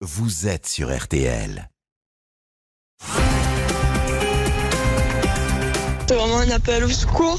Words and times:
vous 0.00 0.48
êtes 0.48 0.66
sur 0.66 0.96
RTL. 0.96 1.68
C'est 6.08 6.14
vraiment 6.14 6.38
un 6.38 6.50
appel 6.50 6.84
au 6.84 6.88
secours. 6.88 7.38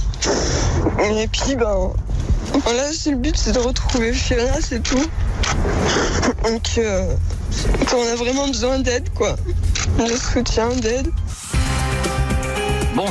Et 1.00 1.28
puis, 1.28 1.56
ben, 1.56 1.92
voilà, 2.64 2.94
c'est 2.94 3.12
le 3.12 3.18
but, 3.18 3.36
c'est 3.36 3.54
de 3.54 3.60
retrouver 3.60 4.14
Fiona, 4.14 4.62
c'est 4.62 4.84
tout. 4.84 5.10
Donc, 6.44 6.78
euh, 6.78 7.16
on 7.96 8.08
a 8.08 8.16
vraiment 8.16 8.48
besoin 8.48 8.78
d'aide, 8.80 9.10
quoi. 9.16 9.36
De 9.98 10.16
soutien, 10.16 10.70
d'aide. 10.76 11.12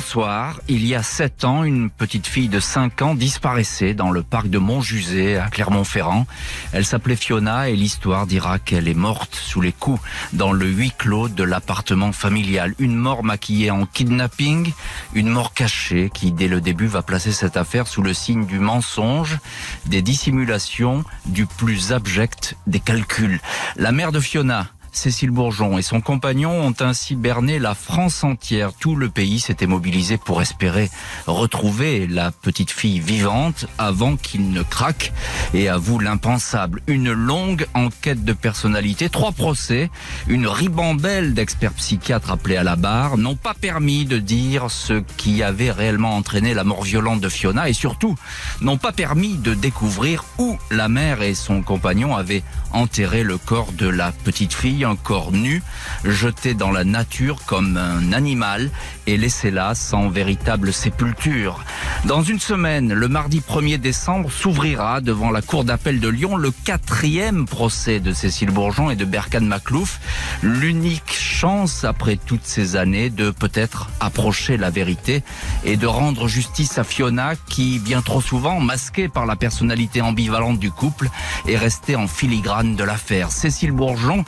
Bonsoir. 0.00 0.58
Il 0.66 0.86
y 0.86 0.94
a 0.94 1.02
sept 1.02 1.44
ans, 1.44 1.62
une 1.62 1.90
petite 1.90 2.26
fille 2.26 2.48
de 2.48 2.58
5 2.58 3.02
ans 3.02 3.14
disparaissait 3.14 3.92
dans 3.92 4.10
le 4.10 4.22
parc 4.22 4.48
de 4.48 4.56
Montjusé 4.56 5.36
à 5.36 5.48
Clermont-Ferrand. 5.48 6.26
Elle 6.72 6.86
s'appelait 6.86 7.16
Fiona 7.16 7.68
et 7.68 7.76
l'histoire 7.76 8.26
dira 8.26 8.58
qu'elle 8.58 8.88
est 8.88 8.94
morte 8.94 9.34
sous 9.34 9.60
les 9.60 9.72
coups 9.72 10.00
dans 10.32 10.52
le 10.52 10.66
huis 10.66 10.94
clos 10.96 11.28
de 11.28 11.44
l'appartement 11.44 12.12
familial. 12.12 12.74
Une 12.78 12.96
mort 12.96 13.22
maquillée 13.22 13.70
en 13.70 13.84
kidnapping, 13.84 14.72
une 15.12 15.28
mort 15.28 15.52
cachée 15.52 16.10
qui 16.14 16.32
dès 16.32 16.48
le 16.48 16.62
début 16.62 16.86
va 16.86 17.02
placer 17.02 17.30
cette 17.30 17.58
affaire 17.58 17.86
sous 17.86 18.02
le 18.02 18.14
signe 18.14 18.46
du 18.46 18.58
mensonge, 18.58 19.38
des 19.84 20.00
dissimulations, 20.00 21.04
du 21.26 21.44
plus 21.44 21.92
abject 21.92 22.56
des 22.66 22.80
calculs. 22.80 23.38
La 23.76 23.92
mère 23.92 24.12
de 24.12 24.20
Fiona, 24.20 24.66
Cécile 24.92 25.30
Bourgeon 25.30 25.78
et 25.78 25.82
son 25.82 26.00
compagnon 26.00 26.50
ont 26.50 26.74
ainsi 26.80 27.14
berné 27.14 27.58
la 27.58 27.74
France 27.74 28.24
entière. 28.24 28.72
Tout 28.72 28.96
le 28.96 29.08
pays 29.08 29.38
s'était 29.38 29.66
mobilisé 29.66 30.18
pour 30.18 30.42
espérer 30.42 30.90
retrouver 31.26 32.06
la 32.06 32.32
petite 32.32 32.70
fille 32.70 33.00
vivante 33.00 33.66
avant 33.78 34.16
qu'il 34.16 34.50
ne 34.50 34.62
craque 34.62 35.12
et 35.54 35.68
avoue 35.68 35.98
l'impensable. 35.98 36.82
Une 36.86 37.12
longue 37.12 37.66
enquête 37.74 38.24
de 38.24 38.32
personnalité, 38.32 39.08
trois 39.08 39.32
procès, 39.32 39.90
une 40.26 40.46
ribambelle 40.46 41.34
d'experts 41.34 41.74
psychiatres 41.74 42.30
appelés 42.30 42.56
à 42.56 42.64
la 42.64 42.76
barre 42.76 43.16
n'ont 43.16 43.36
pas 43.36 43.54
permis 43.54 44.04
de 44.04 44.18
dire 44.18 44.70
ce 44.70 45.02
qui 45.16 45.42
avait 45.42 45.70
réellement 45.70 46.16
entraîné 46.16 46.52
la 46.54 46.64
mort 46.64 46.82
violente 46.82 47.20
de 47.20 47.28
Fiona 47.28 47.68
et 47.68 47.74
surtout 47.74 48.16
n'ont 48.60 48.78
pas 48.78 48.92
permis 48.92 49.36
de 49.36 49.54
découvrir 49.54 50.24
où 50.38 50.58
la 50.70 50.88
mère 50.88 51.22
et 51.22 51.34
son 51.34 51.62
compagnon 51.62 52.16
avaient 52.16 52.42
enterré 52.72 53.22
le 53.22 53.38
corps 53.38 53.72
de 53.72 53.88
la 53.88 54.12
petite 54.12 54.52
fille 54.52 54.79
un 54.84 54.96
corps 54.96 55.32
nu, 55.32 55.62
jeté 56.04 56.54
dans 56.54 56.70
la 56.70 56.84
nature 56.84 57.44
comme 57.46 57.76
un 57.76 58.12
animal 58.12 58.70
et 59.06 59.16
laissé 59.16 59.50
là 59.50 59.74
sans 59.74 60.08
véritable 60.08 60.72
sépulture. 60.72 61.64
Dans 62.04 62.22
une 62.22 62.40
semaine, 62.40 62.92
le 62.92 63.08
mardi 63.08 63.40
1er 63.40 63.78
décembre, 63.78 64.30
s'ouvrira 64.30 65.00
devant 65.00 65.30
la 65.30 65.42
Cour 65.42 65.64
d'appel 65.64 66.00
de 66.00 66.08
Lyon 66.08 66.36
le 66.36 66.50
quatrième 66.50 67.46
procès 67.46 68.00
de 68.00 68.12
Cécile 68.12 68.50
Bourgeon 68.50 68.90
et 68.90 68.96
de 68.96 69.04
Berkan 69.04 69.40
Maclouf. 69.40 70.00
L'unique 70.42 71.12
chance, 71.12 71.84
après 71.84 72.16
toutes 72.16 72.44
ces 72.44 72.76
années, 72.76 73.10
de 73.10 73.30
peut-être 73.30 73.90
approcher 74.00 74.56
la 74.56 74.70
vérité 74.70 75.22
et 75.64 75.76
de 75.76 75.86
rendre 75.86 76.28
justice 76.28 76.78
à 76.78 76.84
Fiona 76.84 77.34
qui, 77.48 77.78
bien 77.78 78.02
trop 78.02 78.20
souvent, 78.20 78.60
masquée 78.60 79.08
par 79.08 79.26
la 79.26 79.36
personnalité 79.36 80.00
ambivalente 80.00 80.58
du 80.58 80.70
couple, 80.70 81.08
est 81.48 81.56
restée 81.56 81.96
en 81.96 82.06
filigrane 82.06 82.76
de 82.76 82.84
l'affaire. 82.84 83.30
Cécile 83.30 83.72
Bourgeon 83.72 84.24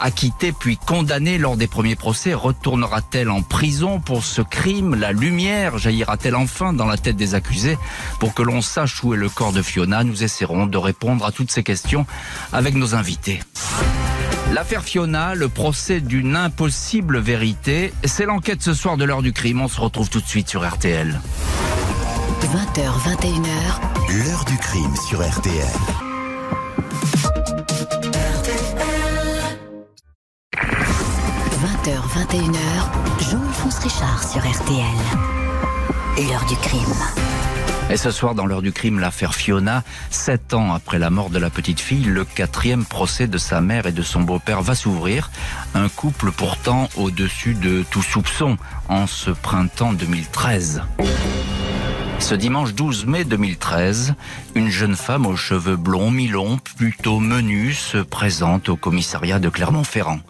Acquittée 0.00 0.52
puis 0.52 0.76
condamnée 0.76 1.38
lors 1.38 1.56
des 1.56 1.66
premiers 1.66 1.96
procès, 1.96 2.34
retournera-t-elle 2.34 3.30
en 3.30 3.42
prison 3.42 4.00
pour 4.00 4.24
ce 4.24 4.42
crime? 4.42 4.94
La 4.94 5.12
lumière 5.12 5.78
jaillira-t-elle 5.78 6.36
enfin 6.36 6.72
dans 6.72 6.86
la 6.86 6.96
tête 6.96 7.16
des 7.16 7.34
accusés? 7.34 7.78
Pour 8.20 8.34
que 8.34 8.42
l'on 8.42 8.60
sache 8.60 9.02
où 9.02 9.14
est 9.14 9.16
le 9.16 9.28
corps 9.28 9.52
de 9.52 9.62
Fiona, 9.62 10.04
nous 10.04 10.22
essaierons 10.24 10.66
de 10.66 10.78
répondre 10.78 11.24
à 11.24 11.32
toutes 11.32 11.50
ces 11.50 11.62
questions 11.62 12.06
avec 12.52 12.74
nos 12.74 12.94
invités. 12.94 13.40
L'affaire 14.52 14.84
Fiona, 14.84 15.34
le 15.34 15.48
procès 15.48 16.00
d'une 16.00 16.36
impossible 16.36 17.18
vérité, 17.18 17.92
c'est 18.04 18.26
l'enquête 18.26 18.62
ce 18.62 18.74
soir 18.74 18.96
de 18.96 19.04
l'heure 19.04 19.22
du 19.22 19.32
crime. 19.32 19.60
On 19.60 19.68
se 19.68 19.80
retrouve 19.80 20.10
tout 20.10 20.20
de 20.20 20.26
suite 20.26 20.48
sur 20.48 20.68
RTL. 20.68 21.20
20h, 22.40 22.82
21h. 23.18 24.24
L'heure 24.24 24.44
du 24.44 24.56
crime 24.58 24.94
sur 25.08 25.26
RTL. 25.26 26.13
21h. 32.14 33.28
Jean-Alphonse 33.28 33.78
Richard 33.80 34.22
sur 34.22 34.40
RTL. 34.40 34.84
L'heure 36.16 36.44
du 36.46 36.54
crime. 36.54 36.94
Et 37.90 37.96
ce 37.96 38.12
soir, 38.12 38.36
dans 38.36 38.46
l'heure 38.46 38.62
du 38.62 38.70
crime, 38.70 39.00
l'affaire 39.00 39.34
Fiona, 39.34 39.82
sept 40.10 40.54
ans 40.54 40.72
après 40.72 41.00
la 41.00 41.10
mort 41.10 41.28
de 41.28 41.40
la 41.40 41.50
petite 41.50 41.80
fille, 41.80 42.04
le 42.04 42.24
quatrième 42.24 42.84
procès 42.84 43.26
de 43.26 43.36
sa 43.36 43.60
mère 43.60 43.86
et 43.86 43.92
de 43.92 44.02
son 44.02 44.20
beau-père 44.20 44.62
va 44.62 44.76
s'ouvrir. 44.76 45.32
Un 45.74 45.88
couple 45.88 46.30
pourtant 46.30 46.88
au-dessus 46.96 47.54
de 47.54 47.84
tout 47.90 48.02
soupçon 48.02 48.58
en 48.88 49.08
ce 49.08 49.32
printemps 49.32 49.92
2013. 49.92 50.82
Ce 52.20 52.36
dimanche 52.36 52.74
12 52.74 53.06
mai 53.06 53.24
2013, 53.24 54.14
une 54.54 54.70
jeune 54.70 54.94
femme 54.94 55.26
aux 55.26 55.36
cheveux 55.36 55.76
blonds 55.76 56.12
mi-longs, 56.12 56.58
plutôt 56.76 57.18
menus, 57.18 57.76
se 57.76 57.98
présente 57.98 58.68
au 58.68 58.76
commissariat 58.76 59.40
de 59.40 59.48
Clermont-Ferrand. 59.48 60.20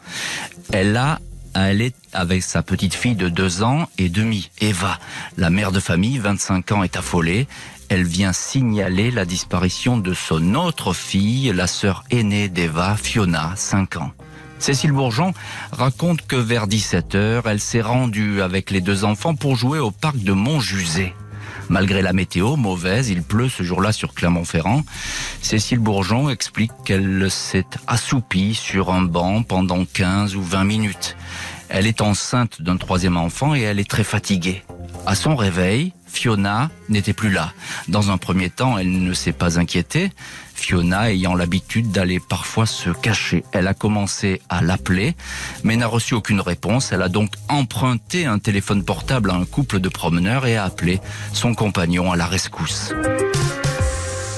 Elle 0.72 0.96
a 0.96 1.18
elle 1.54 1.80
est 1.80 1.94
avec 2.12 2.42
sa 2.42 2.62
petite 2.62 2.94
fille 2.94 3.14
de 3.14 3.28
deux 3.28 3.62
ans 3.62 3.88
et 3.98 4.08
demi, 4.08 4.50
Eva. 4.60 4.98
La 5.36 5.50
mère 5.50 5.72
de 5.72 5.80
famille, 5.80 6.18
25 6.18 6.72
ans, 6.72 6.82
est 6.82 6.96
affolée. 6.96 7.46
Elle 7.88 8.04
vient 8.04 8.32
signaler 8.32 9.10
la 9.10 9.24
disparition 9.24 9.98
de 9.98 10.14
son 10.14 10.54
autre 10.54 10.92
fille, 10.92 11.52
la 11.54 11.66
sœur 11.66 12.04
aînée 12.10 12.48
d'Eva, 12.48 12.96
Fiona, 12.96 13.52
5 13.56 13.96
ans. 13.96 14.12
Cécile 14.58 14.92
Bourgeon 14.92 15.34
raconte 15.72 16.26
que 16.26 16.36
vers 16.36 16.66
17h, 16.66 17.42
elle 17.44 17.60
s'est 17.60 17.82
rendue 17.82 18.40
avec 18.40 18.70
les 18.70 18.80
deux 18.80 19.04
enfants 19.04 19.34
pour 19.34 19.56
jouer 19.56 19.78
au 19.78 19.90
parc 19.90 20.16
de 20.16 20.32
Montjusé. 20.32 21.12
Malgré 21.68 22.02
la 22.02 22.12
météo 22.12 22.56
mauvaise, 22.56 23.08
il 23.08 23.22
pleut 23.22 23.48
ce 23.48 23.62
jour-là 23.62 23.92
sur 23.92 24.14
Clermont-Ferrand. 24.14 24.82
Cécile 25.40 25.78
Bourgeon 25.78 26.28
explique 26.28 26.72
qu'elle 26.84 27.30
s'est 27.30 27.66
assoupie 27.86 28.54
sur 28.54 28.92
un 28.92 29.02
banc 29.02 29.42
pendant 29.42 29.84
15 29.84 30.36
ou 30.36 30.42
20 30.42 30.64
minutes. 30.64 31.16
Elle 31.68 31.86
est 31.86 32.00
enceinte 32.00 32.62
d'un 32.62 32.76
troisième 32.76 33.16
enfant 33.16 33.54
et 33.54 33.62
elle 33.62 33.80
est 33.80 33.88
très 33.88 34.04
fatiguée. 34.04 34.62
À 35.06 35.14
son 35.14 35.36
réveil, 35.36 35.92
Fiona 36.06 36.70
n'était 36.88 37.12
plus 37.12 37.30
là. 37.30 37.52
Dans 37.88 38.10
un 38.10 38.18
premier 38.18 38.48
temps, 38.50 38.78
elle 38.78 39.02
ne 39.02 39.12
s'est 39.12 39.32
pas 39.32 39.58
inquiétée. 39.58 40.10
Fiona 40.64 41.10
ayant 41.10 41.34
l'habitude 41.34 41.90
d'aller 41.90 42.20
parfois 42.20 42.64
se 42.64 42.88
cacher. 42.88 43.44
Elle 43.52 43.66
a 43.66 43.74
commencé 43.74 44.40
à 44.48 44.62
l'appeler, 44.62 45.14
mais 45.62 45.76
n'a 45.76 45.86
reçu 45.86 46.14
aucune 46.14 46.40
réponse. 46.40 46.90
Elle 46.90 47.02
a 47.02 47.10
donc 47.10 47.34
emprunté 47.50 48.24
un 48.24 48.38
téléphone 48.38 48.82
portable 48.82 49.30
à 49.30 49.34
un 49.34 49.44
couple 49.44 49.78
de 49.78 49.90
promeneurs 49.90 50.46
et 50.46 50.56
a 50.56 50.64
appelé 50.64 51.00
son 51.34 51.54
compagnon 51.54 52.12
à 52.12 52.16
la 52.16 52.24
rescousse. 52.24 52.94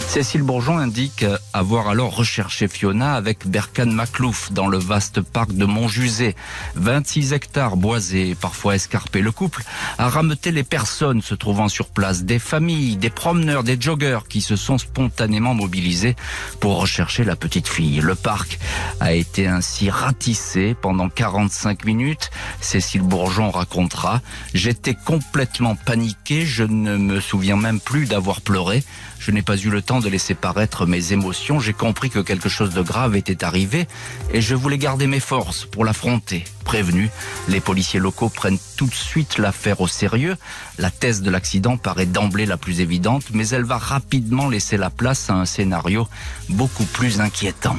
Cécile 0.09 0.43
Bourgeon 0.43 0.79
indique 0.79 1.27
avoir 1.53 1.89
alors 1.89 2.17
recherché 2.17 2.69
Fiona 2.69 3.15
avec 3.15 3.47
Berkan 3.47 3.87
Maclouf 3.87 4.51
dans 4.51 4.67
le 4.67 4.79
vaste 4.79 5.21
parc 5.21 5.53
de 5.53 5.67
Montjusé. 5.67 6.35
26 6.77 7.35
hectares 7.35 7.77
boisés, 7.77 8.35
parfois 8.35 8.77
escarpés. 8.77 9.21
Le 9.21 9.33
couple 9.33 9.63
a 9.99 10.09
rameuté 10.09 10.53
les 10.53 10.63
personnes 10.63 11.21
se 11.21 11.35
trouvant 11.35 11.69
sur 11.69 11.91
place, 11.91 12.25
des 12.25 12.39
familles, 12.39 12.97
des 12.97 13.11
promeneurs, 13.11 13.63
des 13.63 13.79
joggeurs 13.79 14.27
qui 14.27 14.41
se 14.41 14.57
sont 14.57 14.79
spontanément 14.79 15.53
mobilisés 15.53 16.17
pour 16.61 16.81
rechercher 16.81 17.25
la 17.25 17.37
petite 17.37 17.69
fille. 17.69 18.01
Le 18.01 18.15
parc 18.15 18.59
a 19.01 19.13
été 19.13 19.47
ainsi 19.47 19.91
ratissé 19.91 20.75
pendant 20.81 21.11
45 21.11 21.85
minutes. 21.85 22.31
Cécile 22.63 23.03
Bourgeon 23.03 23.51
racontera 23.51 24.23
J'étais 24.55 24.95
complètement 24.95 25.75
paniqué, 25.75 26.47
je 26.47 26.65
ne 26.65 26.97
me 26.97 27.21
souviens 27.21 27.57
même 27.57 27.81
plus 27.81 28.07
d'avoir 28.07 28.41
pleuré. 28.41 28.83
Je 29.19 29.31
n'ai 29.31 29.43
pas 29.43 29.57
eu 29.57 29.71
le 29.71 29.83
temps 29.83 29.96
de 30.01 30.09
laisser 30.09 30.35
paraître 30.35 30.87
mes 30.87 31.13
émotions. 31.13 31.61
J'ai 31.61 31.73
compris 31.73 32.11
que 32.11 32.19
quelque 32.19 32.49
chose 32.49 32.75
de 32.75 32.83
grave 32.83 33.17
était 33.17 33.45
arrivé 33.45 33.87
et 34.33 34.41
je 34.41 34.55
voulais 34.55 34.79
garder 34.79 35.07
mes 35.07 35.21
forces 35.21 35.65
pour 35.65 35.85
l'affronter. 35.85 36.45
Prévenu, 36.65 37.11
les 37.49 37.61
policiers 37.61 38.01
locaux 38.01 38.29
prennent 38.29 38.59
tout 38.77 38.87
de 38.87 38.95
suite 38.95 39.39
l'affaire 39.39 39.81
au 39.81 39.89
sérieux. 39.89 40.37
La 40.79 40.91
thèse 40.91 41.23
de 41.23 41.31
l'accident 41.31 41.77
paraît 41.77 42.07
d'emblée 42.07 42.47
la 42.47 42.57
plus 42.57 42.81
évidente, 42.81 43.25
mais 43.33 43.49
elle 43.49 43.65
va 43.65 43.79
rapidement 43.79 44.49
laisser 44.49 44.77
la 44.77 44.91
place 44.91 45.31
à 45.31 45.35
un 45.35 45.45
scénario 45.45 46.09
beaucoup 46.49 46.85
plus 46.85 47.21
inquiétant. 47.21 47.77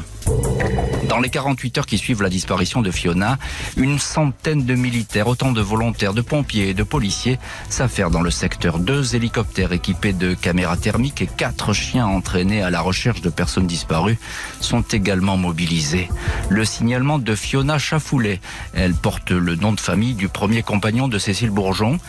Dans 1.09 1.19
les 1.19 1.29
48 1.29 1.77
heures 1.77 1.85
qui 1.85 1.97
suivent 1.97 2.21
la 2.21 2.29
disparition 2.29 2.81
de 2.81 2.91
Fiona, 2.91 3.39
une 3.77 3.97
centaine 3.97 4.65
de 4.65 4.75
militaires, 4.75 5.27
autant 5.27 5.51
de 5.53 5.61
volontaires, 5.61 6.13
de 6.13 6.21
pompiers 6.21 6.69
et 6.69 6.73
de 6.73 6.83
policiers 6.83 7.39
s'affairent 7.69 8.11
dans 8.11 8.21
le 8.21 8.29
secteur. 8.29 8.77
Deux 8.77 9.15
hélicoptères 9.15 9.71
équipés 9.71 10.11
de 10.11 10.33
caméras 10.33 10.75
thermiques 10.75 11.21
et 11.21 11.27
quatre 11.27 11.73
chiens 11.73 12.05
entraînés 12.05 12.61
à 12.61 12.69
la 12.69 12.81
recherche 12.81 13.21
de 13.21 13.29
personnes 13.29 13.67
disparues 13.67 14.19
sont 14.59 14.81
également 14.81 15.37
mobilisés. 15.37 16.09
Le 16.49 16.65
signalement 16.65 17.19
de 17.19 17.35
Fiona 17.35 17.77
Chafoulet, 17.77 18.41
elle 18.73 18.93
porte 18.93 19.31
le 19.31 19.55
nom 19.55 19.71
de 19.71 19.79
famille 19.79 20.13
du 20.13 20.27
premier 20.27 20.61
compagnon 20.61 21.07
de 21.07 21.17
Cécile 21.19 21.51
Bourgeon. 21.51 21.99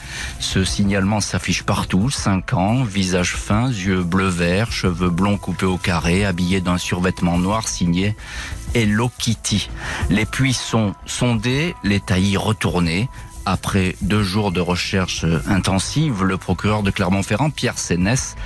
Ce 0.40 0.64
signalement 0.64 1.20
s'affiche 1.20 1.62
partout, 1.62 2.10
5 2.10 2.52
ans, 2.54 2.82
visage 2.82 3.36
fin, 3.36 3.68
yeux 3.68 4.02
bleu-vert, 4.02 4.72
cheveux 4.72 5.10
blonds 5.10 5.38
coupés 5.38 5.66
au 5.66 5.78
carré, 5.78 6.24
habillé 6.24 6.60
d'un 6.60 6.78
survêtement 6.78 7.38
noir 7.38 7.68
signé 7.68 8.07
Hello 8.74 9.10
Kitty. 9.18 9.68
Les 10.10 10.26
puits 10.26 10.54
sont 10.54 10.94
sondés, 11.06 11.74
les 11.84 12.00
taillis 12.00 12.36
retournés. 12.36 13.08
Après 13.46 13.96
deux 14.02 14.22
jours 14.22 14.52
de 14.52 14.60
recherche 14.60 15.24
intensive, 15.48 16.22
le 16.22 16.36
procureur 16.36 16.82
de 16.82 16.90
Clermont-Ferrand, 16.90 17.48
Pierre 17.48 17.78
Sénès, 17.78 18.36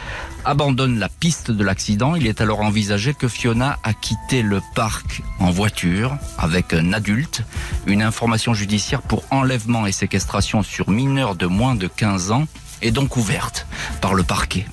abandonne 0.44 1.00
la 1.00 1.08
piste 1.08 1.50
de 1.50 1.64
l'accident. 1.64 2.14
Il 2.14 2.28
est 2.28 2.40
alors 2.40 2.60
envisagé 2.60 3.12
que 3.12 3.26
Fiona 3.26 3.80
a 3.82 3.94
quitté 3.94 4.42
le 4.42 4.60
parc 4.76 5.22
en 5.40 5.50
voiture 5.50 6.16
avec 6.38 6.72
un 6.72 6.92
adulte. 6.92 7.42
Une 7.86 8.00
information 8.00 8.54
judiciaire 8.54 9.02
pour 9.02 9.24
enlèvement 9.32 9.86
et 9.86 9.92
séquestration 9.92 10.62
sur 10.62 10.88
mineurs 10.88 11.34
de 11.34 11.46
moins 11.46 11.74
de 11.74 11.88
15 11.88 12.30
ans 12.30 12.46
est 12.80 12.92
donc 12.92 13.16
ouverte 13.16 13.66
par 14.00 14.14
le 14.14 14.22
parquet. 14.22 14.66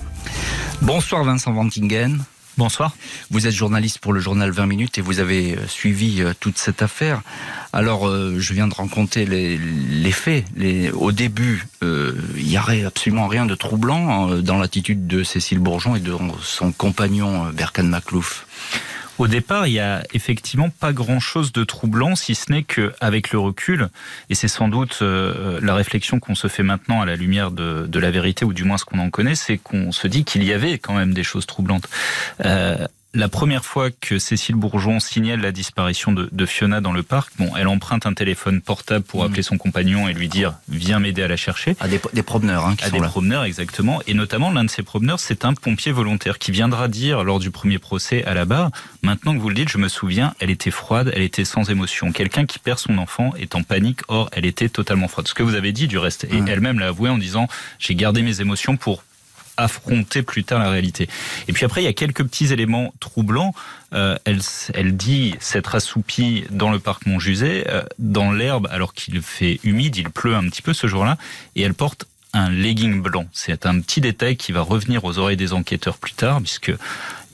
Bonsoir 0.80 1.24
Vincent 1.24 1.52
Vantingen. 1.52 2.22
Bonsoir. 2.58 2.94
Vous 3.30 3.46
êtes 3.46 3.54
journaliste 3.54 3.98
pour 4.00 4.12
le 4.12 4.20
journal 4.20 4.50
20 4.50 4.66
minutes 4.66 4.98
et 4.98 5.00
vous 5.00 5.20
avez 5.20 5.56
euh, 5.56 5.66
suivi 5.66 6.20
euh, 6.20 6.32
toute 6.38 6.58
cette 6.58 6.82
affaire. 6.82 7.22
Alors, 7.72 8.08
euh, 8.08 8.36
je 8.38 8.52
viens 8.52 8.66
de 8.66 8.74
rencontrer 8.74 9.24
les, 9.24 10.12
faits. 10.12 10.44
au 10.94 11.12
début, 11.12 11.66
il 11.82 12.44
n'y 12.44 12.56
avait 12.56 12.84
absolument 12.84 13.28
rien 13.28 13.46
de 13.46 13.54
troublant 13.54 14.34
dans 14.40 14.58
l'attitude 14.58 15.06
de 15.06 15.22
Cécile 15.22 15.60
Bourgeon 15.60 15.94
et 15.94 16.00
de 16.00 16.12
son 16.42 16.72
compagnon 16.72 17.50
Berkan 17.52 17.84
Maklouf. 17.84 18.44
Au 19.20 19.28
départ, 19.28 19.66
il 19.66 19.74
y 19.74 19.80
a 19.80 20.02
effectivement 20.14 20.70
pas 20.70 20.94
grand-chose 20.94 21.52
de 21.52 21.62
troublant, 21.62 22.16
si 22.16 22.34
ce 22.34 22.50
n'est 22.50 22.62
qu'avec 22.62 23.32
le 23.32 23.38
recul, 23.38 23.90
et 24.30 24.34
c'est 24.34 24.48
sans 24.48 24.68
doute 24.68 25.00
euh, 25.02 25.60
la 25.62 25.74
réflexion 25.74 26.18
qu'on 26.18 26.34
se 26.34 26.48
fait 26.48 26.62
maintenant 26.62 27.02
à 27.02 27.04
la 27.04 27.16
lumière 27.16 27.50
de, 27.50 27.98
la 27.98 28.10
vérité, 28.10 28.46
ou 28.46 28.54
du 28.54 28.64
moins 28.64 28.78
ce 28.78 28.86
qu'on 28.86 28.98
en 28.98 29.10
connaît, 29.10 29.34
c'est 29.34 29.58
qu'on 29.58 29.92
se 29.92 30.08
dit 30.08 30.24
qu'il 30.24 30.42
y 30.42 30.54
avait 30.54 30.78
quand 30.78 30.94
même 30.94 31.12
des 31.12 31.22
choses 31.22 31.44
troublantes. 31.44 31.86
Euh, 32.46 32.86
la 33.12 33.28
première 33.28 33.64
fois 33.64 33.90
que 33.90 34.18
Cécile 34.18 34.54
Bourgeon 34.54 35.00
signale 35.00 35.40
la 35.40 35.50
disparition 35.50 36.12
de, 36.12 36.46
Fiona 36.46 36.80
dans 36.80 36.92
le 36.92 37.02
parc, 37.02 37.32
bon, 37.38 37.50
elle 37.56 37.66
emprunte 37.66 38.06
un 38.06 38.14
téléphone 38.14 38.60
portable 38.60 39.04
pour 39.04 39.22
mm. 39.22 39.26
appeler 39.26 39.42
son 39.42 39.58
compagnon 39.58 40.08
et 40.08 40.12
lui 40.12 40.28
dire 40.28 40.54
viens 40.68 41.00
m'aider 41.00 41.22
à 41.22 41.28
la 41.28 41.36
chercher. 41.36 41.76
À 41.80 41.88
des, 41.88 42.22
promeneurs, 42.22 42.66
hein, 42.66 42.76
qui 42.76 42.84
à 42.84 42.90
des 42.90 43.00
promeneurs, 43.00 43.44
exactement. 43.44 44.00
Et 44.06 44.14
notamment 44.14 44.52
l'un 44.52 44.64
de 44.64 44.70
ces 44.70 44.82
promeneurs, 44.82 45.18
c'est 45.18 45.44
un 45.44 45.54
pompier 45.54 45.92
volontaire 45.92 46.38
qui 46.38 46.52
viendra 46.52 46.88
dire 46.88 47.24
lors 47.24 47.40
du 47.40 47.50
premier 47.50 47.78
procès 47.78 48.24
à 48.24 48.34
la 48.34 48.44
barre 48.44 48.70
maintenant 49.02 49.34
que 49.34 49.40
vous 49.40 49.48
le 49.48 49.54
dites, 49.54 49.70
je 49.70 49.78
me 49.78 49.88
souviens, 49.88 50.34
elle 50.38 50.50
était 50.50 50.70
froide, 50.70 51.10
elle 51.14 51.22
était 51.22 51.44
sans 51.44 51.70
émotion. 51.70 52.12
Quelqu'un 52.12 52.46
qui 52.46 52.58
perd 52.58 52.78
son 52.78 52.96
enfant 52.98 53.32
est 53.36 53.54
en 53.54 53.62
panique. 53.62 54.00
Or, 54.08 54.28
elle 54.32 54.46
était 54.46 54.68
totalement 54.68 55.08
froide. 55.08 55.26
Ce 55.26 55.34
que 55.34 55.42
vous 55.42 55.54
avez 55.54 55.72
dit 55.72 55.88
du 55.88 55.98
reste, 55.98 56.24
et 56.24 56.40
mm. 56.40 56.48
elle-même 56.48 56.78
l'a 56.78 56.88
avoué 56.88 57.10
en 57.10 57.18
disant 57.18 57.48
j'ai 57.78 57.94
gardé 57.94 58.22
mes 58.22 58.40
émotions 58.40 58.76
pour 58.76 59.02
affronter 59.62 60.22
plus 60.22 60.44
tard 60.44 60.58
la 60.58 60.70
réalité. 60.70 61.08
Et 61.48 61.52
puis 61.52 61.64
après, 61.64 61.82
il 61.82 61.84
y 61.84 61.88
a 61.88 61.92
quelques 61.92 62.24
petits 62.24 62.52
éléments 62.52 62.92
troublants. 63.00 63.54
Euh, 63.92 64.16
elle, 64.24 64.40
elle 64.74 64.96
dit 64.96 65.34
s'être 65.40 65.74
assoupie 65.74 66.44
dans 66.50 66.70
le 66.70 66.78
parc 66.78 67.06
Montjuset, 67.06 67.66
euh, 67.68 67.82
dans 67.98 68.32
l'herbe, 68.32 68.68
alors 68.70 68.94
qu'il 68.94 69.20
fait 69.22 69.60
humide, 69.64 69.96
il 69.96 70.10
pleut 70.10 70.36
un 70.36 70.48
petit 70.48 70.62
peu 70.62 70.72
ce 70.72 70.86
jour-là, 70.86 71.16
et 71.56 71.62
elle 71.62 71.74
porte 71.74 72.06
un 72.32 72.48
legging 72.48 73.02
blanc. 73.02 73.26
C'est 73.32 73.66
un 73.66 73.80
petit 73.80 74.00
détail 74.00 74.36
qui 74.36 74.52
va 74.52 74.60
revenir 74.60 75.04
aux 75.04 75.18
oreilles 75.18 75.36
des 75.36 75.52
enquêteurs 75.52 75.98
plus 75.98 76.12
tard, 76.12 76.40
puisque 76.40 76.72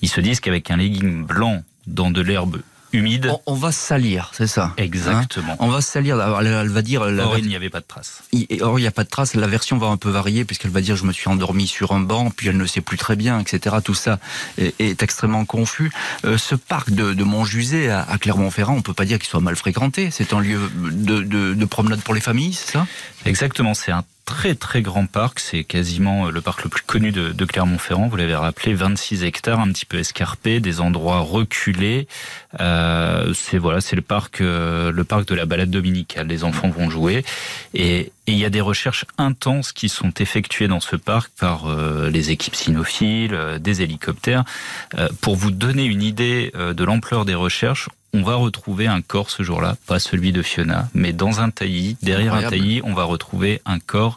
ils 0.02 0.08
se 0.08 0.20
disent 0.20 0.40
qu'avec 0.40 0.70
un 0.70 0.76
legging 0.76 1.25
blanc 1.25 1.62
dans 1.87 2.11
de 2.11 2.22
l'herbe 2.22 2.62
humide. 2.93 3.33
On, 3.47 3.55
va 3.55 3.73
salir, 3.73 4.31
c'est 4.33 4.47
ça. 4.47 4.73
Exactement. 4.77 5.53
Hein 5.53 5.56
on 5.59 5.69
va 5.69 5.81
salir. 5.81 6.21
Elle, 6.41 6.69
va 6.69 6.83
dire. 6.83 7.03
or, 7.03 7.38
il 7.38 7.49
n'y 7.49 7.56
avait 7.56 7.71
pas 7.71 7.81
de 7.81 7.87
traces. 7.87 8.23
or, 8.61 8.79
il 8.79 8.83
n'y 8.83 8.88
a 8.88 8.93
pas 8.93 9.05
de 9.05 9.09
traces. 9.09 9.35
La 9.35 9.47
version 9.47 9.79
va 9.79 9.88
un 9.88 9.97
peu 9.97 10.11
varier 10.11 10.44
puisqu'elle 10.44 10.71
va 10.71 10.81
dire 10.81 10.97
je 10.97 11.05
me 11.05 11.12
suis 11.12 11.29
endormi 11.29 11.67
sur 11.67 11.93
un 11.93 12.00
banc, 12.00 12.31
puis 12.31 12.49
elle 12.49 12.56
ne 12.56 12.67
sait 12.67 12.81
plus 12.81 12.97
très 12.97 13.17
bien, 13.17 13.38
etc. 13.41 13.77
Tout 13.83 13.94
ça 13.94 14.19
est, 14.59 15.03
extrêmement 15.03 15.44
confus. 15.44 15.93
Euh, 16.25 16.38
ce 16.38 16.55
parc 16.55 16.91
de, 16.91 17.12
de 17.12 17.25
Montjuset 17.25 17.91
à, 17.91 18.19
Clermont-Ferrand, 18.19 18.75
on 18.75 18.83
peut 18.83 18.94
pas 18.94 19.05
dire 19.05 19.19
qu'il 19.19 19.29
soit 19.29 19.41
mal 19.41 19.56
fréquenté. 19.56 20.11
C'est 20.11 20.32
un 20.32 20.41
lieu 20.41 20.71
de, 20.75 21.23
de 21.23 21.65
promenade 21.65 22.00
pour 22.03 22.15
les 22.15 22.21
familles, 22.21 22.55
c'est 22.55 22.73
ça? 22.73 22.87
Exactement. 23.25 23.75
C'est 23.75 23.93
un 23.93 24.05
très 24.26 24.55
très 24.55 24.82
grand 24.82 25.06
parc, 25.06 25.38
c'est 25.40 25.64
quasiment 25.64 26.26
euh, 26.26 26.31
le 26.31 26.43
parc 26.43 26.64
le 26.64 26.69
plus 26.69 26.82
connu 26.82 27.12
de, 27.12 27.44
Clermont-Ferrand, 27.44 28.08
vous 28.08 28.17
l'avez 28.17 28.34
rappelé, 28.34 28.75
26 28.75 29.25
hectares, 29.25 29.61
un 29.61 29.69
petit 29.69 29.87
peu 29.87 29.99
escarpé, 29.99 30.61
des 30.61 30.81
endroits 30.81 31.20
reculés. 31.20 32.08
Euh, 32.61 33.32
c'est 33.34 33.56
voilà, 33.56 33.81
c'est 33.81 33.96
le 33.96 34.02
parc 34.02 34.40
euh, 34.40 34.90
le 34.90 35.05
parc 35.05 35.26
de 35.26 35.34
la 35.34 35.46
balade 35.46 35.70
dominicale, 35.70 36.26
les 36.26 36.44
enfants 36.44 36.69
vont 36.69 36.90
jouer 36.90 37.25
et 37.73 38.12
il 38.26 38.34
y 38.34 38.44
a 38.44 38.50
des 38.50 38.61
recherches 38.61 39.05
intenses 39.17 39.73
qui 39.73 39.88
sont 39.88 40.12
effectuées 40.19 40.67
dans 40.67 40.81
ce 40.81 40.96
parc 40.96 41.31
par 41.38 41.70
euh, 41.70 42.11
les 42.11 42.31
équipes 42.32 42.56
cynophiles, 42.56 43.38
des 43.61 43.82
hélicoptères. 43.82 44.44
pour 45.20 45.37
vous 45.37 45.52
donner 45.52 45.84
une 45.84 46.02
idée 46.02 46.52
de 46.55 46.84
l'ampleur 46.84 47.25
des 47.25 47.34
recherches, 47.34 47.88
on 48.17 48.23
va 48.23 48.37
retrouver 48.37 48.87
un 48.87 49.03
corps 49.03 49.31
ce 49.31 49.43
jour-là, 49.43 49.77
pas 49.87 49.99
celui 49.99 50.33
de 50.33 50.41
Fiona, 50.41 50.89
mais 50.95 51.13
dans 51.13 51.41
un 51.41 51.51
taillis, 51.51 51.97
derrière 52.03 52.35
un 52.35 52.49
taillis, 52.49 52.81
on 52.83 52.95
va 52.95 53.05
retrouver 53.05 53.61
un 53.67 53.79
corps 53.79 54.17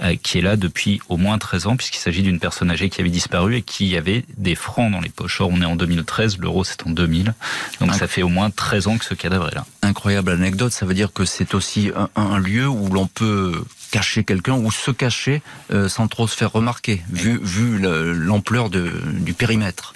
euh, 0.00 0.14
qui 0.22 0.38
est 0.38 0.40
là 0.40 0.56
depuis 0.56 1.00
au 1.10 1.18
moins 1.18 1.36
13 1.36 1.66
ans, 1.66 1.76
puisqu'il 1.76 1.98
s'agit 1.98 2.22
d'une 2.22 2.40
personne 2.40 2.70
âgée 2.70 2.88
qui 2.88 3.00
avait 3.00 3.10
disparu 3.10 3.56
et 3.56 3.62
qui 3.62 3.94
avait 3.96 4.24
des 4.38 4.54
francs 4.54 4.90
dans 4.90 5.00
les 5.00 5.10
poches. 5.10 5.42
Or, 5.42 5.50
on 5.52 5.60
est 5.60 5.66
en 5.66 5.76
2013, 5.76 6.38
l'euro 6.38 6.64
c'est 6.64 6.86
en 6.86 6.90
2000, 6.90 7.34
donc 7.80 7.94
ça 7.94 8.06
fait 8.06 8.22
au 8.22 8.28
moins 8.28 8.48
13 8.50 8.86
ans 8.86 8.96
que 8.96 9.04
ce 9.04 9.12
cadavre 9.12 9.48
est 9.48 9.54
là. 9.54 9.66
Incroyable 9.82 10.30
anecdote, 10.30 10.72
ça 10.72 10.86
veut 10.86 10.94
dire 10.94 11.12
que 11.12 11.26
c'est 11.26 11.54
aussi 11.54 11.90
un, 12.16 12.38
lieu 12.38 12.66
où 12.68 12.88
l'on 12.88 13.06
peut 13.06 13.62
cacher 13.90 14.24
quelqu'un 14.24 14.54
ou 14.54 14.70
se 14.70 14.90
cacher 14.90 15.42
euh, 15.72 15.90
sans 15.90 16.08
trop 16.08 16.26
se 16.26 16.36
faire 16.36 16.52
remarquer, 16.52 17.02
vu, 17.10 17.38
vu 17.42 17.78
l'ampleur 17.80 18.70
du 18.70 19.34
périmètre. 19.34 19.92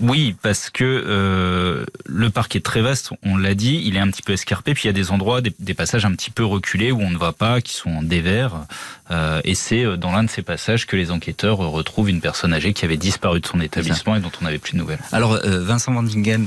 Oui, 0.00 0.36
parce 0.42 0.70
que 0.70 0.84
euh, 0.84 1.84
le 2.04 2.30
parc 2.30 2.56
est 2.56 2.64
très 2.64 2.82
vaste, 2.82 3.10
on 3.22 3.36
l'a 3.36 3.54
dit, 3.54 3.82
il 3.84 3.96
est 3.96 4.00
un 4.00 4.08
petit 4.08 4.22
peu 4.22 4.32
escarpé, 4.32 4.74
puis 4.74 4.84
il 4.84 4.86
y 4.86 4.90
a 4.90 4.92
des 4.92 5.10
endroits, 5.10 5.40
des, 5.40 5.74
passages 5.74 6.04
un 6.04 6.12
petit 6.12 6.30
peu 6.30 6.44
reculés 6.44 6.92
où 6.92 7.00
on 7.00 7.10
ne 7.10 7.16
va 7.16 7.32
pas, 7.32 7.60
qui 7.60 7.74
sont 7.74 7.90
en 7.90 8.02
dévers. 8.02 8.66
Euh, 9.12 9.40
et 9.44 9.54
c'est 9.54 9.84
euh, 9.84 9.96
dans 9.96 10.10
l'un 10.10 10.24
de 10.24 10.30
ces 10.30 10.42
passages 10.42 10.86
que 10.86 10.96
les 10.96 11.10
enquêteurs 11.10 11.58
retrouvent 11.58 12.08
une 12.08 12.20
personne 12.20 12.52
âgée 12.52 12.72
qui 12.72 12.84
avait 12.84 12.96
disparu 12.96 13.40
de 13.40 13.46
son 13.46 13.60
établissement 13.60 14.16
et 14.16 14.20
dont 14.20 14.32
on 14.40 14.44
n'avait 14.44 14.58
plus 14.58 14.72
de 14.72 14.78
nouvelles. 14.78 15.00
Alors, 15.12 15.38
Vincent 15.44 15.92
Vandingen, 15.92 16.46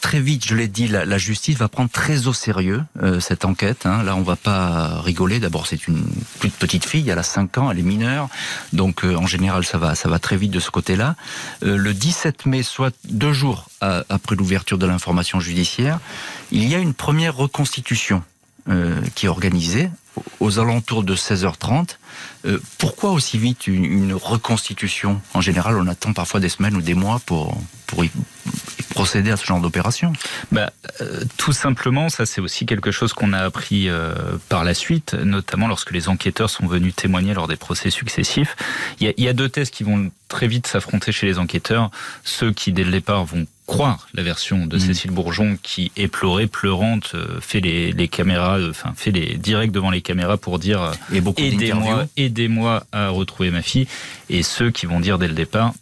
très 0.00 0.20
vite, 0.20 0.46
je 0.46 0.54
l'ai 0.54 0.68
dit, 0.68 0.88
la, 0.88 1.18
justice 1.18 1.56
va 1.56 1.68
prendre 1.68 1.90
très 1.90 2.26
au 2.26 2.32
sérieux 2.32 2.82
cette 3.20 3.44
enquête. 3.44 3.86
Hein. 3.86 4.02
Là, 4.02 4.16
on 4.16 4.22
va 4.22 4.36
pas 4.36 5.00
rigoler. 5.00 5.38
D'abord, 5.38 5.66
c'est 5.66 5.86
une 5.86 6.04
toute 6.40 6.52
petite 6.54 6.84
fille, 6.84 7.08
elle 7.08 7.18
a 7.18 7.22
5 7.22 7.58
ans, 7.58 7.70
elle 7.70 7.78
est 7.78 7.82
mineure. 7.82 8.28
Donc, 8.72 9.04
en 9.04 9.26
général, 9.26 9.64
ça 9.64 9.78
va, 9.78 9.94
ça 9.94 10.08
va 10.08 10.18
très 10.18 10.36
vite 10.36 10.50
de 10.50 10.60
ce 10.60 10.70
côté-là. 10.70 11.14
le 11.62 11.92
17 11.92 12.46
mai, 12.46 12.62
soit 12.62 12.94
deux 13.04 13.32
jours 13.32 13.68
après 13.80 14.36
l'ouverture 14.36 14.78
de 14.78 14.86
l'information 14.86 15.40
judiciaire, 15.40 15.98
il 16.50 16.68
y 16.68 16.74
a 16.74 16.78
une 16.78 16.94
première 16.94 17.36
reconstitution 17.36 18.22
euh, 18.68 19.00
qui 19.16 19.26
est 19.26 19.28
organisée 19.28 19.90
aux 20.40 20.58
alentours 20.58 21.04
de 21.04 21.14
16h30. 21.14 21.96
Euh, 22.44 22.58
pourquoi 22.78 23.10
aussi 23.10 23.38
vite 23.38 23.66
une, 23.66 24.12
reconstitution? 24.12 25.20
En 25.34 25.40
général, 25.40 25.76
on 25.76 25.86
attend 25.86 26.12
parfois 26.12 26.40
des 26.40 26.48
semaines 26.48 26.76
ou 26.76 26.82
des 26.82 26.94
mois 26.94 27.20
pour, 27.24 27.56
pour 27.86 28.04
y 28.04 28.10
procéder 28.92 29.30
à 29.30 29.36
ce 29.36 29.46
genre 29.46 29.60
d'opération 29.60 30.12
bah, 30.50 30.72
euh, 31.00 31.24
Tout 31.38 31.52
simplement, 31.52 32.08
ça 32.08 32.26
c'est 32.26 32.40
aussi 32.40 32.66
quelque 32.66 32.90
chose 32.90 33.12
qu'on 33.12 33.32
a 33.32 33.38
appris 33.38 33.88
euh, 33.88 34.14
par 34.48 34.64
la 34.64 34.74
suite, 34.74 35.14
notamment 35.14 35.66
lorsque 35.66 35.92
les 35.92 36.08
enquêteurs 36.08 36.50
sont 36.50 36.66
venus 36.66 36.94
témoigner 36.94 37.34
lors 37.34 37.48
des 37.48 37.56
procès 37.56 37.90
successifs. 37.90 38.56
Il 39.00 39.12
y 39.16 39.28
a, 39.28 39.32
deux 39.32 39.48
thèses 39.48 39.70
qui 39.70 39.82
vont 39.82 40.10
très 40.28 40.46
vite 40.46 40.66
s'affronter 40.66 41.10
chez 41.10 41.26
les 41.26 41.38
enquêteurs. 41.38 41.90
Ceux 42.22 42.52
qui, 42.52 42.72
dès 42.72 42.84
le 42.84 42.90
départ, 42.90 43.24
vont 43.24 43.46
croire 43.66 44.08
la 44.14 44.22
version 44.22 44.66
de 44.66 44.76
mmh. 44.76 44.80
Cécile 44.80 45.10
Bourgeon 45.12 45.56
qui, 45.62 45.92
éplorée, 45.96 46.46
pleurante, 46.46 47.12
euh, 47.14 47.40
fait 47.40 47.60
les, 47.60 47.92
les 47.92 48.08
caméras, 48.08 48.58
enfin 48.68 48.92
fait 48.96 49.12
les 49.12 49.36
directs 49.36 49.70
devant 49.70 49.90
les 49.90 50.02
caméras 50.02 50.36
pour 50.36 50.58
dire 50.58 50.92
aidez-moi, 51.36 52.06
aidez-moi 52.16 52.84
à 52.92 53.08
retrouver 53.08 53.50
ma 53.50 53.62
fille. 53.62 53.86
Et 54.28 54.42
ceux 54.42 54.70
qui 54.70 54.86
vont 54.86 55.00
dire 55.00 55.18
dès 55.18 55.28
le 55.28 55.34
départ 55.34 55.74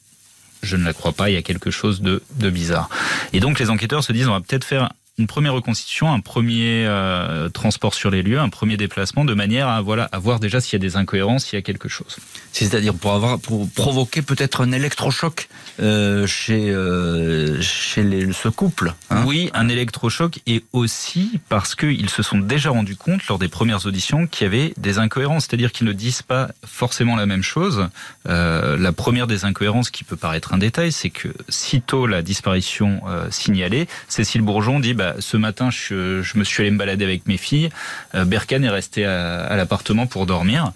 je 0.62 0.76
ne 0.76 0.84
la 0.84 0.92
crois 0.92 1.12
pas, 1.12 1.30
il 1.30 1.34
y 1.34 1.38
a 1.38 1.42
quelque 1.42 1.70
chose 1.70 2.00
de, 2.00 2.22
de 2.36 2.50
bizarre. 2.50 2.88
Et 3.32 3.40
donc 3.40 3.58
les 3.58 3.70
enquêteurs 3.70 4.04
se 4.04 4.12
disent, 4.12 4.28
on 4.28 4.32
va 4.32 4.40
peut-être 4.40 4.64
faire 4.64 4.90
une 5.20 5.26
première 5.26 5.52
reconstitution, 5.52 6.10
un 6.10 6.20
premier 6.20 6.86
euh, 6.86 7.50
transport 7.50 7.94
sur 7.94 8.10
les 8.10 8.22
lieux, 8.22 8.40
un 8.40 8.48
premier 8.48 8.76
déplacement, 8.76 9.24
de 9.24 9.34
manière 9.34 9.68
à 9.68 9.82
voilà 9.82 10.04
à 10.12 10.18
voir 10.18 10.40
déjà 10.40 10.60
s'il 10.60 10.72
y 10.72 10.76
a 10.76 10.84
des 10.84 10.96
incohérences, 10.96 11.44
s'il 11.44 11.56
y 11.56 11.58
a 11.58 11.62
quelque 11.62 11.88
chose. 11.88 12.16
C'est-à-dire 12.52 12.94
pour 12.94 13.12
avoir 13.12 13.38
pour 13.38 13.68
provoquer 13.70 14.22
peut-être 14.22 14.62
un 14.62 14.72
électrochoc 14.72 15.48
euh, 15.80 16.26
chez 16.26 16.70
euh, 16.70 17.60
chez 17.60 18.02
les, 18.02 18.32
ce 18.32 18.48
couple. 18.48 18.94
Hein? 19.10 19.24
oui, 19.26 19.50
un 19.52 19.68
électrochoc 19.68 20.40
et 20.46 20.64
aussi 20.72 21.40
parce 21.48 21.74
qu'ils 21.74 22.08
se 22.08 22.22
sont 22.22 22.38
déjà 22.38 22.70
rendus 22.70 22.96
compte 22.96 23.26
lors 23.28 23.38
des 23.38 23.48
premières 23.48 23.86
auditions 23.86 24.26
qu'il 24.26 24.46
y 24.46 24.48
avait 24.48 24.74
des 24.78 24.98
incohérences, 24.98 25.46
c'est-à-dire 25.46 25.70
qu'ils 25.70 25.86
ne 25.86 25.92
disent 25.92 26.22
pas 26.22 26.48
forcément 26.64 27.14
la 27.14 27.26
même 27.26 27.42
chose. 27.42 27.88
la 28.24 28.92
première 28.92 29.26
des 29.26 29.44
incohérences 29.44 29.90
qui 29.90 30.04
peut 30.04 30.16
paraître 30.16 30.54
un 30.54 30.58
détail, 30.58 30.92
c'est 30.92 31.10
que 31.10 31.28
sitôt 31.48 32.06
la 32.06 32.22
disparition 32.22 33.02
signalée, 33.30 33.86
Cécile 34.08 34.42
Bourgeon 34.42 34.80
dit 34.80 34.94
bah 34.94 35.09
ce 35.18 35.36
matin, 35.36 35.70
je, 35.70 36.22
me 36.36 36.44
suis 36.44 36.62
allé 36.62 36.70
me 36.70 36.78
balader 36.78 37.04
avec 37.04 37.26
mes 37.26 37.36
filles. 37.36 37.70
Euh, 38.14 38.24
Berkan 38.24 38.62
est 38.62 38.70
resté 38.70 39.04
à, 39.04 39.54
l'appartement 39.56 40.06
pour 40.06 40.26
dormir. 40.26 40.72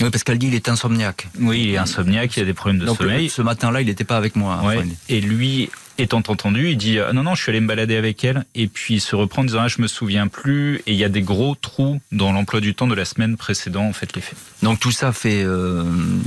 Oui, 0.00 0.10
parce 0.10 0.22
qu'elle 0.24 0.38
dit 0.38 0.46
qu'il 0.46 0.54
est 0.54 0.68
insomniaque. 0.68 1.28
Oui, 1.40 1.64
il 1.64 1.74
est 1.74 1.78
insomniaque, 1.78 2.36
il 2.36 2.42
a 2.42 2.46
des 2.46 2.54
problèmes 2.54 2.78
de 2.78 2.86
sommeil. 2.86 3.28
Ce 3.28 3.42
matin-là, 3.42 3.80
il 3.80 3.86
n'était 3.86 4.04
pas 4.04 4.16
avec 4.16 4.36
moi. 4.36 4.62
Et 5.08 5.20
lui 5.20 5.70
Étant 6.00 6.18
entendu, 6.18 6.70
il 6.70 6.76
dit 6.76 6.98
ah 7.00 7.12
non 7.12 7.24
non, 7.24 7.34
je 7.34 7.42
suis 7.42 7.50
allé 7.50 7.60
me 7.60 7.66
balader 7.66 7.96
avec 7.96 8.24
elle 8.24 8.44
et 8.54 8.68
puis 8.68 8.94
il 8.94 9.00
se 9.00 9.16
reprend 9.16 9.42
en 9.42 9.44
disant 9.44 9.60
ah 9.62 9.68
je 9.68 9.82
me 9.82 9.88
souviens 9.88 10.28
plus 10.28 10.76
et 10.86 10.92
il 10.92 10.94
y 10.94 11.04
a 11.04 11.08
des 11.08 11.22
gros 11.22 11.54
trous 11.54 12.00
dans 12.12 12.32
l'emploi 12.32 12.60
du 12.60 12.74
temps 12.74 12.86
de 12.86 12.94
la 12.94 13.04
semaine 13.04 13.36
précédente 13.36 13.90
en 13.90 13.92
fait 13.92 14.14
les 14.14 14.22
faits. 14.22 14.38
Donc 14.62 14.78
tout 14.78 14.92
ça 14.92 15.12
fait 15.12 15.42
euh, 15.44 15.82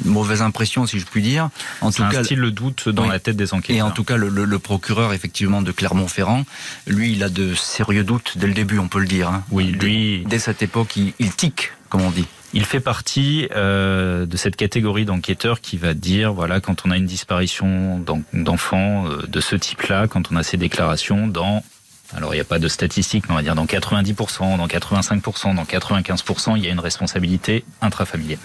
mauvaise 0.05 0.41
impression 0.41 0.85
si 0.85 0.99
je 0.99 1.05
puis 1.05 1.21
dire. 1.21 1.49
En 1.81 1.91
tout 1.91 2.03
cas, 2.09 2.21
le 2.21 2.51
doute 2.51 2.89
dans 2.89 3.07
la 3.07 3.19
tête 3.19 3.35
des 3.35 3.53
enquêteurs. 3.53 3.77
Et 3.77 3.81
en 3.81 3.91
tout 3.91 4.03
cas 4.03 4.17
le, 4.17 4.29
le, 4.29 4.59
procureur 4.59 5.13
effectivement 5.13 5.61
de 5.61 5.71
Clermont-Ferrand, 5.71 6.45
lui 6.87 7.13
il 7.13 7.23
a 7.23 7.29
de 7.29 7.53
sérieux 7.55 8.03
doutes 8.03 8.37
dès 8.37 8.47
le 8.47 8.53
début, 8.53 8.77
on 8.77 8.87
peut 8.87 8.99
le 8.99 9.07
dire. 9.07 9.29
Hein. 9.29 9.43
Oui, 9.51 9.65
lui. 9.65 10.23
Dès, 10.27 10.39
cette 10.39 10.61
époque, 10.61 10.95
il, 10.97 11.13
il 11.19 11.33
tique, 11.33 11.71
comme 11.89 12.01
on 12.01 12.11
dit. 12.11 12.27
Il 12.53 12.65
fait 12.65 12.81
partie 12.81 13.48
euh, 13.55 14.25
de 14.25 14.36
cette 14.36 14.58
catégorie 14.58 15.05
d'enquêteurs 15.05 15.62
qui 15.62 15.77
va 15.77 15.93
dire, 15.93 16.34
voilà, 16.34 16.60
quand 16.60 16.86
on 16.86 16.91
a 16.91 16.98
une 16.98 17.05
disparition 17.05 18.03
d'enfants 18.34 19.08
euh, 19.08 19.25
de 19.27 19.39
ce 19.39 19.55
type-là, 19.55 20.08
quand 20.08 20.31
on 20.31 20.36
a 20.36 20.43
ces 20.43 20.58
déclarations 20.58 21.27
dans 21.27 21.63
alors 22.13 22.34
il 22.34 22.38
n'y 22.38 22.41
a 22.41 22.46
pas 22.46 22.60
de 22.60 22.67
statistiques, 22.67 23.29
mais 23.29 23.34
on 23.34 23.38
va 23.38 23.41
dire 23.41 23.55
dans 23.55 23.65
90%, 23.65 24.58
dans 24.58 24.67
85%, 24.67 25.55
dans 25.55 25.63
95%, 25.63 26.58
il 26.58 26.65
y 26.65 26.67
a 26.67 26.72
une 26.72 26.81
responsabilité 26.81 27.63
intrafamiliale. 27.81 28.39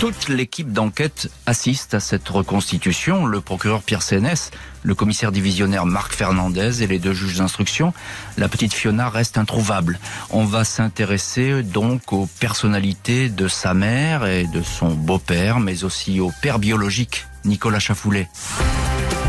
Toute 0.00 0.30
l'équipe 0.30 0.72
d'enquête 0.72 1.30
assiste 1.44 1.92
à 1.92 2.00
cette 2.00 2.26
reconstitution. 2.26 3.26
Le 3.26 3.42
procureur 3.42 3.82
Pierre 3.82 4.00
Sénès, 4.00 4.50
le 4.82 4.94
commissaire 4.94 5.30
divisionnaire 5.30 5.84
Marc 5.84 6.14
Fernandez 6.14 6.82
et 6.82 6.86
les 6.86 6.98
deux 6.98 7.12
juges 7.12 7.36
d'instruction. 7.36 7.92
La 8.38 8.48
petite 8.48 8.72
Fiona 8.72 9.10
reste 9.10 9.36
introuvable. 9.36 9.98
On 10.30 10.46
va 10.46 10.64
s'intéresser 10.64 11.62
donc 11.62 12.14
aux 12.14 12.26
personnalités 12.40 13.28
de 13.28 13.46
sa 13.46 13.74
mère 13.74 14.24
et 14.24 14.46
de 14.46 14.62
son 14.62 14.94
beau-père, 14.94 15.60
mais 15.60 15.84
aussi 15.84 16.18
au 16.18 16.32
père 16.40 16.58
biologique, 16.58 17.26
Nicolas 17.44 17.78
Chafoulet. 17.78 18.26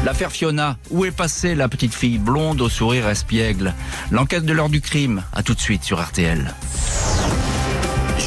L'affaire 0.05 0.31
Fiona, 0.31 0.77
où 0.89 1.03
est 1.03 1.11
passée 1.11 1.53
la 1.53 1.67
petite 1.67 1.93
fille 1.93 2.17
blonde 2.17 2.61
au 2.61 2.69
sourire 2.69 3.09
espiègle? 3.09 3.73
L'enquête 4.09 4.45
de 4.45 4.53
l'heure 4.53 4.69
du 4.69 4.79
crime, 4.79 5.21
à 5.33 5.43
tout 5.43 5.53
de 5.53 5.59
suite 5.59 5.83
sur 5.83 6.01
RTL. 6.01 6.55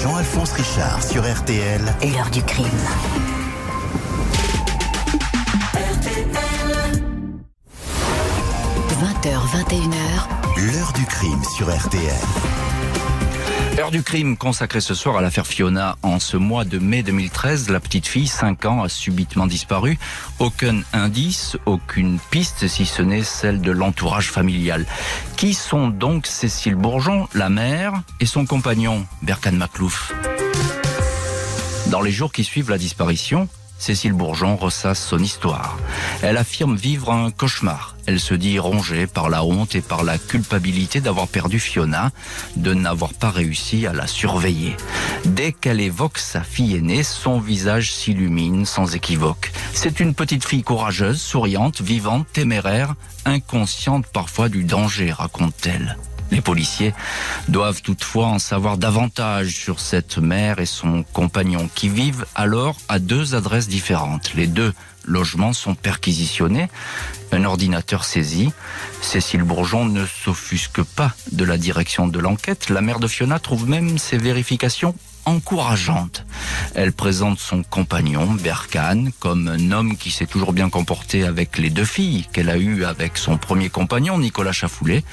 Jean-Alphonse 0.04 0.52
Richard 0.52 1.02
sur 1.02 1.22
RTL. 1.22 1.80
Et 2.02 2.10
l'heure 2.10 2.28
du 2.28 2.42
crime. 2.42 2.66
RTL. 5.72 6.28
20h, 9.00 9.30
21h. 9.62 10.72
L'heure 10.72 10.92
du 10.92 11.06
crime 11.06 11.42
sur 11.56 11.74
RTL. 11.74 12.73
Heure 13.76 13.90
du 13.90 14.04
crime 14.04 14.36
consacrée 14.36 14.80
ce 14.80 14.94
soir 14.94 15.16
à 15.16 15.20
l'affaire 15.20 15.48
Fiona. 15.48 15.96
En 16.02 16.20
ce 16.20 16.36
mois 16.36 16.64
de 16.64 16.78
mai 16.78 17.02
2013, 17.02 17.70
la 17.70 17.80
petite 17.80 18.06
fille, 18.06 18.28
5 18.28 18.66
ans, 18.66 18.84
a 18.84 18.88
subitement 18.88 19.48
disparu. 19.48 19.98
Aucun 20.38 20.82
indice, 20.92 21.56
aucune 21.66 22.20
piste, 22.30 22.68
si 22.68 22.86
ce 22.86 23.02
n'est 23.02 23.24
celle 23.24 23.60
de 23.60 23.72
l'entourage 23.72 24.30
familial. 24.30 24.86
Qui 25.36 25.54
sont 25.54 25.88
donc 25.88 26.28
Cécile 26.28 26.76
Bourgeon, 26.76 27.26
la 27.34 27.48
mère, 27.48 27.94
et 28.20 28.26
son 28.26 28.46
compagnon, 28.46 29.06
Berkan 29.22 29.52
Maklouf 29.52 30.12
Dans 31.88 32.00
les 32.00 32.12
jours 32.12 32.32
qui 32.32 32.44
suivent 32.44 32.70
la 32.70 32.78
disparition, 32.78 33.48
Cécile 33.84 34.14
Bourgeon 34.14 34.56
ressasse 34.56 35.06
son 35.06 35.18
histoire. 35.18 35.76
Elle 36.22 36.38
affirme 36.38 36.74
vivre 36.74 37.12
un 37.12 37.30
cauchemar. 37.30 37.98
Elle 38.06 38.18
se 38.18 38.32
dit 38.32 38.58
rongée 38.58 39.06
par 39.06 39.28
la 39.28 39.44
honte 39.44 39.74
et 39.74 39.82
par 39.82 40.04
la 40.04 40.16
culpabilité 40.16 41.02
d'avoir 41.02 41.28
perdu 41.28 41.60
Fiona, 41.60 42.10
de 42.56 42.72
n'avoir 42.72 43.12
pas 43.12 43.28
réussi 43.28 43.86
à 43.86 43.92
la 43.92 44.06
surveiller. 44.06 44.74
Dès 45.26 45.52
qu'elle 45.52 45.82
évoque 45.82 46.16
sa 46.16 46.42
fille 46.42 46.76
aînée, 46.76 47.02
son 47.02 47.38
visage 47.38 47.92
s'illumine 47.92 48.64
sans 48.64 48.94
équivoque. 48.94 49.52
C'est 49.74 50.00
une 50.00 50.14
petite 50.14 50.46
fille 50.46 50.62
courageuse, 50.62 51.20
souriante, 51.20 51.82
vivante, 51.82 52.26
téméraire, 52.32 52.94
inconsciente 53.26 54.06
parfois 54.06 54.48
du 54.48 54.64
danger, 54.64 55.12
raconte-t-elle. 55.12 55.98
Les 56.30 56.40
policiers 56.40 56.94
doivent 57.48 57.82
toutefois 57.82 58.26
en 58.26 58.38
savoir 58.38 58.76
davantage 58.76 59.54
sur 59.54 59.80
cette 59.80 60.18
mère 60.18 60.58
et 60.58 60.66
son 60.66 61.04
compagnon 61.12 61.68
qui 61.74 61.88
vivent 61.88 62.26
alors 62.34 62.76
à 62.88 62.98
deux 62.98 63.34
adresses 63.34 63.68
différentes. 63.68 64.34
Les 64.34 64.46
deux 64.46 64.72
logements 65.04 65.52
sont 65.52 65.74
perquisitionnés, 65.74 66.68
un 67.32 67.44
ordinateur 67.44 68.04
saisi. 68.04 68.52
Cécile 69.02 69.42
Bourgeon 69.42 69.84
ne 69.84 70.06
s'offusque 70.06 70.82
pas 70.82 71.12
de 71.32 71.44
la 71.44 71.58
direction 71.58 72.08
de 72.08 72.18
l'enquête. 72.18 72.70
La 72.70 72.80
mère 72.80 73.00
de 73.00 73.06
Fiona 73.06 73.38
trouve 73.38 73.68
même 73.68 73.98
ses 73.98 74.18
vérifications 74.18 74.94
encourageante. 75.26 76.24
Elle 76.74 76.92
présente 76.92 77.38
son 77.38 77.62
compagnon, 77.62 78.32
Berkane, 78.32 79.12
comme 79.20 79.48
un 79.48 79.70
homme 79.70 79.96
qui 79.96 80.10
s'est 80.10 80.26
toujours 80.26 80.52
bien 80.52 80.68
comporté 80.70 81.24
avec 81.24 81.58
les 81.58 81.70
deux 81.70 81.84
filles 81.84 82.26
qu'elle 82.32 82.50
a 82.50 82.56
eues 82.56 82.84
avec 82.84 83.16
son 83.16 83.38
premier 83.38 83.70
compagnon, 83.70 84.18
Nicolas 84.18 84.52
Chafoulet. 84.52 85.04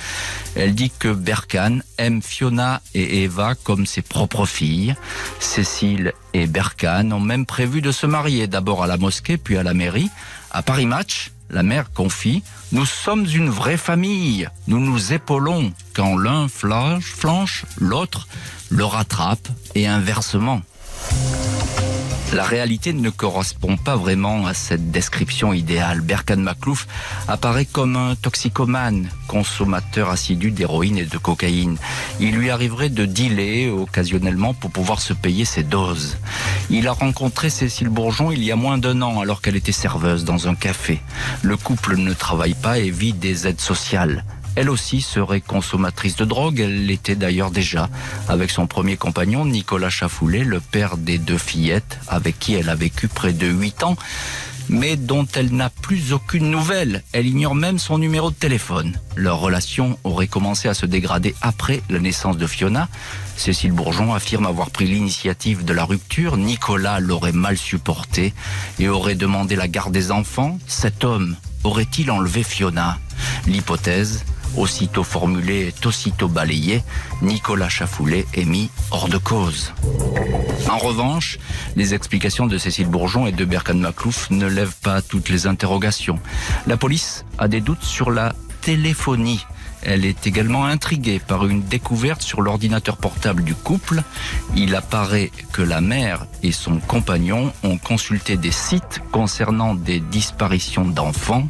Elle 0.55 0.75
dit 0.75 0.91
que 0.97 1.09
Berkane 1.09 1.83
aime 1.97 2.21
Fiona 2.21 2.81
et 2.93 3.23
Eva 3.23 3.55
comme 3.55 3.85
ses 3.85 4.01
propres 4.01 4.45
filles. 4.45 4.95
Cécile 5.39 6.13
et 6.33 6.47
Berkane 6.47 7.13
ont 7.13 7.19
même 7.19 7.45
prévu 7.45 7.81
de 7.81 7.91
se 7.91 8.05
marier, 8.05 8.47
d'abord 8.47 8.83
à 8.83 8.87
la 8.87 8.97
mosquée, 8.97 9.37
puis 9.37 9.57
à 9.57 9.63
la 9.63 9.73
mairie. 9.73 10.09
À 10.51 10.63
Paris 10.63 10.85
Match, 10.85 11.31
la 11.51 11.63
mère 11.63 11.91
confie 11.93 12.43
Nous 12.71 12.85
sommes 12.85 13.25
une 13.25 13.49
vraie 13.49 13.77
famille. 13.77 14.49
Nous 14.67 14.79
nous 14.79 15.13
épaulons. 15.13 15.73
Quand 15.93 16.17
l'un 16.17 16.47
flanche, 16.47 17.13
flanche 17.13 17.65
l'autre 17.77 18.27
le 18.69 18.85
rattrape 18.85 19.47
et 19.75 19.87
inversement. 19.87 20.61
La 22.33 22.43
réalité 22.45 22.93
ne 22.93 23.09
correspond 23.09 23.75
pas 23.75 23.97
vraiment 23.97 24.47
à 24.47 24.53
cette 24.53 24.89
description 24.89 25.51
idéale. 25.51 25.99
Berkan 25.99 26.37
Maklouf 26.37 26.87
apparaît 27.27 27.65
comme 27.65 27.97
un 27.97 28.15
toxicomane, 28.15 29.09
consommateur 29.27 30.09
assidu 30.09 30.51
d'héroïne 30.51 30.97
et 30.97 31.05
de 31.05 31.17
cocaïne. 31.17 31.77
Il 32.21 32.35
lui 32.35 32.49
arriverait 32.49 32.89
de 32.89 33.05
dealer 33.05 33.69
occasionnellement 33.69 34.53
pour 34.53 34.71
pouvoir 34.71 35.01
se 35.01 35.11
payer 35.11 35.43
ses 35.43 35.63
doses. 35.63 36.17
Il 36.69 36.87
a 36.87 36.93
rencontré 36.93 37.49
Cécile 37.49 37.89
Bourgeon 37.89 38.31
il 38.31 38.43
y 38.43 38.51
a 38.51 38.55
moins 38.55 38.77
d'un 38.77 39.01
an 39.01 39.19
alors 39.19 39.41
qu'elle 39.41 39.57
était 39.57 39.73
serveuse 39.73 40.23
dans 40.23 40.47
un 40.47 40.55
café. 40.55 41.01
Le 41.41 41.57
couple 41.57 41.97
ne 41.97 42.13
travaille 42.13 42.53
pas 42.53 42.79
et 42.79 42.91
vit 42.91 43.13
des 43.13 43.45
aides 43.45 43.59
sociales. 43.59 44.23
Elle 44.55 44.69
aussi 44.69 45.01
serait 45.01 45.41
consommatrice 45.41 46.15
de 46.15 46.25
drogue, 46.25 46.59
elle 46.59 46.85
l'était 46.85 47.15
d'ailleurs 47.15 47.51
déjà 47.51 47.89
avec 48.27 48.51
son 48.51 48.67
premier 48.67 48.97
compagnon 48.97 49.45
Nicolas 49.45 49.89
Chafoulet, 49.89 50.43
le 50.43 50.59
père 50.59 50.97
des 50.97 51.17
deux 51.17 51.37
fillettes 51.37 51.99
avec 52.07 52.37
qui 52.37 52.53
elle 52.53 52.69
a 52.69 52.75
vécu 52.75 53.07
près 53.07 53.33
de 53.33 53.47
huit 53.47 53.83
ans 53.83 53.95
mais 54.69 54.95
dont 54.95 55.27
elle 55.33 55.53
n'a 55.53 55.69
plus 55.69 56.13
aucune 56.13 56.49
nouvelle. 56.49 57.03
Elle 57.11 57.27
ignore 57.27 57.55
même 57.55 57.77
son 57.77 57.97
numéro 57.97 58.31
de 58.31 58.35
téléphone. 58.35 58.97
Leur 59.15 59.39
relation 59.39 59.99
aurait 60.03 60.27
commencé 60.27 60.69
à 60.69 60.73
se 60.73 60.85
dégrader 60.85 61.35
après 61.41 61.81
la 61.89 61.99
naissance 61.99 62.37
de 62.37 62.47
Fiona. 62.47 62.87
Cécile 63.35 63.73
Bourgeon 63.73 64.13
affirme 64.13 64.45
avoir 64.45 64.69
pris 64.69 64.87
l'initiative 64.87 65.65
de 65.65 65.73
la 65.73 65.83
rupture. 65.83 66.37
Nicolas 66.37 66.99
l'aurait 66.99 67.33
mal 67.33 67.57
supporté 67.57 68.33
et 68.79 68.87
aurait 68.87 69.15
demandé 69.15 69.55
la 69.55 69.67
garde 69.67 69.91
des 69.91 70.11
enfants. 70.11 70.57
Cet 70.67 71.03
homme 71.03 71.35
aurait-il 71.63 72.09
enlevé 72.09 72.43
Fiona? 72.43 72.97
L'hypothèse 73.47 74.23
aussitôt 74.57 75.03
formulé 75.03 75.67
est 75.67 75.85
aussitôt 75.85 76.27
balayé, 76.27 76.83
Nicolas 77.21 77.69
Chafoulet 77.69 78.25
est 78.33 78.45
mis 78.45 78.69
hors 78.91 79.09
de 79.09 79.17
cause. 79.17 79.73
En 80.69 80.77
revanche, 80.77 81.37
les 81.75 81.93
explications 81.93 82.47
de 82.47 82.57
Cécile 82.57 82.87
Bourgeon 82.87 83.27
et 83.27 83.31
de 83.31 83.45
Berkan 83.45 83.75
Maclouf 83.75 84.29
ne 84.29 84.47
lèvent 84.47 84.79
pas 84.81 85.01
toutes 85.01 85.29
les 85.29 85.47
interrogations. 85.47 86.19
La 86.67 86.77
police 86.77 87.25
a 87.37 87.47
des 87.47 87.61
doutes 87.61 87.83
sur 87.83 88.11
la 88.11 88.33
téléphonie 88.61 89.45
elle 89.83 90.05
est 90.05 90.27
également 90.27 90.65
intriguée 90.65 91.19
par 91.19 91.45
une 91.47 91.63
découverte 91.63 92.21
sur 92.21 92.41
l'ordinateur 92.41 92.97
portable 92.97 93.43
du 93.43 93.55
couple. 93.55 94.01
Il 94.55 94.75
apparaît 94.75 95.31
que 95.51 95.61
la 95.61 95.81
mère 95.81 96.25
et 96.43 96.51
son 96.51 96.79
compagnon 96.79 97.51
ont 97.63 97.77
consulté 97.77 98.37
des 98.37 98.51
sites 98.51 99.01
concernant 99.11 99.75
des 99.75 99.99
disparitions 99.99 100.85
d'enfants, 100.85 101.47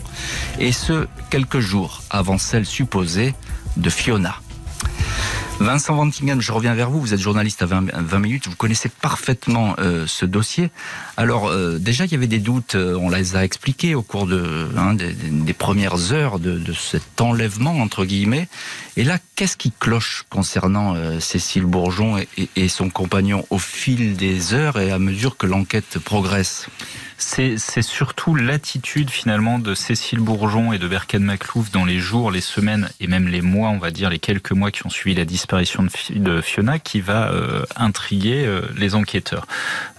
et 0.60 0.72
ce, 0.72 1.08
quelques 1.30 1.60
jours 1.60 2.02
avant 2.10 2.38
celle 2.38 2.66
supposée 2.66 3.34
de 3.78 3.90
Fiona. 3.90 4.36
Vincent 5.62 5.94
Vantingen, 5.94 6.42
je 6.42 6.52
reviens 6.52 6.74
vers 6.74 6.90
vous. 6.90 7.00
Vous 7.00 7.14
êtes 7.14 7.20
journaliste 7.20 7.62
à 7.62 7.68
20, 7.68 8.20
minutes. 8.20 8.48
Vous 8.48 8.56
connaissez 8.56 8.90
parfaitement 8.90 9.76
euh, 9.78 10.08
ce 10.08 10.26
dossier. 10.26 10.72
Alors, 11.18 11.50
euh, 11.50 11.78
déjà, 11.78 12.06
il 12.06 12.12
y 12.12 12.16
avait 12.16 12.26
des 12.26 12.40
doutes. 12.40 12.74
Euh, 12.74 12.98
on 13.00 13.10
les 13.12 13.36
a 13.36 13.44
expliqués 13.44 13.94
au 13.94 14.02
cours 14.02 14.28
hein, 14.76 14.96
des, 14.96 15.54
premières 15.54 16.14
heures 16.14 16.40
de, 16.40 16.74
cet 16.74 17.22
enlèvement, 17.22 17.80
entre 17.80 18.06
guillemets. 18.06 18.48
Et 18.98 19.04
là, 19.04 19.20
qu'est-ce 19.36 19.56
qui 19.56 19.72
cloche 19.72 20.26
concernant 20.32 20.96
Cécile 21.20 21.66
Bourgeon 21.66 22.18
et 22.56 22.68
son 22.68 22.90
compagnon 22.90 23.46
au 23.52 23.60
fil 23.60 24.16
des 24.16 24.56
heures 24.56 24.80
et 24.80 24.92
à 24.92 24.98
mesure 24.98 25.38
que 25.38 25.46
l'enquête 25.46 26.00
progresse? 26.00 26.68
C'est 27.22 27.82
surtout 27.82 28.36
l'attitude 28.36 29.10
finalement 29.10 29.60
de 29.60 29.76
Cécile 29.76 30.20
Bourgeon 30.20 30.74
et 30.74 30.80
de 30.80 30.88
Berkan 30.88 31.20
Maclouf 31.20 31.72
dans 31.72 31.86
les 31.86 32.00
jours, 32.00 32.32
les 32.32 32.42
semaines 32.42 32.90
et 33.00 33.08
même 33.08 33.28
les 33.28 33.42
mois, 33.42 33.70
on 33.70 33.78
va 33.78 33.92
dire 33.92 34.10
les 34.10 34.20
quelques 34.20 34.52
mois 34.52 34.72
qui 34.72 34.86
ont 34.86 34.90
suivi 34.90 35.16
la 35.16 35.26
disparition 35.26 35.86
de 36.10 36.42
Fiona, 36.42 36.80
qui 36.80 37.00
va 37.00 37.32
euh, 37.32 37.64
intriguer 37.76 38.46
euh, 38.46 38.62
les 38.76 38.96
enquêteurs. 38.96 39.48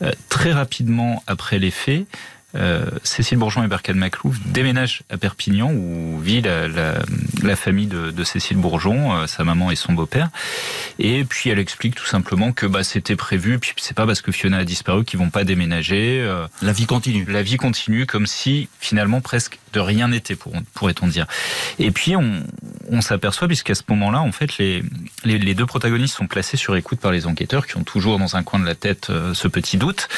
Euh, 0.03 0.11
très 0.29 0.53
rapidement 0.53 1.23
après 1.27 1.59
les 1.59 1.71
faits, 1.71 2.07
euh, 2.55 2.87
Cécile 3.03 3.39
Bourgeon 3.39 3.65
et 3.65 3.69
Berkane 3.69 3.97
Maclouf 3.97 4.37
déménagent 4.47 5.03
à 5.11 5.17
Perpignan 5.17 5.73
où 5.73 6.19
vit 6.21 6.43
la, 6.43 6.69
la, 6.69 7.03
la 7.43 7.57
famille 7.57 7.87
de, 7.87 8.11
de, 8.11 8.25
Cécile 8.25 8.59
Bourgeon, 8.59 9.15
euh, 9.15 9.27
sa 9.27 9.45
maman 9.45 9.71
et 9.71 9.77
son 9.77 9.93
beau-père. 9.93 10.29
Et 10.99 11.25
puis 11.25 11.51
elle 11.51 11.59
explique 11.59 11.95
tout 11.95 12.07
simplement 12.07 12.53
que 12.53 12.67
bah, 12.67 12.85
c'était 12.85 13.17
prévu, 13.17 13.59
puis 13.59 13.73
c'est 13.79 13.97
pas 13.97 14.07
parce 14.07 14.21
que 14.21 14.33
Fiona 14.33 14.59
a 14.59 14.65
disparu 14.65 15.05
qu'ils 15.05 15.19
vont 15.19 15.31
pas 15.31 15.45
déménager. 15.45 16.21
Euh, 16.21 16.47
la 16.61 16.73
vie 16.73 16.87
continue. 16.87 17.25
La 17.29 17.43
vie 17.43 17.57
continue 17.57 18.07
comme 18.07 18.27
si 18.27 18.69
finalement 18.81 19.21
presque 19.21 19.59
de 19.73 19.81
rien 19.81 20.09
n'était, 20.09 20.37
pourrait-on 20.75 21.07
dire. 21.07 21.27
Et 21.79 21.91
puis 21.91 22.17
on, 22.17 22.43
on 22.91 23.01
s'aperçoit, 23.01 23.49
puisqu'à 23.49 23.75
ce 23.75 23.83
moment-là, 23.89 24.21
en 24.21 24.33
fait, 24.33 24.59
les, 24.59 24.83
les, 25.25 25.39
les, 25.39 25.55
deux 25.55 25.67
protagonistes 25.67 26.17
sont 26.17 26.27
placés 26.27 26.57
sur 26.57 26.77
écoute 26.77 27.01
par 27.01 27.11
les 27.11 27.27
enquêteurs 27.27 27.67
qui 27.67 27.77
ont 27.77 27.85
toujours 27.85 28.19
dans 28.19 28.37
un 28.37 28.43
coin 28.43 28.61
de 28.61 28.67
la 28.67 28.75
tête 28.75 29.09
euh, 29.11 29.35
ce 29.35 29.49
petit 29.49 29.79
doute, 29.79 30.09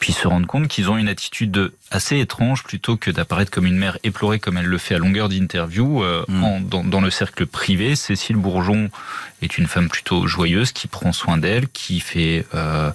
puis 0.00 0.12
se 0.12 0.26
rendent 0.26 0.46
compte 0.46 0.68
qu'ils 0.68 0.90
ont 0.90 0.96
une 0.96 1.08
attitude 1.08 1.50
de 1.50 1.74
assez 1.94 2.18
étrange 2.18 2.64
plutôt 2.64 2.96
que 2.96 3.10
d'apparaître 3.10 3.50
comme 3.50 3.66
une 3.66 3.76
mère 3.76 3.98
éplorée 4.02 4.40
comme 4.40 4.56
elle 4.56 4.66
le 4.66 4.78
fait 4.78 4.94
à 4.94 4.98
longueur 4.98 5.28
d'interview 5.28 6.02
euh, 6.02 6.24
mm. 6.28 6.64
dans, 6.68 6.84
dans, 6.84 7.00
le 7.00 7.10
cercle 7.10 7.46
privé. 7.46 7.96
Cécile 7.96 8.36
Bourgeon 8.36 8.90
est 9.42 9.58
une 9.58 9.66
femme 9.66 9.88
plutôt 9.88 10.26
joyeuse 10.26 10.72
qui 10.72 10.88
prend 10.88 11.12
soin 11.12 11.38
d'elle, 11.38 11.68
qui 11.68 12.00
fait 12.00 12.46
euh, 12.54 12.90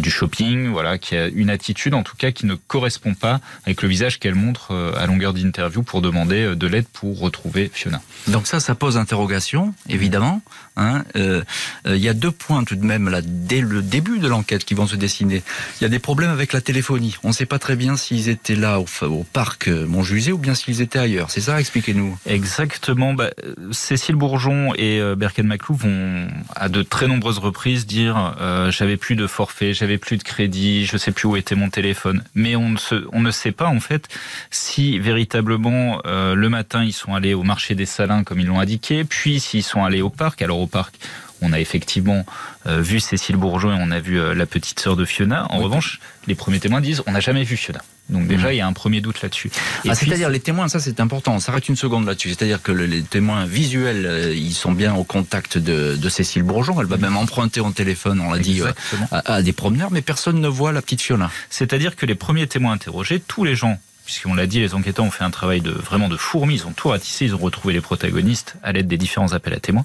du 0.00 0.10
shopping, 0.10 0.68
voilà, 0.68 0.98
qui 0.98 1.16
a 1.16 1.28
une 1.28 1.50
attitude 1.50 1.94
en 1.94 2.02
tout 2.02 2.16
cas 2.16 2.30
qui 2.30 2.46
ne 2.46 2.54
correspond 2.54 3.14
pas 3.14 3.40
avec 3.64 3.82
le 3.82 3.88
visage 3.88 4.18
qu'elle 4.18 4.34
montre 4.34 4.72
euh, 4.72 4.92
à 4.96 5.06
longueur 5.06 5.34
d'interview 5.34 5.82
pour 5.82 6.02
demander 6.02 6.42
euh, 6.42 6.56
de 6.56 6.66
l'aide 6.66 6.86
pour 6.86 7.18
retrouver 7.18 7.70
Fiona. 7.72 8.00
Donc 8.26 8.46
ça, 8.46 8.60
ça 8.60 8.74
pose 8.74 8.96
interrogation, 8.96 9.74
évidemment. 9.88 10.42
Hein. 10.76 11.04
Euh, 11.16 11.42
il 11.86 11.96
y 11.96 12.08
a 12.08 12.14
deux 12.14 12.30
points 12.30 12.62
tout 12.64 12.76
de 12.76 12.84
même 12.84 13.08
là 13.08 13.20
dès 13.22 13.60
le 13.60 13.82
début 13.82 14.18
de 14.18 14.28
l'enquête 14.28 14.64
qui 14.64 14.74
vont 14.74 14.86
se 14.86 14.96
dessiner. 14.96 15.42
Il 15.80 15.84
y 15.84 15.86
a 15.86 15.88
des 15.88 15.98
problèmes 15.98 16.30
avec 16.30 16.52
la 16.52 16.60
téléphonie. 16.60 17.16
On 17.24 17.28
ne 17.28 17.32
sait 17.32 17.46
pas 17.46 17.58
très 17.58 17.76
bien 17.76 17.96
s'ils 17.96 18.28
étaient 18.28 18.54
là 18.54 18.80
au, 18.80 18.86
au 19.06 19.24
parc 19.24 19.68
Montjusé 19.68 20.32
ou 20.32 20.38
bien 20.38 20.54
s'ils 20.54 20.80
étaient 20.80 20.98
ailleurs. 20.98 21.30
C'est 21.30 21.40
ça 21.40 21.58
Expliquez-nous. 21.58 22.16
Exactement. 22.26 23.14
Bah, 23.14 23.30
Cécile 23.72 24.14
Bourgeon 24.14 24.72
et 24.76 25.00
Berken 25.16 25.46
Maclou 25.46 25.74
vont 25.74 26.28
à 26.54 26.68
de 26.68 26.82
très 26.82 27.08
nombreuses 27.08 27.38
reprises 27.38 27.86
dire 27.86 28.36
euh, 28.40 28.70
j'avais 28.70 28.96
plus 28.96 29.16
de 29.16 29.26
forfait, 29.26 29.72
j'avais 29.78 29.98
plus 29.98 30.16
de 30.16 30.22
crédit, 30.22 30.84
je 30.84 30.96
sais 30.96 31.12
plus 31.12 31.26
où 31.26 31.36
était 31.36 31.54
mon 31.54 31.70
téléphone. 31.70 32.22
Mais 32.34 32.54
ne, 32.56 32.76
on 33.12 33.20
ne 33.20 33.30
sait 33.30 33.52
pas 33.52 33.66
en 33.66 33.80
fait 33.80 34.08
si 34.50 34.98
véritablement 34.98 36.00
euh, 36.06 36.34
le 36.34 36.48
matin 36.48 36.84
ils 36.84 36.92
sont 36.92 37.14
allés 37.14 37.34
au 37.34 37.42
marché 37.42 37.74
des 37.74 37.86
Salins 37.86 38.24
comme 38.24 38.40
ils 38.40 38.46
l'ont 38.46 38.60
indiqué, 38.60 39.04
puis 39.04 39.40
s'ils 39.40 39.62
sont 39.62 39.84
allés 39.84 40.02
au 40.02 40.10
parc. 40.10 40.42
Alors 40.42 40.60
au 40.60 40.66
parc, 40.66 40.94
on 41.40 41.52
a 41.52 41.60
effectivement 41.60 42.24
euh, 42.66 42.80
vu 42.80 43.00
Cécile 43.00 43.36
Bourgeon 43.36 43.72
et 43.72 43.78
on 43.80 43.90
a 43.90 44.00
vu 44.00 44.20
euh, 44.20 44.34
la 44.34 44.46
petite 44.46 44.80
sœur 44.80 44.96
de 44.96 45.04
Fiona. 45.04 45.46
En 45.50 45.58
oui. 45.58 45.64
revanche, 45.64 46.00
les 46.26 46.34
premiers 46.34 46.60
témoins 46.60 46.80
disent 46.80 47.02
on 47.06 47.12
n'a 47.12 47.20
jamais 47.20 47.44
vu 47.44 47.56
Fiona. 47.56 47.80
Donc 48.08 48.26
déjà, 48.26 48.48
mmh. 48.48 48.52
il 48.52 48.56
y 48.56 48.60
a 48.60 48.66
un 48.66 48.72
premier 48.72 49.00
doute 49.00 49.20
là-dessus. 49.20 49.50
Ah, 49.86 49.94
c'est-à-dire 49.94 50.30
les 50.30 50.40
témoins, 50.40 50.68
ça 50.68 50.80
c'est 50.80 50.98
important. 51.00 51.34
On 51.34 51.40
s'arrête 51.40 51.68
une 51.68 51.76
seconde 51.76 52.06
là-dessus. 52.06 52.30
C'est-à-dire 52.30 52.62
que 52.62 52.72
les 52.72 53.02
témoins 53.02 53.44
visuels, 53.44 54.06
euh, 54.06 54.34
ils 54.34 54.54
sont 54.54 54.72
bien 54.72 54.94
au 54.94 55.04
contact 55.04 55.58
de, 55.58 55.94
de 55.96 56.08
Cécile 56.08 56.42
Bourgeon. 56.42 56.80
Elle 56.80 56.86
va 56.86 56.96
même 56.96 57.16
emprunter 57.16 57.60
en 57.60 57.70
téléphone, 57.70 58.20
on 58.20 58.32
l'a 58.32 58.38
dit, 58.38 58.62
euh, 58.62 58.72
à, 59.10 59.34
à, 59.34 59.42
des 59.42 59.52
promeneurs, 59.52 59.90
mais 59.90 60.00
personne 60.00 60.40
ne 60.40 60.48
voit 60.48 60.72
la 60.72 60.80
petite 60.80 61.02
Fiona. 61.02 61.30
C'est-à-dire 61.50 61.96
que 61.96 62.06
les 62.06 62.14
premiers 62.14 62.46
témoins 62.46 62.72
interrogés, 62.72 63.20
tous 63.20 63.44
les 63.44 63.54
gens 63.54 63.78
puisqu'on 64.08 64.32
l'a 64.32 64.46
dit, 64.46 64.58
les 64.58 64.72
enquêteurs 64.72 65.04
ont 65.04 65.10
fait 65.10 65.24
un 65.24 65.30
travail 65.30 65.60
de 65.60 65.70
vraiment 65.70 66.08
de 66.08 66.16
fourmi, 66.16 66.54
ils 66.54 66.66
ont 66.66 66.72
tout 66.72 66.88
ratissé, 66.88 67.26
ils 67.26 67.34
ont 67.34 67.38
retrouvé 67.38 67.74
les 67.74 67.82
protagonistes 67.82 68.54
à 68.62 68.72
l'aide 68.72 68.88
des 68.88 68.96
différents 68.96 69.34
appels 69.34 69.52
à 69.52 69.60
témoins. 69.60 69.84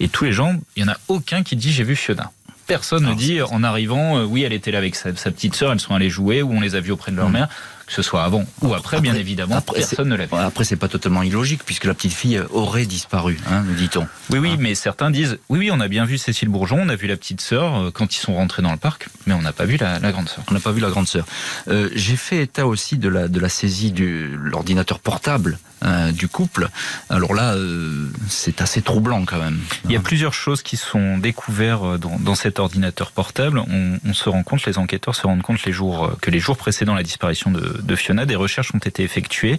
Et 0.00 0.08
tous 0.08 0.24
les 0.24 0.32
gens, 0.32 0.54
il 0.74 0.84
n'y 0.84 0.88
en 0.88 0.92
a 0.94 0.96
aucun 1.08 1.42
qui 1.42 1.54
dit 1.54 1.70
j'ai 1.70 1.84
vu 1.84 1.94
Fiona. 1.94 2.32
Personne 2.66 3.04
ne 3.04 3.12
dit 3.12 3.42
en 3.42 3.62
arrivant, 3.62 4.16
euh, 4.16 4.24
oui, 4.24 4.42
elle 4.42 4.54
était 4.54 4.70
là 4.70 4.78
avec 4.78 4.94
sa, 4.94 5.14
sa 5.16 5.30
petite 5.30 5.54
sœur, 5.54 5.70
elles 5.70 5.80
sont 5.80 5.94
allées 5.94 6.08
jouer, 6.08 6.40
ou 6.40 6.50
on 6.50 6.62
les 6.62 6.76
a 6.76 6.80
vus 6.80 6.92
auprès 6.92 7.12
de 7.12 7.18
leur 7.18 7.28
mmh. 7.28 7.32
mère 7.32 7.48
que 7.88 7.94
ce 7.94 8.02
soit 8.02 8.22
avant 8.22 8.44
ou 8.60 8.74
après, 8.74 8.96
après 8.96 9.00
bien 9.00 9.14
évidemment, 9.14 9.56
après, 9.56 9.78
personne 9.80 10.08
ne 10.08 10.16
l'a 10.16 10.26
vu. 10.26 10.36
Après, 10.36 10.64
c'est 10.64 10.76
pas 10.76 10.88
totalement 10.88 11.22
illogique 11.22 11.62
puisque 11.64 11.84
la 11.84 11.94
petite 11.94 12.12
fille 12.12 12.40
aurait 12.50 12.86
disparu, 12.86 13.38
hein, 13.50 13.64
nous 13.66 13.74
dit-on. 13.74 14.06
Oui, 14.30 14.38
oui, 14.38 14.50
hein. 14.52 14.56
mais 14.60 14.74
certains 14.74 15.10
disent, 15.10 15.38
oui, 15.48 15.58
oui, 15.58 15.70
on 15.72 15.80
a 15.80 15.88
bien 15.88 16.04
vu 16.04 16.18
Cécile 16.18 16.48
Bourgeon, 16.48 16.78
on 16.80 16.88
a 16.88 16.96
vu 16.96 17.06
la 17.06 17.16
petite 17.16 17.40
sœur 17.40 17.76
euh, 17.76 17.90
quand 17.90 18.14
ils 18.14 18.20
sont 18.20 18.34
rentrés 18.34 18.62
dans 18.62 18.72
le 18.72 18.76
parc, 18.76 19.08
mais 19.26 19.34
on 19.34 19.42
n'a 19.42 19.52
pas 19.52 19.64
vu 19.64 19.76
la, 19.78 19.98
la 19.98 20.12
grande 20.12 20.28
sœur. 20.28 20.44
On 20.50 20.54
n'a 20.54 20.60
pas 20.60 20.72
vu 20.72 20.80
la 20.80 20.90
grande 20.90 21.08
sœur. 21.08 21.24
Euh, 21.68 21.88
J'ai 21.94 22.16
fait 22.16 22.42
état 22.42 22.66
aussi 22.66 22.98
de 22.98 23.08
la 23.08 23.28
de 23.28 23.40
la 23.40 23.48
saisie 23.48 23.92
de 23.92 24.28
l'ordinateur 24.34 24.98
portable 25.00 25.58
euh, 25.84 26.12
du 26.12 26.28
couple. 26.28 26.68
Alors 27.08 27.34
là, 27.34 27.54
euh, 27.54 28.10
c'est 28.28 28.60
assez 28.60 28.82
troublant 28.82 29.24
quand 29.24 29.38
même. 29.38 29.58
Il 29.84 29.92
y 29.92 29.96
a 29.96 30.00
plusieurs 30.00 30.34
choses 30.34 30.62
qui 30.62 30.76
sont 30.76 31.18
découvertes 31.18 32.00
dans, 32.00 32.18
dans 32.18 32.34
cet 32.34 32.58
ordinateur 32.58 33.12
portable. 33.12 33.60
On, 33.60 33.98
on, 34.04 34.12
se 34.12 34.28
rend 34.28 34.42
compte, 34.42 34.66
les 34.66 34.78
enquêteurs 34.78 35.14
se 35.14 35.26
rendent 35.26 35.42
compte 35.42 35.62
les 35.64 35.72
jours 35.72 36.16
que 36.20 36.30
les 36.30 36.40
jours 36.40 36.56
précédant 36.56 36.94
la 36.94 37.02
disparition 37.02 37.50
de, 37.50 37.77
de 37.82 37.96
Fiona, 37.96 38.26
des 38.26 38.36
recherches 38.36 38.74
ont 38.74 38.78
été 38.78 39.02
effectuées. 39.02 39.58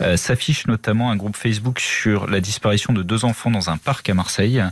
Euh, 0.00 0.16
S'affiche 0.16 0.66
notamment 0.66 1.10
un 1.10 1.16
groupe 1.16 1.36
Facebook 1.36 1.80
sur 1.80 2.26
la 2.26 2.40
disparition 2.40 2.92
de 2.92 3.02
deux 3.02 3.24
enfants 3.24 3.50
dans 3.50 3.70
un 3.70 3.76
parc 3.76 4.08
à 4.08 4.14
Marseille. 4.14 4.62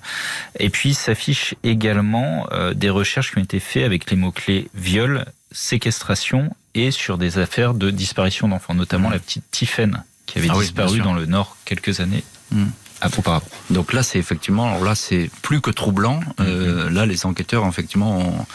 Et 0.58 0.70
puis 0.70 0.94
s'affiche 0.94 1.54
également 1.64 2.46
euh, 2.52 2.74
des 2.74 2.90
recherches 2.90 3.32
qui 3.32 3.38
ont 3.38 3.42
été 3.42 3.60
faites 3.60 3.84
avec 3.84 4.10
les 4.10 4.16
mots-clés 4.16 4.68
viol, 4.74 5.24
séquestration 5.52 6.54
et 6.74 6.90
sur 6.90 7.18
des 7.18 7.38
affaires 7.38 7.74
de 7.74 7.90
disparition 7.90 8.48
d'enfants, 8.48 8.74
notamment 8.74 9.10
la 9.10 9.18
petite 9.18 9.50
Tiffaine 9.50 10.04
qui 10.26 10.38
avait 10.38 10.48
ah 10.50 10.58
disparu 10.58 10.98
oui, 10.98 11.00
dans 11.00 11.14
le 11.14 11.26
Nord 11.26 11.56
quelques 11.64 12.00
années. 12.00 12.22
Mmh 12.52 12.66
auparavant. 13.16 13.46
Donc 13.70 13.92
là, 13.92 14.02
c'est 14.02 14.18
effectivement, 14.18 14.66
alors 14.68 14.84
là, 14.84 14.94
c'est 14.94 15.30
plus 15.42 15.60
que 15.60 15.70
troublant. 15.70 16.20
Mm 16.20 16.22
-hmm. 16.22 16.46
euh, 16.46 16.90
là, 16.90 17.06
les 17.06 17.26
enquêteurs, 17.26 17.66
effectivement, 17.66 18.12
on, 18.18 18.46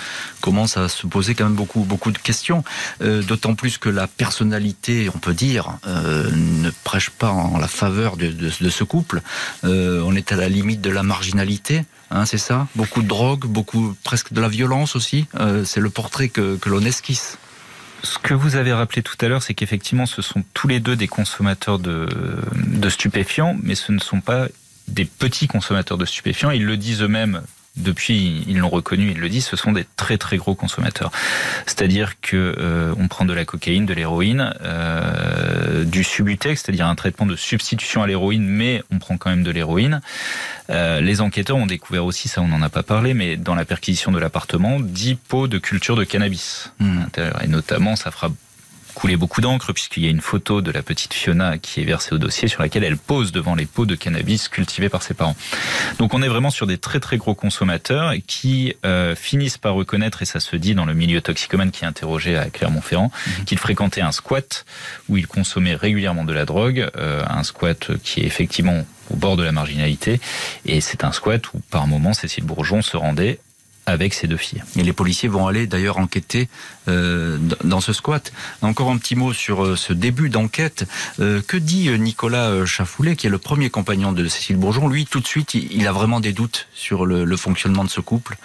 commencent 0.42 0.78
à 0.78 0.90
se 0.90 1.08
poser 1.08 1.36
quand 1.36 1.46
même 1.46 1.56
beaucoup, 1.56 1.84
beaucoup 1.92 2.12
de 2.12 2.18
questions. 2.18 2.64
Euh, 3.02 3.24
D'autant 3.24 3.56
plus 3.56 3.78
que 3.78 3.90
la 3.90 4.08
personnalité, 4.08 5.10
on 5.16 5.20
peut 5.26 5.34
dire, 5.34 5.64
euh, 5.88 6.30
ne 6.66 6.70
prêche 6.84 7.10
pas 7.10 7.30
en 7.30 7.58
la 7.58 7.70
faveur 7.70 8.18
de, 8.18 8.28
de, 8.28 8.52
de 8.66 8.70
ce 8.70 8.84
couple. 8.84 9.22
Euh, 9.64 10.04
on 10.06 10.14
est 10.16 10.32
à 10.34 10.36
la 10.36 10.50
limite 10.50 10.82
de 10.82 10.90
la 10.90 11.04
marginalité. 11.04 11.86
Hein, 12.12 12.26
c'est 12.26 12.38
ça? 12.50 12.68
Beaucoup 12.76 13.02
de 13.02 13.08
drogue, 13.08 13.46
beaucoup, 13.46 13.96
presque 14.04 14.34
de 14.34 14.42
la 14.42 14.50
violence 14.50 14.96
aussi. 14.96 15.26
Euh, 15.40 15.64
c'est 15.66 15.80
le 15.80 15.90
portrait 15.90 16.30
que, 16.30 16.58
que 16.58 16.70
l'on 16.70 16.84
esquisse. 16.84 17.38
Ce 18.04 18.20
que 18.20 18.34
vous 18.34 18.58
avez 18.58 18.74
rappelé 18.74 19.02
tout 19.02 19.16
à 19.22 19.28
l'heure, 19.30 19.42
c'est 19.42 19.54
qu'effectivement, 19.54 20.06
ce 20.06 20.22
sont 20.22 20.44
tous 20.54 20.68
les 20.68 20.82
deux 20.82 20.98
des 20.98 21.08
consommateurs 21.08 21.80
de, 21.80 22.08
stupéfiants, 22.90 23.58
mais 23.64 23.76
ce 23.76 23.94
ne 23.94 24.00
sont 24.00 24.20
pas 24.20 24.48
des 24.90 25.06
petits 25.06 25.48
consommateurs 25.48 25.98
de 25.98 26.06
stupéfiants. 26.06 26.52
Ils 26.52 26.66
le 26.66 26.76
disent 26.76 27.02
eux-mêmes 27.02 27.42
depuis, 27.76 28.44
ils 28.48 28.60
l'ont 28.60 28.70
reconnu, 28.70 29.12
ils 29.12 29.20
le 29.20 29.30
disent, 29.30 29.46
ce 29.46 29.56
sont 29.56 29.72
des 29.72 29.86
très 29.96 30.18
très 30.18 30.38
gros 30.38 30.54
consommateurs. 30.54 31.12
C'est-à-dire 31.66 32.20
que 32.22 32.56
euh, 32.60 32.94
on 33.00 33.08
prend 33.08 33.26
de 33.26 33.34
la 33.34 33.46
cocaïne, 33.46 33.88
de 33.88 33.94
l'héroïne, 33.94 34.54
euh, 34.62 35.84
du 35.84 36.04
Subutex, 36.04 36.62
c'est-à-dire 36.62 36.86
un 36.86 36.96
traitement 36.96 37.26
de 37.26 37.36
substitution 37.36 38.04
à 38.04 38.08
l'héroïne, 38.08 38.46
mais 38.46 38.84
on 38.92 39.00
prend 39.00 39.18
quand 39.18 39.32
même 39.32 39.44
de 39.44 39.50
l'héroïne. 39.50 40.02
Euh, 40.70 41.02
les 41.02 41.20
enquêteurs 41.22 41.58
ont 41.58 41.66
découvert 41.66 42.06
aussi, 42.06 42.28
ça 42.28 42.42
on 42.42 42.48
n'en 42.48 42.62
a 42.62 42.70
pas 42.70 42.84
parlé, 42.84 43.16
mais 43.16 43.38
dans 43.38 43.56
la 43.56 43.66
perquisition 43.66 44.12
de 44.12 44.20
l'appartement, 44.20 44.80
10 44.80 45.16
pots 45.16 45.48
de 45.48 45.58
culture 45.58 45.96
de 45.96 46.04
cannabis 46.04 46.72
mmh. 46.80 47.04
Et 47.44 47.48
notamment, 47.48 47.96
ça 47.96 48.12
fera 48.12 48.30
couler 48.94 49.18
beaucoup 49.18 49.42
d'encre 49.42 49.74
puisqu'il 49.74 50.04
y 50.04 50.08
a 50.08 50.10
une 50.10 50.22
photo 50.22 50.62
de 50.62 50.72
la 50.72 50.84
petite 50.84 51.14
Fiona 51.14 51.58
qui 51.58 51.82
est 51.82 51.84
versée 51.84 52.14
au 52.14 52.18
dossier 52.18 52.48
sur 52.48 52.62
laquelle 52.62 52.84
elle 52.84 52.98
pose 52.98 53.32
devant 53.32 53.56
les 53.56 53.66
pots 53.66 53.86
de 53.86 53.96
cannabis 53.96 54.48
cultivés 54.48 54.90
par 54.90 55.04
ses 55.04 55.14
parents. 55.14 55.36
Donc 56.00 56.14
on 56.14 56.22
est 56.22 56.28
vraiment 56.28 56.50
sur 56.50 56.68
des 56.68 56.78
très 56.78 57.00
très 57.00 57.18
gros 57.18 57.36
consommateurs 57.36 58.14
qui 58.28 58.76
euh, 58.86 59.16
finissent 59.16 59.58
par 59.58 59.74
reconnaître, 59.74 60.22
et 60.22 60.26
ça 60.26 60.40
se 60.40 60.56
dit 60.56 60.76
dans 60.76 60.86
le 60.86 60.94
milieu 60.94 61.22
toxicomane 61.22 61.72
qui 61.72 61.84
est 61.84 61.88
interrogé 61.88 62.38
à 62.38 62.50
Clermont-Ferrand, 62.50 63.12
mmh. 63.12 63.44
qu'ils 63.46 63.60
fréquentaient 63.60 64.02
un 64.02 64.12
squat 64.12 64.66
où 65.10 65.18
ils 65.18 65.28
consommaient 65.28 65.76
régulièrement 65.76 66.24
de 66.24 66.34
la 66.34 66.46
drogue, 66.46 66.90
euh, 66.98 67.24
un 67.28 67.44
squat 67.44 67.98
qui 68.04 68.22
est 68.22 68.26
effectivement 68.26 68.86
au 69.10 69.16
bord 69.16 69.36
de 69.36 69.44
la 69.44 69.52
marginalité, 69.52 70.20
et 70.66 70.82
c'est 70.82 71.04
un 71.04 71.12
squat 71.12 71.54
où 71.54 71.60
par 71.70 71.88
moment 71.88 72.14
Cécile 72.14 72.46
Bourgeon 72.46 72.82
se 72.82 72.98
rendait 72.98 73.40
avec 73.86 74.14
ses 74.14 74.28
deux 74.28 74.38
filles. 74.38 74.64
Et 74.76 74.84
les 74.84 74.94
policiers 74.94 75.30
vont 75.30 75.48
aller 75.48 75.68
d'ailleurs 75.68 75.98
enquêter 75.98 76.50
euh, 76.88 77.38
dans 77.64 77.82
ce 77.82 77.94
squat. 77.94 78.32
Encore 78.62 78.90
un 78.90 78.98
petit 78.98 79.16
mot 79.16 79.34
sur 79.34 79.66
euh, 79.66 79.76
ce 79.76 79.94
début 79.94 80.30
d'enquête. 80.30 80.86
Euh, 81.20 81.42
que 81.46 81.58
dit 81.58 81.90
Nicolas 82.00 82.66
Chafoulet, 82.66 83.16
qui 83.16 83.28
est 83.28 83.30
le 83.30 83.38
premier 83.38 83.70
compagnon 83.70 84.12
de 84.12 84.28
Cécile 84.28 84.58
Bourgeon? 84.58 84.88
Lui, 84.88 85.06
tout 85.06 85.20
de 85.20 85.28
suite, 85.28 85.54
il, 85.54 85.88
a 85.88 85.92
vraiment 85.92 86.20
des 86.20 86.32
doutes 86.32 86.68
sur 86.74 87.06
le, 87.06 87.26
le 87.26 87.38
fonctionnement 87.38 87.84
de 87.84 87.90
ce 87.90 88.00
couple. 88.00 88.38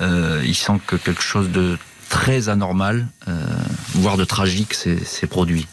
Euh, 0.00 0.42
il 0.44 0.54
sent 0.54 0.80
que 0.86 0.96
quelque 0.96 1.22
chose 1.22 1.50
de 1.50 1.78
très 2.08 2.48
anormal, 2.48 3.06
euh, 3.28 3.46
voire 3.94 4.16
de 4.16 4.24
tragique, 4.24 4.74
s'est 4.74 5.26
produit. 5.26 5.66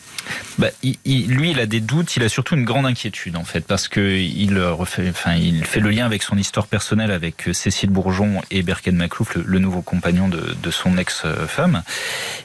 Bah, 0.58 0.70
il, 0.84 0.98
il, 1.06 1.28
lui, 1.28 1.52
il 1.52 1.60
a 1.60 1.66
des 1.66 1.80
doutes, 1.80 2.16
il 2.16 2.24
a 2.24 2.30
surtout 2.30 2.56
une 2.56 2.66
grande 2.66 2.86
inquiétude 2.86 3.36
en 3.36 3.44
fait, 3.44 3.62
parce 3.62 3.88
que 3.88 4.18
il 4.18 4.60
refait, 4.60 5.10
enfin, 5.10 5.36
il 5.36 5.66
fait 5.66 5.80
le 5.80 5.90
lien 5.90 6.06
avec 6.06 6.24
son 6.24 6.38
histoire 6.38 6.68
personnelle 6.68 7.12
avec 7.12 7.48
euh, 7.48 7.54
Cécile 7.54 7.90
Bourgeon 7.90 8.42
et 8.52 8.63
Berken 8.63 8.96
Maclouf, 8.96 9.36
le, 9.36 9.44
le, 9.46 9.60
nouveau 9.60 9.82
compagnon 9.82 10.28
de, 10.28 10.56
de 10.62 10.72
son 10.72 10.98
ex-femme. 10.98 11.84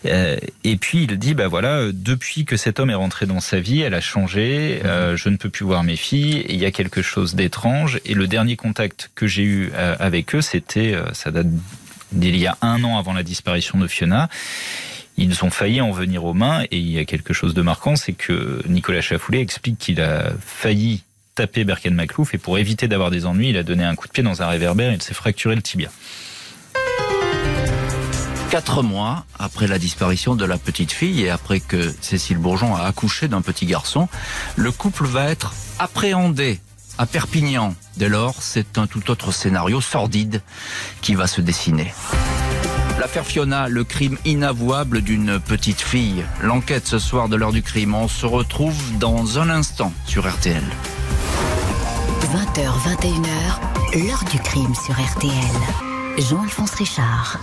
Euh, 0.07 0.37
et 0.65 0.77
puis 0.77 1.05
il 1.05 1.19
dit, 1.19 1.35
bah 1.35 1.49
voilà, 1.49 1.91
depuis 1.93 2.45
que 2.45 2.57
cet 2.57 2.81
homme 2.81 2.91
est 2.91 2.95
rentré 2.95 3.27
dans 3.27 3.41
sa 3.41 3.61
vie, 3.61 3.81
elle 3.81 3.95
a 3.95 4.01
changé, 4.01 4.81
euh, 4.85 5.17
je 5.17 5.29
ne 5.29 5.37
peux 5.37 5.51
plus 5.51 5.65
voir 5.65 5.83
mes 5.83 5.97
filles, 5.97 6.45
il 6.49 6.57
y 6.57 6.65
a 6.65 6.71
quelque 6.71 7.03
chose 7.03 7.35
d'étrange. 7.35 8.01
Et 8.05 8.15
le 8.15 8.27
dernier 8.27 8.57
contact 8.57 9.11
que 9.15 9.27
j'ai 9.27 9.43
eu 9.43 9.71
euh, 9.75 9.97
avec 9.99 10.35
eux, 10.35 10.41
c'était, 10.41 10.95
euh, 10.95 11.13
ça 11.13 11.31
date 11.31 11.49
d'il 12.13 12.37
y 12.37 12.47
a 12.47 12.57
un 12.61 12.85
an 12.85 12.99
avant 12.99 13.15
la 13.15 13.23
disparition 13.23 13.79
de 13.79 13.87
Fiona 13.87 14.29
Ils 15.17 15.45
ont 15.45 15.51
failli 15.51 15.81
en 15.81 15.91
venir 15.91 16.25
aux 16.25 16.35
mains 16.35 16.63
et 16.71 16.79
il 16.79 16.91
y 16.91 16.99
a 16.99 17.05
quelque 17.05 17.33
chose 17.33 17.55
de 17.55 17.63
marquant, 17.63 17.97
c'est 17.97 18.15
que 18.15 18.63
Nicolas 18.67 19.03
Chafoulet 19.03 19.41
explique 19.41 19.79
qu'il 19.79 20.01
a 20.01 20.33
failli 20.41 21.03
taper 21.35 21.65
Berken 21.65 21.95
Maclouf 21.95 22.35
et 22.35 22.39
pour 22.39 22.59
éviter 22.59 22.89
d'avoir 22.89 23.11
des 23.11 23.27
ennuis, 23.27 23.51
il 23.51 23.57
a 23.57 23.63
donné 23.63 23.85
un 23.85 23.95
coup 23.95 24.07
de 24.07 24.13
pied 24.13 24.23
dans 24.23 24.43
un 24.43 24.49
réverbère 24.49 24.91
et 24.91 24.95
il 24.95 25.03
s'est 25.03 25.15
fracturé 25.15 25.55
le 25.55 25.63
tibia. 25.63 25.91
Quatre 28.51 28.83
mois 28.83 29.25
après 29.39 29.67
la 29.67 29.79
disparition 29.79 30.35
de 30.35 30.45
la 30.45 30.59
petite 30.59 30.93
fille 30.93 31.23
et 31.23 31.31
après 31.31 31.61
que 31.61 31.91
Cécile 32.03 32.37
Bourgeon 32.37 32.75
a 32.75 32.83
accouché 32.83 33.29
d'un 33.29 33.41
petit 33.41 33.65
garçon, 33.65 34.09
le 34.57 34.71
couple 34.71 35.07
va 35.07 35.31
être 35.31 35.55
appréhendé 35.79 36.61
à 36.99 37.07
Perpignan. 37.07 37.75
Dès 37.97 38.11
lors, 38.11 38.43
c'est 38.43 38.77
un 38.77 38.87
tout 38.87 39.11
autre 39.11 39.33
scénario 39.33 39.81
sordide 39.81 40.43
qui 41.01 41.15
va 41.15 41.27
se 41.27 41.41
dessiner. 41.41 41.95
L'affaire 43.03 43.27
Fiona, 43.27 43.67
le 43.67 43.83
crime 43.83 44.17
inavouable 44.25 45.01
d'une 45.01 45.41
petite 45.41 45.81
fille. 45.81 46.25
L'enquête 46.41 46.87
ce 46.87 47.01
soir 47.01 47.29
de 47.29 47.35
l'heure 47.35 47.51
du 47.51 47.61
crime. 47.61 47.97
On 47.97 48.07
se 48.07 48.27
retrouve 48.27 48.81
dans 49.01 49.41
un 49.41 49.51
instant 49.51 49.93
sur 50.07 50.33
RTL. 50.33 50.63
20h, 52.21 52.63
21h, 52.87 54.07
l'heure 54.07 54.23
du 54.31 54.39
crime 54.39 54.73
sur 54.77 54.95
RTL. 54.95 55.33
Jean-Alphonse 56.17 56.75
Richard. 56.75 57.41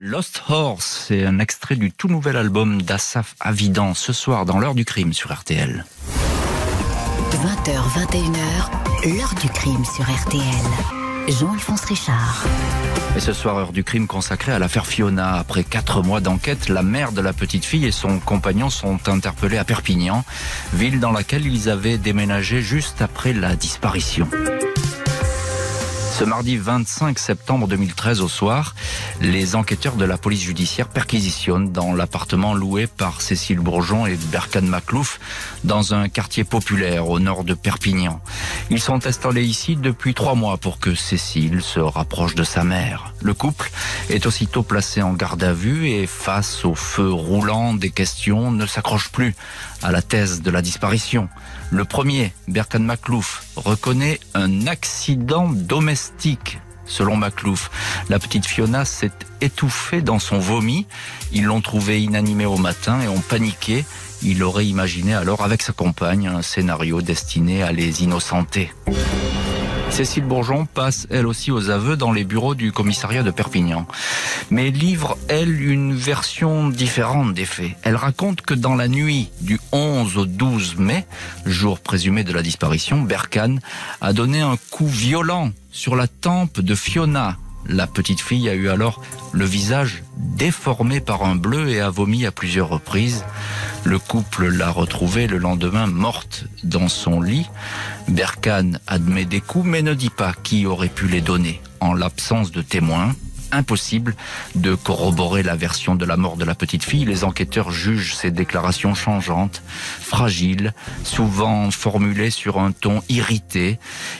Lost 0.00 0.42
Horse, 0.48 1.04
c'est 1.06 1.24
un 1.24 1.38
extrait 1.38 1.76
du 1.76 1.92
tout 1.92 2.08
nouvel 2.08 2.36
album 2.36 2.82
d'Assaf 2.82 3.36
Avidan 3.38 3.94
ce 3.94 4.12
soir 4.12 4.44
dans 4.44 4.58
l'heure 4.58 4.74
du 4.74 4.84
crime 4.84 5.12
sur 5.12 5.32
RTL. 5.32 5.84
20h, 7.34 7.72
21h, 7.98 9.16
l'heure 9.16 9.34
du 9.42 9.48
crime 9.48 9.84
sur 9.84 10.04
RTL. 10.04 10.42
Jean-Alphonse 11.26 11.84
Richard. 11.86 12.44
Et 13.16 13.20
ce 13.20 13.32
soir, 13.32 13.58
heure 13.58 13.72
du 13.72 13.82
crime 13.82 14.06
consacrée 14.06 14.52
à 14.52 14.60
l'affaire 14.60 14.86
Fiona. 14.86 15.34
Après 15.34 15.64
quatre 15.64 16.00
mois 16.02 16.20
d'enquête, 16.20 16.68
la 16.68 16.84
mère 16.84 17.10
de 17.10 17.20
la 17.20 17.32
petite 17.32 17.64
fille 17.64 17.86
et 17.86 17.90
son 17.90 18.20
compagnon 18.20 18.70
sont 18.70 19.08
interpellés 19.08 19.58
à 19.58 19.64
Perpignan, 19.64 20.24
ville 20.74 21.00
dans 21.00 21.10
laquelle 21.10 21.44
ils 21.44 21.68
avaient 21.68 21.98
déménagé 21.98 22.62
juste 22.62 23.02
après 23.02 23.32
la 23.32 23.56
disparition. 23.56 24.28
Ce 26.16 26.22
mardi 26.22 26.56
25 26.56 27.18
septembre 27.18 27.66
2013 27.66 28.20
au 28.20 28.28
soir, 28.28 28.76
les 29.20 29.56
enquêteurs 29.56 29.96
de 29.96 30.04
la 30.04 30.16
police 30.16 30.44
judiciaire 30.44 30.86
perquisitionnent 30.86 31.72
dans 31.72 31.92
l'appartement 31.92 32.54
loué 32.54 32.86
par 32.86 33.20
Cécile 33.20 33.58
Bourgeon 33.58 34.06
et 34.06 34.14
Berkan 34.30 34.62
Maclouf 34.62 35.18
dans 35.64 35.92
un 35.92 36.08
quartier 36.08 36.44
populaire 36.44 37.08
au 37.08 37.18
nord 37.18 37.42
de 37.42 37.54
Perpignan. 37.54 38.20
Ils 38.70 38.80
sont 38.80 39.08
installés 39.08 39.42
ici 39.42 39.74
depuis 39.74 40.14
trois 40.14 40.36
mois 40.36 40.56
pour 40.56 40.78
que 40.78 40.94
Cécile 40.94 41.60
se 41.60 41.80
rapproche 41.80 42.36
de 42.36 42.44
sa 42.44 42.62
mère. 42.62 43.12
Le 43.20 43.34
couple 43.34 43.72
est 44.08 44.24
aussitôt 44.24 44.62
placé 44.62 45.02
en 45.02 45.14
garde 45.14 45.42
à 45.42 45.52
vue 45.52 45.88
et 45.88 46.06
face 46.06 46.64
au 46.64 46.76
feu 46.76 47.10
roulant 47.12 47.74
des 47.74 47.90
questions 47.90 48.52
ne 48.52 48.66
s'accroche 48.66 49.08
plus 49.08 49.34
à 49.82 49.90
la 49.90 50.00
thèse 50.00 50.42
de 50.42 50.50
la 50.52 50.62
disparition. 50.62 51.28
Le 51.74 51.84
premier, 51.84 52.32
Berkan 52.46 52.78
Maclouf, 52.78 53.42
reconnaît 53.56 54.20
un 54.32 54.68
accident 54.68 55.48
domestique. 55.48 56.60
Selon 56.86 57.16
Maclouf, 57.16 57.68
la 58.08 58.20
petite 58.20 58.46
Fiona 58.46 58.84
s'est 58.84 59.10
étouffée 59.40 60.00
dans 60.00 60.20
son 60.20 60.38
vomi. 60.38 60.86
Ils 61.32 61.42
l'ont 61.42 61.60
trouvée 61.60 62.00
inanimée 62.00 62.46
au 62.46 62.58
matin 62.58 63.00
et 63.00 63.08
ont 63.08 63.18
paniqué. 63.18 63.84
Il 64.22 64.44
aurait 64.44 64.66
imaginé 64.66 65.14
alors 65.14 65.42
avec 65.42 65.62
sa 65.62 65.72
compagne 65.72 66.28
un 66.28 66.42
scénario 66.42 67.02
destiné 67.02 67.64
à 67.64 67.72
les 67.72 68.04
innocenter. 68.04 68.70
Cécile 69.94 70.24
Bourgeon 70.24 70.66
passe 70.66 71.06
elle 71.08 71.24
aussi 71.24 71.52
aux 71.52 71.70
aveux 71.70 71.96
dans 71.96 72.10
les 72.10 72.24
bureaux 72.24 72.56
du 72.56 72.72
commissariat 72.72 73.22
de 73.22 73.30
Perpignan. 73.30 73.86
Mais 74.50 74.72
livre, 74.72 75.16
elle, 75.28 75.62
une 75.62 75.94
version 75.94 76.68
différente 76.68 77.32
des 77.32 77.44
faits. 77.44 77.76
Elle 77.84 77.94
raconte 77.94 78.40
que 78.40 78.54
dans 78.54 78.74
la 78.74 78.88
nuit 78.88 79.30
du 79.40 79.60
11 79.70 80.18
au 80.18 80.26
12 80.26 80.78
mai, 80.78 81.06
jour 81.46 81.78
présumé 81.78 82.24
de 82.24 82.32
la 82.32 82.42
disparition, 82.42 83.02
Berkane 83.02 83.60
a 84.00 84.12
donné 84.12 84.40
un 84.40 84.56
coup 84.72 84.88
violent 84.88 85.52
sur 85.70 85.94
la 85.94 86.08
tempe 86.08 86.60
de 86.60 86.74
Fiona. 86.74 87.36
La 87.68 87.86
petite 87.86 88.20
fille 88.20 88.48
a 88.48 88.54
eu 88.54 88.70
alors 88.70 89.00
le 89.30 89.44
visage 89.44 90.02
déformé 90.16 91.00
par 91.00 91.22
un 91.22 91.36
bleu 91.36 91.68
et 91.68 91.80
a 91.80 91.88
vomi 91.88 92.26
à 92.26 92.32
plusieurs 92.32 92.68
reprises. 92.68 93.24
Le 93.84 93.98
couple 93.98 94.48
l'a 94.48 94.70
retrouvée 94.70 95.26
le 95.26 95.38
lendemain 95.38 95.86
morte 95.86 96.46
dans 96.64 96.88
son 96.88 97.20
lit. 97.20 97.46
Berkane 98.08 98.78
admet 98.86 99.24
des 99.24 99.40
coups 99.40 99.66
mais 99.66 99.82
ne 99.82 99.94
dit 99.94 100.10
pas 100.10 100.34
qui 100.42 100.66
aurait 100.66 100.88
pu 100.88 101.08
les 101.08 101.20
donner. 101.20 101.60
En 101.80 101.94
l'absence 101.94 102.52
de 102.52 102.62
témoins, 102.62 103.14
impossible 103.54 104.14
de 104.54 104.74
corroborer 104.74 105.42
la 105.42 105.56
version 105.56 105.94
de 105.94 106.04
la 106.04 106.16
mort 106.16 106.36
de 106.36 106.44
la 106.44 106.54
petite 106.54 106.84
fille. 106.84 107.04
Les 107.04 107.24
enquêteurs 107.24 107.70
jugent 107.70 108.14
ces 108.14 108.30
déclarations 108.30 108.94
changeantes, 108.94 109.62
fragiles, 110.00 110.74
souvent 111.04 111.70
formulées 111.70 112.30
sur 112.30 112.58
un 112.58 112.72
ton 112.72 113.02
irrité. 113.08 113.78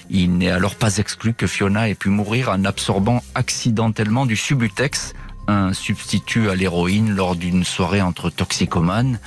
Il 0.08 0.38
n'est 0.38 0.50
alors 0.50 0.76
pas 0.76 0.96
exclu 0.96 1.34
que 1.34 1.46
Fiona 1.46 1.88
ait 1.88 1.94
pu 1.94 2.08
mourir 2.08 2.50
en 2.50 2.64
absorbant 2.64 3.22
accidentellement 3.34 4.26
du 4.26 4.36
subutex 4.36 5.14
un 5.46 5.74
substitut 5.74 6.48
à 6.48 6.54
l'héroïne 6.54 7.14
lors 7.14 7.36
d'une 7.36 7.64
soirée 7.64 8.00
entre 8.00 8.30
toxicomanes. 8.30 9.18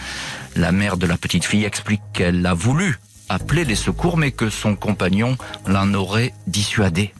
La 0.56 0.72
mère 0.72 0.98
de 0.98 1.06
la 1.06 1.18
petite 1.18 1.46
fille 1.46 1.66
explique 1.66 2.02
qu'elle 2.14 2.44
a 2.48 2.56
voulu 2.56 3.00
appeler 3.30 3.66
les 3.66 3.76
secours, 3.76 4.18
mais 4.18 4.32
que 4.32 4.50
son 4.50 4.76
compagnon 4.76 5.38
l'en 5.66 5.94
aurait 5.94 6.34
dissuadé. 6.48 7.14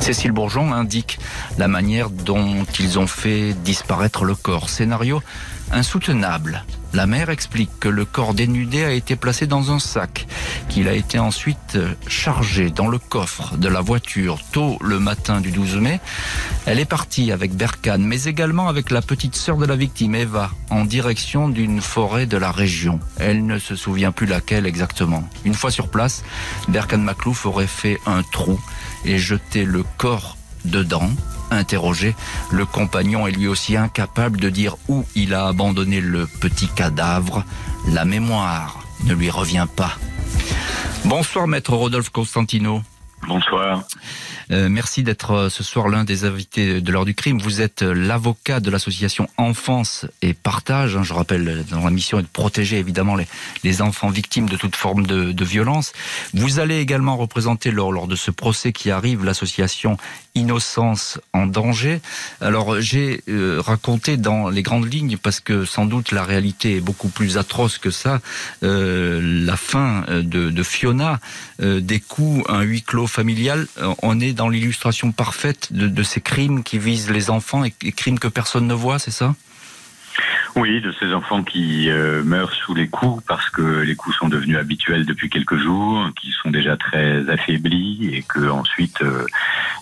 Cécile 0.00 0.32
Bourgeon 0.32 0.72
indique 0.72 1.18
la 1.58 1.68
manière 1.68 2.10
dont 2.10 2.64
ils 2.78 2.98
ont 2.98 3.06
fait 3.06 3.52
disparaître 3.52 4.24
le 4.24 4.34
corps. 4.34 4.70
Scénario 4.70 5.22
insoutenable. 5.70 6.64
La 6.94 7.06
mère 7.06 7.28
explique 7.28 7.70
que 7.80 7.88
le 7.88 8.04
corps 8.04 8.34
dénudé 8.34 8.84
a 8.84 8.92
été 8.92 9.14
placé 9.14 9.46
dans 9.46 9.70
un 9.72 9.78
sac, 9.78 10.26
qu'il 10.68 10.88
a 10.88 10.94
été 10.94 11.18
ensuite 11.18 11.78
chargé 12.06 12.70
dans 12.70 12.88
le 12.88 12.98
coffre 12.98 13.56
de 13.56 13.68
la 13.68 13.80
voiture 13.80 14.38
tôt 14.52 14.78
le 14.80 14.98
matin 14.98 15.40
du 15.40 15.50
12 15.50 15.76
mai. 15.76 16.00
Elle 16.64 16.80
est 16.80 16.86
partie 16.86 17.30
avec 17.30 17.54
Berkane, 17.54 18.04
mais 18.04 18.24
également 18.24 18.68
avec 18.68 18.90
la 18.90 19.02
petite 19.02 19.36
sœur 19.36 19.58
de 19.58 19.66
la 19.66 19.76
victime, 19.76 20.14
Eva, 20.14 20.50
en 20.70 20.84
direction 20.84 21.48
d'une 21.48 21.80
forêt 21.80 22.26
de 22.26 22.36
la 22.36 22.52
région. 22.52 23.00
Elle 23.18 23.44
ne 23.44 23.58
se 23.58 23.76
souvient 23.76 24.12
plus 24.12 24.26
laquelle 24.26 24.66
exactement. 24.66 25.28
Une 25.44 25.54
fois 25.54 25.70
sur 25.70 25.88
place, 25.88 26.24
Berkane 26.68 27.02
Maclouf 27.02 27.44
aurait 27.46 27.66
fait 27.66 27.98
un 28.06 28.22
trou 28.22 28.58
et 29.04 29.18
jeté 29.18 29.64
le 29.64 29.84
corps 29.98 30.36
dedans. 30.64 31.10
Interrogé, 31.50 32.14
le 32.50 32.66
compagnon 32.66 33.26
est 33.26 33.32
lui 33.32 33.48
aussi 33.48 33.76
incapable 33.76 34.38
de 34.38 34.50
dire 34.50 34.76
où 34.88 35.04
il 35.14 35.34
a 35.34 35.46
abandonné 35.46 36.00
le 36.00 36.26
petit 36.26 36.68
cadavre. 36.68 37.44
La 37.88 38.04
mémoire 38.04 38.80
ne 39.04 39.14
lui 39.14 39.30
revient 39.30 39.66
pas. 39.74 39.96
Bonsoir 41.04 41.46
maître 41.46 41.74
Rodolphe 41.74 42.10
Constantino. 42.10 42.82
Bonsoir. 43.26 43.84
Euh, 44.50 44.68
merci 44.70 45.02
d'être 45.02 45.32
euh, 45.32 45.48
ce 45.50 45.62
soir 45.62 45.88
l'un 45.88 46.04
des 46.04 46.24
invités 46.24 46.80
de 46.80 46.92
l'heure 46.92 47.04
du 47.04 47.14
crime. 47.14 47.38
Vous 47.38 47.60
êtes 47.60 47.82
euh, 47.82 47.92
l'avocat 47.92 48.60
de 48.60 48.70
l'association 48.70 49.28
Enfance 49.36 50.06
et 50.22 50.32
Partage. 50.32 50.96
Hein, 50.96 51.02
je 51.02 51.12
rappelle, 51.12 51.64
dans 51.70 51.84
la 51.84 51.90
mission 51.90 52.18
est 52.18 52.22
de 52.22 52.28
protéger 52.28 52.78
évidemment 52.78 53.16
les, 53.16 53.82
enfants 53.82 54.08
victimes 54.08 54.48
de 54.48 54.56
toute 54.56 54.74
forme 54.74 55.06
de, 55.06 55.44
violence. 55.44 55.92
Vous 56.34 56.58
allez 56.58 56.78
également 56.78 57.16
représenter 57.16 57.70
lors, 57.70 58.06
de 58.06 58.16
ce 58.16 58.30
procès 58.30 58.72
qui 58.72 58.90
arrive 58.90 59.24
l'association 59.24 59.96
Innocence 60.34 61.20
en 61.32 61.46
danger. 61.46 62.00
Alors 62.40 62.80
j'ai 62.80 63.22
raconté 63.58 64.16
dans 64.16 64.48
les 64.48 64.62
grandes 64.62 64.92
lignes, 64.92 65.16
parce 65.16 65.40
que 65.40 65.64
sans 65.64 65.84
doute 65.84 66.12
la 66.12 66.22
réalité 66.22 66.76
est 66.76 66.80
beaucoup 66.80 67.08
plus 67.08 67.38
atroce 67.38 67.78
que 67.78 67.90
ça, 67.90 68.20
la 68.62 69.56
fin 69.56 70.04
de, 70.08 70.50
de 70.50 70.62
Fiona, 70.62 71.18
des 71.60 72.00
coups, 72.00 72.44
un 72.48 72.62
huis 72.62 72.82
clos 72.82 73.07
familial, 73.08 73.66
on 74.02 74.20
est 74.20 74.32
dans 74.32 74.48
l'illustration 74.48 75.12
parfaite 75.12 75.72
de, 75.72 76.02
ces 76.02 76.20
crimes 76.20 76.62
qui 76.62 76.78
visent 76.78 77.10
les 77.10 77.30
enfants 77.30 77.64
et, 77.64 77.74
et 77.82 77.92
crimes 77.92 78.18
que 78.18 78.28
personne 78.28 78.66
ne 78.66 78.74
voit, 78.74 78.98
c'est 78.98 79.10
ça? 79.10 79.34
Oui, 80.56 80.80
de 80.80 80.92
ces 80.92 81.12
enfants 81.12 81.42
qui 81.44 81.88
euh, 81.88 82.22
meurent 82.24 82.52
sous 82.52 82.74
les 82.74 82.88
coups 82.88 83.22
parce 83.26 83.48
que 83.50 83.62
les 83.62 83.94
coups 83.94 84.16
sont 84.16 84.28
devenus 84.28 84.56
habituels 84.56 85.06
depuis 85.06 85.30
quelques 85.30 85.56
jours, 85.56 86.08
qui 86.20 86.32
sont 86.42 86.50
déjà 86.50 86.76
très 86.76 87.28
affaiblis 87.28 88.10
et 88.12 88.22
que 88.22 88.48
ensuite 88.48 89.02
euh, 89.02 89.24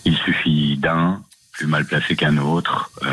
il 0.05 0.15
suffit 0.17 0.77
d'un 0.77 1.21
plus 1.57 1.67
mal 1.67 1.85
placé 1.85 2.15
qu'un 2.15 2.37
autre 2.37 2.91
euh, 3.03 3.07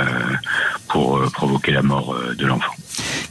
pour 0.89 1.21
provoquer 1.33 1.73
la 1.73 1.83
mort 1.83 2.17
de 2.37 2.47
l'enfant. 2.47 2.73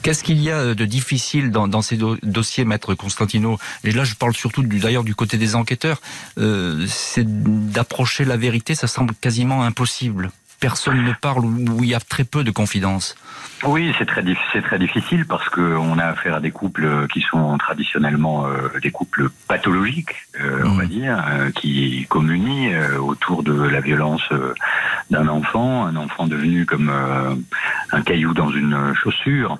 Qu'est-ce 0.02 0.24
qu'il 0.24 0.42
y 0.42 0.52
a 0.52 0.74
de 0.74 0.86
difficile 0.86 1.52
dans, 1.52 1.68
dans 1.68 1.82
ces 1.82 1.96
do 1.96 2.18
dossiers, 2.24 2.66
maître 2.66 2.94
Constantino? 2.96 3.58
Et 3.84 3.92
là, 3.92 4.04
je 4.04 4.16
parle 4.16 4.36
surtout 4.36 4.64
d'ailleurs 4.64 5.04
du 5.04 5.16
côté 5.16 5.38
des 5.38 5.56
enquêteurs. 5.56 6.02
C'est 6.88 7.26
d'approcher 7.72 8.26
la 8.26 8.36
vérité, 8.36 8.76
ça 8.76 8.88
semble 8.88 9.14
quasiment 9.16 9.64
impossible 9.64 10.32
personne 10.64 11.04
ne 11.04 11.12
parle, 11.12 11.44
où 11.44 11.84
il 11.84 11.90
y 11.90 11.94
a 11.94 12.00
très 12.00 12.24
peu 12.24 12.46
de 12.46 12.52
confidence. 12.52 13.18
Oui, 13.66 13.94
c'est 13.98 14.06
très, 14.06 14.24
très 14.62 14.80
difficile 14.80 15.26
parce 15.26 15.50
qu'on 15.50 16.00
a 16.00 16.06
affaire 16.06 16.36
à 16.36 16.40
des 16.40 16.52
couples 16.52 17.08
qui 17.12 17.20
sont 17.20 17.58
traditionnellement 17.58 18.46
euh, 18.46 18.80
des 18.82 18.92
couples 18.92 19.30
pathologiques, 19.50 20.16
euh, 20.42 20.64
on 20.66 20.76
va 20.76 20.86
dire, 20.86 21.22
euh, 21.28 21.52
qui 21.52 22.06
communie 22.10 22.74
euh, 22.74 22.98
autour 22.98 23.44
de 23.44 23.54
la 23.54 23.82
violence 23.82 24.28
d'un 25.12 25.28
enfant, 25.28 25.86
un 25.86 25.98
enfant 25.98 26.28
devenu 26.28 26.66
comme 26.66 26.92
un 27.92 28.02
caillou 28.02 28.34
dans 28.34 28.50
une 28.50 28.94
chaussure, 28.96 29.60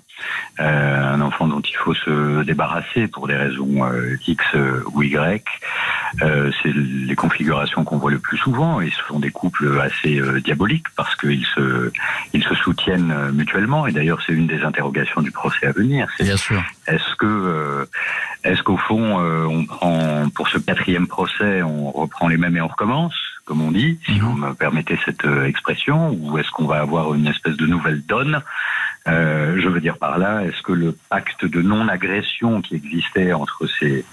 un 0.58 1.22
enfant 1.22 1.48
dont 1.48 1.62
il 1.62 1.76
faut 1.76 1.94
se 1.94 2.44
débarrasser 2.44 3.08
pour 3.08 3.28
des 3.28 3.36
raisons 3.36 3.86
X 4.26 4.44
ou 4.94 5.04
Y. 5.04 5.44
Euh, 6.22 6.52
c'est 6.62 6.72
les 6.72 7.16
configurations 7.16 7.84
qu'on 7.84 7.98
voit 7.98 8.12
le 8.12 8.20
plus 8.20 8.38
souvent 8.38 8.80
et 8.82 8.92
ce 8.92 9.02
sont 9.08 9.20
des 9.20 9.32
couples 9.32 9.82
assez 9.82 10.20
euh, 10.20 10.40
diaboliques 10.40 10.86
parce 10.96 11.16
qu'ils 11.16 11.46
se, 11.56 11.92
ils 12.34 12.44
se 12.44 12.54
soutiennent 12.54 13.12
euh, 13.12 13.32
mutuellement 13.32 13.88
et 13.88 13.92
d'ailleurs 13.92 14.22
c'est 14.26 14.34
une 14.34 14.46
des 14.46 14.62
interrogations 14.64 15.22
du 15.22 15.32
procès 15.32 15.66
à 15.66 15.72
venir. 15.72 16.08
C'est 16.18 16.26
Bien 16.26 16.38
sûr. 16.38 16.62
est-ce 16.88 17.16
que, 17.16 17.26
euh, 17.26 17.86
est-ce 18.44 18.62
qu'au 18.62 18.78
fond, 18.78 19.20
euh, 19.20 19.46
on 19.46 19.66
prend 19.66 20.30
pour 20.36 20.48
ce 20.50 20.60
quatrième 20.60 21.08
procès, 21.08 21.64
on 21.64 21.90
reprend 21.92 22.28
les 22.28 22.38
mêmes 22.38 22.58
et 22.58 22.62
on 22.62 22.68
recommence, 22.68 23.16
comme 23.46 23.62
on 23.62 23.72
dit, 23.72 24.00
si 24.06 24.14
Mhm. 24.14 24.20
vous 24.20 24.34
me 24.38 24.54
permettez 24.54 25.00
cette 25.06 25.26
expression, 25.46 26.12
ou 26.20 26.38
est-ce 26.38 26.52
qu'on 26.52 26.66
va 26.68 26.80
avoir 26.80 27.14
une 27.16 27.26
espèce 27.28 27.58
de 27.58 27.66
nouvelle 27.66 28.02
donne 28.06 28.42
Euh, 29.08 29.60
Je 29.62 29.68
veux 29.68 29.82
dire 29.82 29.98
par 29.98 30.18
là, 30.18 30.42
est-ce 30.44 30.62
que 30.62 30.72
le 30.72 30.96
pacte 31.10 31.46
de 31.46 31.62
non-agression 31.62 32.62
qui 32.62 32.76
existait 32.76 33.34
entre 33.34 33.68
ces 33.80 34.06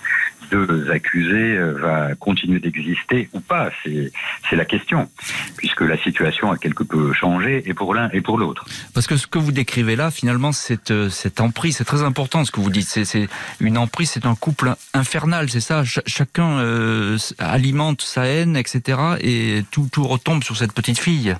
deux 0.50 0.90
accusés 0.90 1.56
euh, 1.56 1.74
va 1.80 2.14
continuer 2.16 2.58
d'exister 2.58 3.28
ou 3.32 3.40
pas? 3.40 3.70
C'est 3.84 4.56
la 4.56 4.64
question, 4.64 5.08
puisque 5.56 5.82
la 5.82 5.96
situation 5.96 6.50
a 6.50 6.56
quelque 6.58 6.82
peu 6.82 7.12
changé 7.12 7.62
et 7.66 7.72
pour 7.74 7.94
l'un 7.94 8.10
et 8.12 8.20
pour 8.20 8.36
l'autre. 8.36 8.64
Parce 8.92 9.06
que 9.06 9.16
ce 9.16 9.28
que 9.28 9.38
vous 9.38 9.52
décrivez 9.52 9.94
là, 9.94 10.10
finalement, 10.10 10.50
cette, 10.50 10.90
euh, 10.90 11.08
cette 11.08 11.40
emprise, 11.40 11.76
c'est 11.76 11.84
très 11.84 12.02
important 12.02 12.44
ce 12.44 12.50
que 12.50 12.60
vous 12.60 12.70
dites. 12.70 12.88
C'est, 12.88 13.28
une 13.60 13.78
emprise, 13.78 14.10
c'est 14.10 14.26
un 14.26 14.34
couple 14.34 14.74
infernal, 14.92 15.48
c'est 15.50 15.60
ça? 15.60 15.84
Ch- 15.84 16.02
chacun 16.06 16.58
alimente 17.38 18.02
sa 18.02 18.24
haine, 18.26 18.56
etc. 18.56 18.98
Et 19.20 19.62
tout 19.70 19.88
retombe 19.98 20.42
sur 20.42 20.56
cette 20.56 20.72
petite 20.72 20.98
fille. 20.98 21.34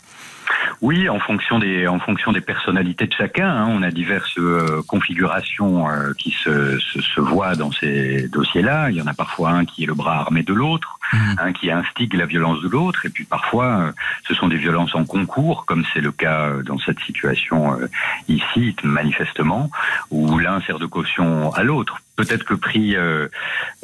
Oui, 0.81 1.09
en 1.09 1.19
fonction 1.19 1.59
des 1.59 1.87
en 1.87 1.99
fonction 1.99 2.33
des 2.33 2.41
personnalités 2.41 3.07
de 3.07 3.13
chacun, 3.13 3.49
hein, 3.49 3.67
on 3.69 3.83
a 3.83 3.91
diverses 3.91 4.39
euh, 4.39 4.83
configurations 4.87 5.89
euh, 5.89 6.13
qui 6.19 6.31
se, 6.31 6.79
se, 6.79 7.01
se 7.01 7.21
voient 7.21 7.55
dans 7.55 7.73
ces 7.73 8.29
dossiers-là. 8.29 8.91
Il 8.91 8.97
y 8.97 9.03
en 9.03 9.07
a 9.07 9.15
parfois 9.15 9.51
un 9.51 9.65
qui 9.65 9.85
est 9.85 9.87
le 9.87 9.95
bras 9.95 10.17
armé 10.17 10.43
de 10.43 10.55
l'autre, 10.55 10.99
Mhm. 11.13 11.37
un 11.39 11.53
qui 11.53 11.71
instigue 11.71 12.15
la 12.15 12.27
violence 12.27 12.61
de 12.63 12.69
l'autre, 12.69 13.05
et 13.05 13.09
puis 13.09 13.25
parfois 13.25 13.67
euh, 13.67 13.93
ce 14.29 14.35
sont 14.35 14.49
des 14.49 14.57
violences 14.57 14.95
en 14.95 15.05
concours, 15.05 15.65
comme 15.67 15.85
c'est 15.93 16.01
le 16.01 16.13
cas 16.13 16.49
euh, 16.49 16.63
dans 16.63 16.79
cette 16.79 17.01
situation 17.01 17.75
euh, 17.75 17.89
ici, 18.29 18.77
manifestement, 18.85 19.71
où 20.11 20.39
l'un 20.39 20.61
sert 20.63 20.79
de 20.79 20.87
caution 20.87 21.53
à 21.53 21.63
l'autre. 21.63 21.99
Peut-être 22.17 22.45
que 22.45 22.55
pris 22.55 22.97
euh, 22.97 23.29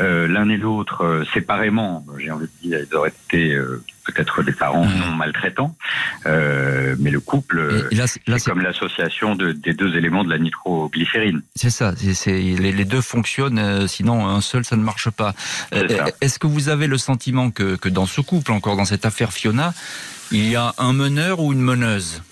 euh, 0.00 0.28
l'un 0.28 0.48
et 0.50 0.58
l'autre 0.58 1.04
euh, 1.04 1.24
séparément, 1.32 2.04
j'ai 2.18 2.30
envie 2.30 2.46
de 2.62 2.68
dire, 2.68 2.78
ils 2.90 2.94
auraient 2.94 3.12
été 3.30 3.52
euh, 3.54 3.82
peut-être 4.04 4.42
des 4.42 4.52
parents 4.52 4.84
Mhm. 4.84 4.98
non 5.00 5.12
maltraitants, 5.12 5.74
euh, 6.26 6.94
mais 6.98 7.10
le 7.10 7.20
couple, 7.20 7.86
Et, 7.90 7.94
et 7.94 7.96
là, 7.98 8.06
c'est- 8.06 8.20
là, 8.28 8.38
c'est 8.38 8.44
c'est, 8.44 8.50
comme 8.50 8.60
l'association 8.60 9.34
de- 9.36 9.52
des 9.52 9.72
deux 9.72 9.96
éléments 9.96 10.22
de 10.22 10.28
la 10.30 10.38
nitroglycérine. 10.38 11.40
c'est 11.54 11.70
ça. 11.70 11.94
C'est, 11.96 12.14
c'est- 12.14 12.38
les, 12.38 12.72
les 12.72 12.84
deux 12.84 13.00
fonctionnent, 13.00 13.58
euh, 13.58 13.86
sinon 13.86 14.26
un 14.28 14.40
seul, 14.42 14.64
ça 14.64 14.76
ne 14.76 14.82
marche 14.82 15.08
pas. 15.10 15.34
Est-ce 16.20 16.38
que 16.38 16.46
vous 16.46 16.68
avez 16.68 16.86
le 16.88 16.98
sentiment 16.98 17.50
que, 17.50 17.76
que 17.76 17.88
dans 17.88 18.06
ce 18.06 18.20
couple, 18.20 18.52
encore 18.52 18.76
dans 18.76 18.84
cette 18.84 19.06
affaire 19.06 19.32
Fiona, 19.32 19.72
il 20.30 20.46
y 20.48 20.56
a 20.56 20.74
un 20.78 20.92
meneur 20.92 21.40
ou 21.40 21.52
une 21.52 21.60
meneuse? 21.62 22.22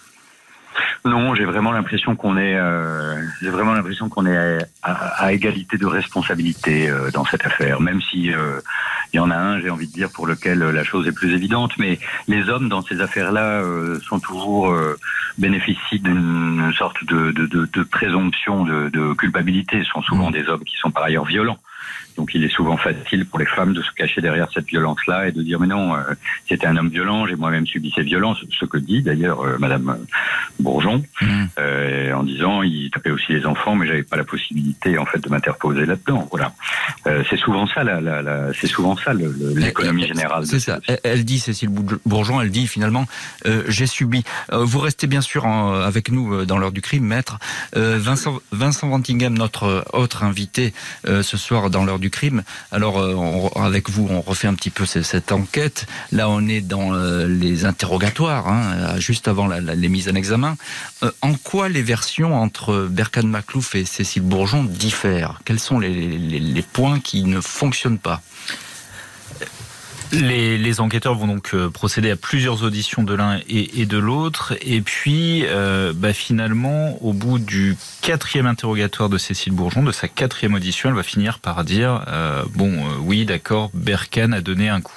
Non, 1.06 1.34
j'ai 1.34 1.44
vraiment 1.44 1.70
l'impression 1.70 2.16
qu'on 2.16 2.38
est, 2.38 2.54
euh, 2.54 3.22
j'ai 3.42 3.50
vraiment 3.50 3.74
l'impression 3.74 4.08
qu'on 4.08 4.24
est 4.24 4.58
à, 4.82 4.92
à 4.92 5.32
égalité 5.32 5.76
de 5.76 5.84
responsabilité 5.84 6.88
euh, 6.88 7.10
dans 7.10 7.26
cette 7.26 7.44
affaire, 7.44 7.82
même 7.82 8.00
si 8.00 8.32
euh, 8.32 8.58
il 9.12 9.18
y 9.18 9.20
en 9.20 9.30
a 9.30 9.36
un, 9.36 9.60
j'ai 9.60 9.68
envie 9.68 9.86
de 9.86 9.92
dire, 9.92 10.08
pour 10.10 10.26
lequel 10.26 10.60
la 10.60 10.82
chose 10.82 11.06
est 11.06 11.12
plus 11.12 11.34
évidente. 11.34 11.72
Mais 11.76 11.98
les 12.26 12.48
hommes 12.48 12.70
dans 12.70 12.80
ces 12.80 13.02
affaires-là 13.02 13.60
euh, 13.60 14.00
sont 14.00 14.18
toujours 14.18 14.70
euh, 14.70 14.96
bénéficient 15.36 16.00
d'une 16.00 16.72
sorte 16.72 17.04
de, 17.04 17.32
de, 17.32 17.44
de, 17.44 17.68
de 17.70 17.82
présomption 17.82 18.64
de, 18.64 18.88
de 18.88 19.12
culpabilité. 19.12 19.84
Ce 19.84 19.90
sont 19.90 20.02
souvent 20.02 20.30
des 20.30 20.48
hommes 20.48 20.64
qui 20.64 20.78
sont 20.78 20.90
par 20.90 21.04
ailleurs 21.04 21.26
violents. 21.26 21.58
Donc 22.16 22.30
il 22.34 22.44
est 22.44 22.48
souvent 22.48 22.76
facile 22.76 23.26
pour 23.26 23.38
les 23.38 23.46
femmes 23.46 23.72
de 23.72 23.82
se 23.82 23.90
cacher 23.96 24.20
derrière 24.20 24.48
cette 24.54 24.66
violence-là 24.66 25.28
et 25.28 25.32
de 25.32 25.42
dire 25.42 25.58
mais 25.60 25.66
non, 25.66 25.94
euh, 25.96 26.00
c'était 26.48 26.66
un 26.66 26.76
homme 26.76 26.88
violent, 26.88 27.26
j'ai 27.26 27.36
moi-même 27.36 27.66
subi 27.66 27.92
ces 27.94 28.02
violences. 28.02 28.38
Ce 28.58 28.64
que 28.64 28.78
dit 28.78 29.02
d'ailleurs 29.02 29.40
euh, 29.44 29.56
Madame 29.58 29.98
Bourgeon 30.60 31.02
Mhm. 31.20 31.48
euh, 31.58 32.12
en 32.12 32.22
disant 32.22 32.62
il 32.62 32.90
tapait 32.90 33.10
aussi 33.10 33.32
les 33.32 33.46
enfants, 33.46 33.74
mais 33.74 33.86
j'avais 33.86 34.02
pas 34.02 34.16
la 34.16 34.24
possibilité 34.24 34.96
en 34.98 35.06
fait 35.06 35.18
de 35.18 35.28
m'interposer 35.28 35.86
là-dedans. 35.86 36.28
Voilà, 36.30 36.52
euh, 37.06 37.22
c'est 37.28 37.36
souvent 37.36 37.66
ça, 37.66 37.82
la, 37.84 38.00
la, 38.00 38.22
la- 38.22 38.52
c'est 38.52 38.66
souvent 38.66 38.96
ça 38.96 39.12
le- 39.12 39.32
le- 39.38 39.54
l'économie 39.58 40.06
générale. 40.06 40.46
C'est 40.46 40.60
ces 40.60 40.66
ça. 40.72 40.80
Elle, 40.86 41.00
elle 41.04 41.24
dit, 41.24 41.38
Cécile 41.38 41.68
Bourg- 41.70 41.98
Bourgeon, 42.06 42.40
elle 42.40 42.50
dit 42.50 42.66
finalement, 42.66 43.06
euh, 43.46 43.62
j'ai 43.68 43.86
subi. 43.86 44.22
Euh, 44.52 44.64
vous 44.64 44.78
restez 44.78 45.06
bien 45.06 45.20
sûr 45.20 45.46
en- 45.46 45.72
avec 45.74 46.10
nous 46.10 46.32
euh, 46.34 46.46
dans 46.46 46.58
l'heure 46.58 46.72
du 46.72 46.80
crime, 46.82 47.04
maître. 47.04 47.38
Euh, 47.76 47.98
Vincent, 48.00 48.38
Vincent 48.52 48.88
Vantingham, 48.88 49.36
notre 49.36 49.64
euh, 49.64 49.82
autre 49.92 50.22
invité 50.24 50.72
euh, 51.08 51.22
ce 51.22 51.36
soir 51.36 51.70
dans 51.70 51.84
l'heure 51.84 51.98
crime. 52.10 52.42
Alors, 52.72 52.98
euh, 52.98 53.48
avec 53.60 53.90
vous, 53.90 54.06
on 54.10 54.20
refait 54.20 54.48
un 54.48 54.54
petit 54.54 54.70
peu 54.70 54.86
ce- 54.86 55.02
cette 55.02 55.32
enquête. 55.32 55.86
Là, 56.12 56.28
on 56.28 56.46
est 56.48 56.60
dans 56.60 56.94
euh, 56.94 57.26
les 57.26 57.64
interrogatoires, 57.64 58.48
hein, 58.48 58.72
euh, 58.76 59.00
juste 59.00 59.28
avant 59.28 59.46
la- 59.46 59.60
les 59.60 59.88
mises 59.88 60.08
en 60.08 60.14
examen. 60.14 60.56
En 61.22 61.34
quoi 61.34 61.68
les 61.68 61.82
versions 61.82 62.34
entre 62.34 62.86
Berkan 62.90 63.24
Maclouf 63.26 63.74
et 63.74 63.84
Cécile 63.84 64.22
Bourgeon 64.22 64.64
diffèrent? 64.64 65.40
Quels 65.44 65.60
sont 65.60 65.78
les 65.78 66.62
points 66.72 67.00
qui 67.00 67.24
ne 67.24 67.40
fonctionnent 67.40 67.98
pas? 67.98 68.22
Les, 70.20 70.80
enquêteurs 70.80 71.14
vont 71.14 71.26
donc 71.26 71.50
euh, 71.54 71.70
procéder 71.70 72.10
à 72.10 72.16
plusieurs 72.16 72.62
auditions 72.62 73.02
de 73.02 73.14
l'un 73.14 73.40
et, 73.48 73.86
de 73.86 73.98
l'autre. 73.98 74.54
Et 74.62 74.80
puis, 74.80 75.44
euh, 75.46 75.92
bah, 75.94 76.12
finalement, 76.12 77.02
au 77.02 77.12
bout 77.12 77.38
du 77.38 77.76
quatrième 78.00 78.46
interrogatoire 78.46 79.08
de 79.08 79.18
Cécile 79.18 79.52
Bourgeon, 79.52 79.82
de 79.82 79.92
sa 79.92 80.08
quatrième 80.08 80.54
audition, 80.54 80.88
elle 80.88 80.94
va 80.94 81.02
finir 81.02 81.38
par 81.38 81.64
dire 81.64 82.04
euh, 82.08 82.42
Bon, 82.54 82.72
euh, 82.72 82.96
oui, 83.00 83.24
d'accord, 83.24 83.70
Berkan 83.74 84.32
a 84.32 84.40
donné 84.40 84.68
un 84.68 84.80
coup. 84.80 84.92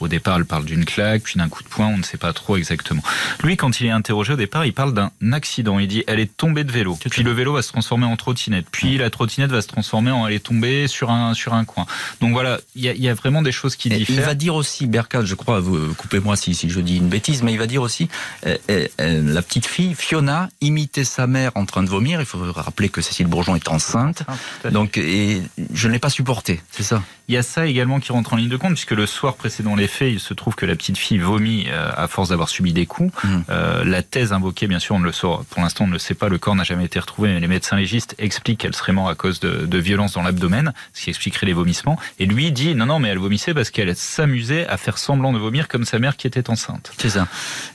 Au 0.00 0.08
départ, 0.08 0.36
elle 0.36 0.44
parle 0.44 0.64
d'une 0.64 0.84
claque, 0.84 1.22
puis 1.22 1.38
d'un 1.38 1.48
coup 1.48 1.62
de 1.62 1.68
poing, 1.68 1.86
on 1.86 1.98
ne 1.98 2.02
sait 2.02 2.18
pas 2.18 2.32
trop 2.32 2.56
exactement. 2.56 3.02
Lui, 3.42 3.56
quand 3.56 3.80
il 3.80 3.86
est 3.86 3.90
interrogé 3.90 4.34
au 4.34 4.36
départ, 4.36 4.64
il 4.66 4.72
parle 4.72 4.92
d'un 4.92 5.10
accident. 5.32 5.78
Il 5.78 5.88
dit 5.88 6.04
elle 6.06 6.20
est 6.20 6.36
tombée 6.36 6.64
de 6.64 6.72
vélo, 6.72 6.98
puis 7.10 7.22
le 7.22 7.32
vélo 7.32 7.52
va 7.54 7.62
se 7.62 7.68
transformer 7.68 8.06
en 8.06 8.16
trottinette, 8.16 8.66
puis 8.70 8.98
la 8.98 9.10
trottinette 9.10 9.50
va 9.50 9.62
se 9.62 9.68
transformer 9.68 10.10
en 10.10 10.26
elle 10.26 10.34
est 10.34 10.40
tombée 10.40 10.86
sur 10.88 11.10
un 11.10 11.34
sur 11.34 11.54
un 11.54 11.64
coin. 11.64 11.86
Donc 12.20 12.32
voilà, 12.32 12.60
il 12.74 12.82
y 12.82 12.88
a, 12.88 12.92
il 12.92 13.02
y 13.02 13.08
a 13.08 13.14
vraiment 13.14 13.42
des 13.42 13.52
choses 13.52 13.76
qui 13.76 13.88
Et 13.88 13.96
il 13.96 14.04
diffèrent. 14.04 14.26
va 14.26 14.34
dire 14.34 14.54
aussi, 14.54 14.86
Berkat, 14.86 15.24
je 15.24 15.34
crois, 15.34 15.60
vous 15.60 15.94
coupez-moi 15.94 16.36
si, 16.36 16.54
si 16.54 16.70
je 16.70 16.80
dis 16.80 16.96
une 16.96 17.08
bêtise, 17.08 17.42
mais 17.42 17.52
il 17.52 17.58
va 17.58 17.66
dire 17.66 17.82
aussi, 17.82 18.08
euh, 18.46 18.56
euh, 18.70 18.86
euh, 19.00 19.22
la 19.34 19.42
petite 19.42 19.66
fille, 19.66 19.94
Fiona, 19.94 20.48
imitait 20.60 21.04
sa 21.04 21.26
mère 21.26 21.52
en 21.54 21.64
train 21.66 21.82
de 21.82 21.88
vomir. 21.88 22.20
Il 22.20 22.26
faut 22.26 22.38
rappeler 22.52 22.88
que 22.88 23.00
Cécile 23.00 23.26
Bourgeon 23.26 23.54
est 23.56 23.68
enceinte. 23.68 24.22
Ah. 24.28 24.70
Donc, 24.70 24.98
et 24.98 25.42
je 25.72 25.88
ne 25.88 25.92
l'ai 25.92 25.98
pas 25.98 26.10
supporté, 26.10 26.60
c'est 26.70 26.82
ça? 26.82 27.02
Il 27.28 27.34
y 27.34 27.38
a 27.38 27.42
ça 27.42 27.66
également 27.66 28.00
qui 28.00 28.12
rentre 28.12 28.32
en 28.32 28.36
ligne 28.36 28.48
de 28.48 28.56
compte, 28.56 28.72
puisque 28.72 28.92
le 28.92 29.06
soir 29.06 29.34
précédent 29.34 29.74
les 29.74 29.88
faits, 29.88 30.12
il 30.12 30.20
se 30.20 30.34
trouve 30.34 30.54
que 30.54 30.66
la 30.66 30.76
petite 30.76 30.98
fille 30.98 31.18
vomit 31.18 31.66
euh, 31.68 31.90
à 31.96 32.08
force 32.08 32.28
d'avoir 32.28 32.48
subi 32.48 32.72
des 32.72 32.86
coups. 32.86 33.12
Mhm. 33.24 33.44
Euh, 33.50 33.84
la 33.84 34.02
thèse 34.02 34.32
invoquée, 34.32 34.66
bien 34.66 34.78
sûr, 34.78 34.94
on 34.94 35.00
ne 35.00 35.04
le 35.04 35.12
saura. 35.12 35.42
Pour 35.50 35.62
l'instant, 35.62 35.84
on 35.84 35.88
ne 35.88 35.92
le 35.92 35.98
sait 35.98 36.14
pas. 36.14 36.28
Le 36.28 36.38
corps 36.38 36.54
n'a 36.54 36.64
jamais 36.64 36.84
été 36.84 36.98
retrouvé, 36.98 37.32
mais 37.32 37.40
les 37.40 37.48
médecins 37.48 37.76
légistes 37.76 38.14
expliquent 38.18 38.60
qu'elle 38.60 38.74
serait 38.74 38.92
morte 38.92 39.10
à 39.10 39.14
cause 39.14 39.40
de, 39.40 39.66
de 39.66 39.78
violences 39.78 40.12
dans 40.12 40.22
l'abdomen, 40.22 40.72
ce 40.92 41.04
qui 41.04 41.10
expliquerait 41.10 41.46
les 41.46 41.52
vomissements. 41.52 41.98
Et 42.18 42.26
lui 42.26 42.52
dit 42.52 42.74
non, 42.74 42.86
non, 42.86 42.98
mais 42.98 43.08
elle 43.08 43.18
vomissait 43.18 43.54
parce 43.54 43.70
qu'elle 43.70 43.94
s'amusait 43.96 44.66
à 44.66 44.76
faire 44.76 44.98
semblant 44.98 45.32
de 45.32 45.38
vomir 45.38 45.68
comme 45.68 45.84
sa 45.84 45.98
mère 45.98 46.16
qui 46.16 46.26
était 46.26 46.50
enceinte. 46.50 46.92
C'est 46.98 47.10
ça. 47.10 47.26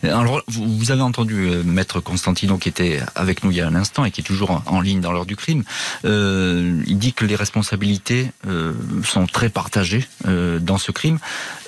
Alors, 0.03 0.41
vous, 0.47 0.91
avez 0.91 1.01
entendu 1.01 1.47
euh, 1.47 1.63
Maître 1.63 1.99
Constantino 1.99 2.57
qui 2.57 2.69
était 2.69 3.01
avec 3.15 3.43
nous 3.43 3.51
il 3.51 3.57
y 3.57 3.61
a 3.61 3.67
un 3.67 3.75
instant 3.75 4.05
et 4.05 4.11
qui 4.11 4.21
est 4.21 4.23
toujours 4.23 4.51
en, 4.51 4.63
en 4.65 4.81
ligne 4.81 5.01
dans 5.01 5.11
l'heure 5.11 5.25
du 5.25 5.35
crime. 5.35 5.63
Euh, 6.05 6.81
il 6.87 6.97
dit 6.97 7.13
que 7.13 7.25
les 7.25 7.35
responsabilités 7.35 8.31
euh, 8.47 8.73
sont 9.03 9.25
très 9.25 9.40
partagées 9.49 10.07
euh, 10.27 10.59
dans 10.59 10.77
ce 10.77 10.91
crime. 10.91 11.19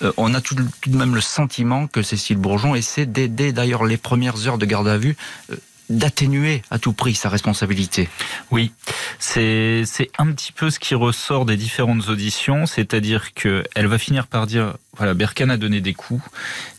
Euh, 0.01 0.11
on 0.17 0.33
a 0.33 0.41
tout, 0.41 0.55
de 0.55 0.97
même 0.97 1.15
le 1.15 1.21
sentiment 1.21 1.87
que 1.87 2.01
Cécile 2.01 2.37
Bourgeon 2.37 2.75
essaie 2.75 3.05
dès 3.05 3.27
d'ailleurs 3.27 3.85
les 3.85 3.97
premières 3.97 4.47
heures 4.47 4.57
de 4.57 4.65
garde 4.65 4.87
à 4.87 4.97
vue 4.97 5.15
euh, 5.51 5.55
d'atténuer 5.89 6.61
à 6.71 6.79
tout 6.79 6.93
prix 6.93 7.13
sa 7.13 7.29
responsabilité. 7.29 8.09
Oui, 8.51 8.71
c'est 9.19 9.83
un 10.17 10.31
petit 10.31 10.53
peu 10.53 10.69
ce 10.69 10.79
qui 10.79 10.95
ressort 10.95 11.45
des 11.45 11.57
différentes 11.57 12.07
auditions, 12.07 12.65
c'est-à-dire 12.65 13.33
que 13.33 13.63
elle 13.75 13.87
va 13.87 13.97
finir 13.97 14.27
par 14.27 14.47
dire 14.47 14.75
voilà 14.95 15.13
Berkan 15.13 15.49
a 15.49 15.57
donné 15.57 15.81
des 15.81 15.93
coups 15.93 16.23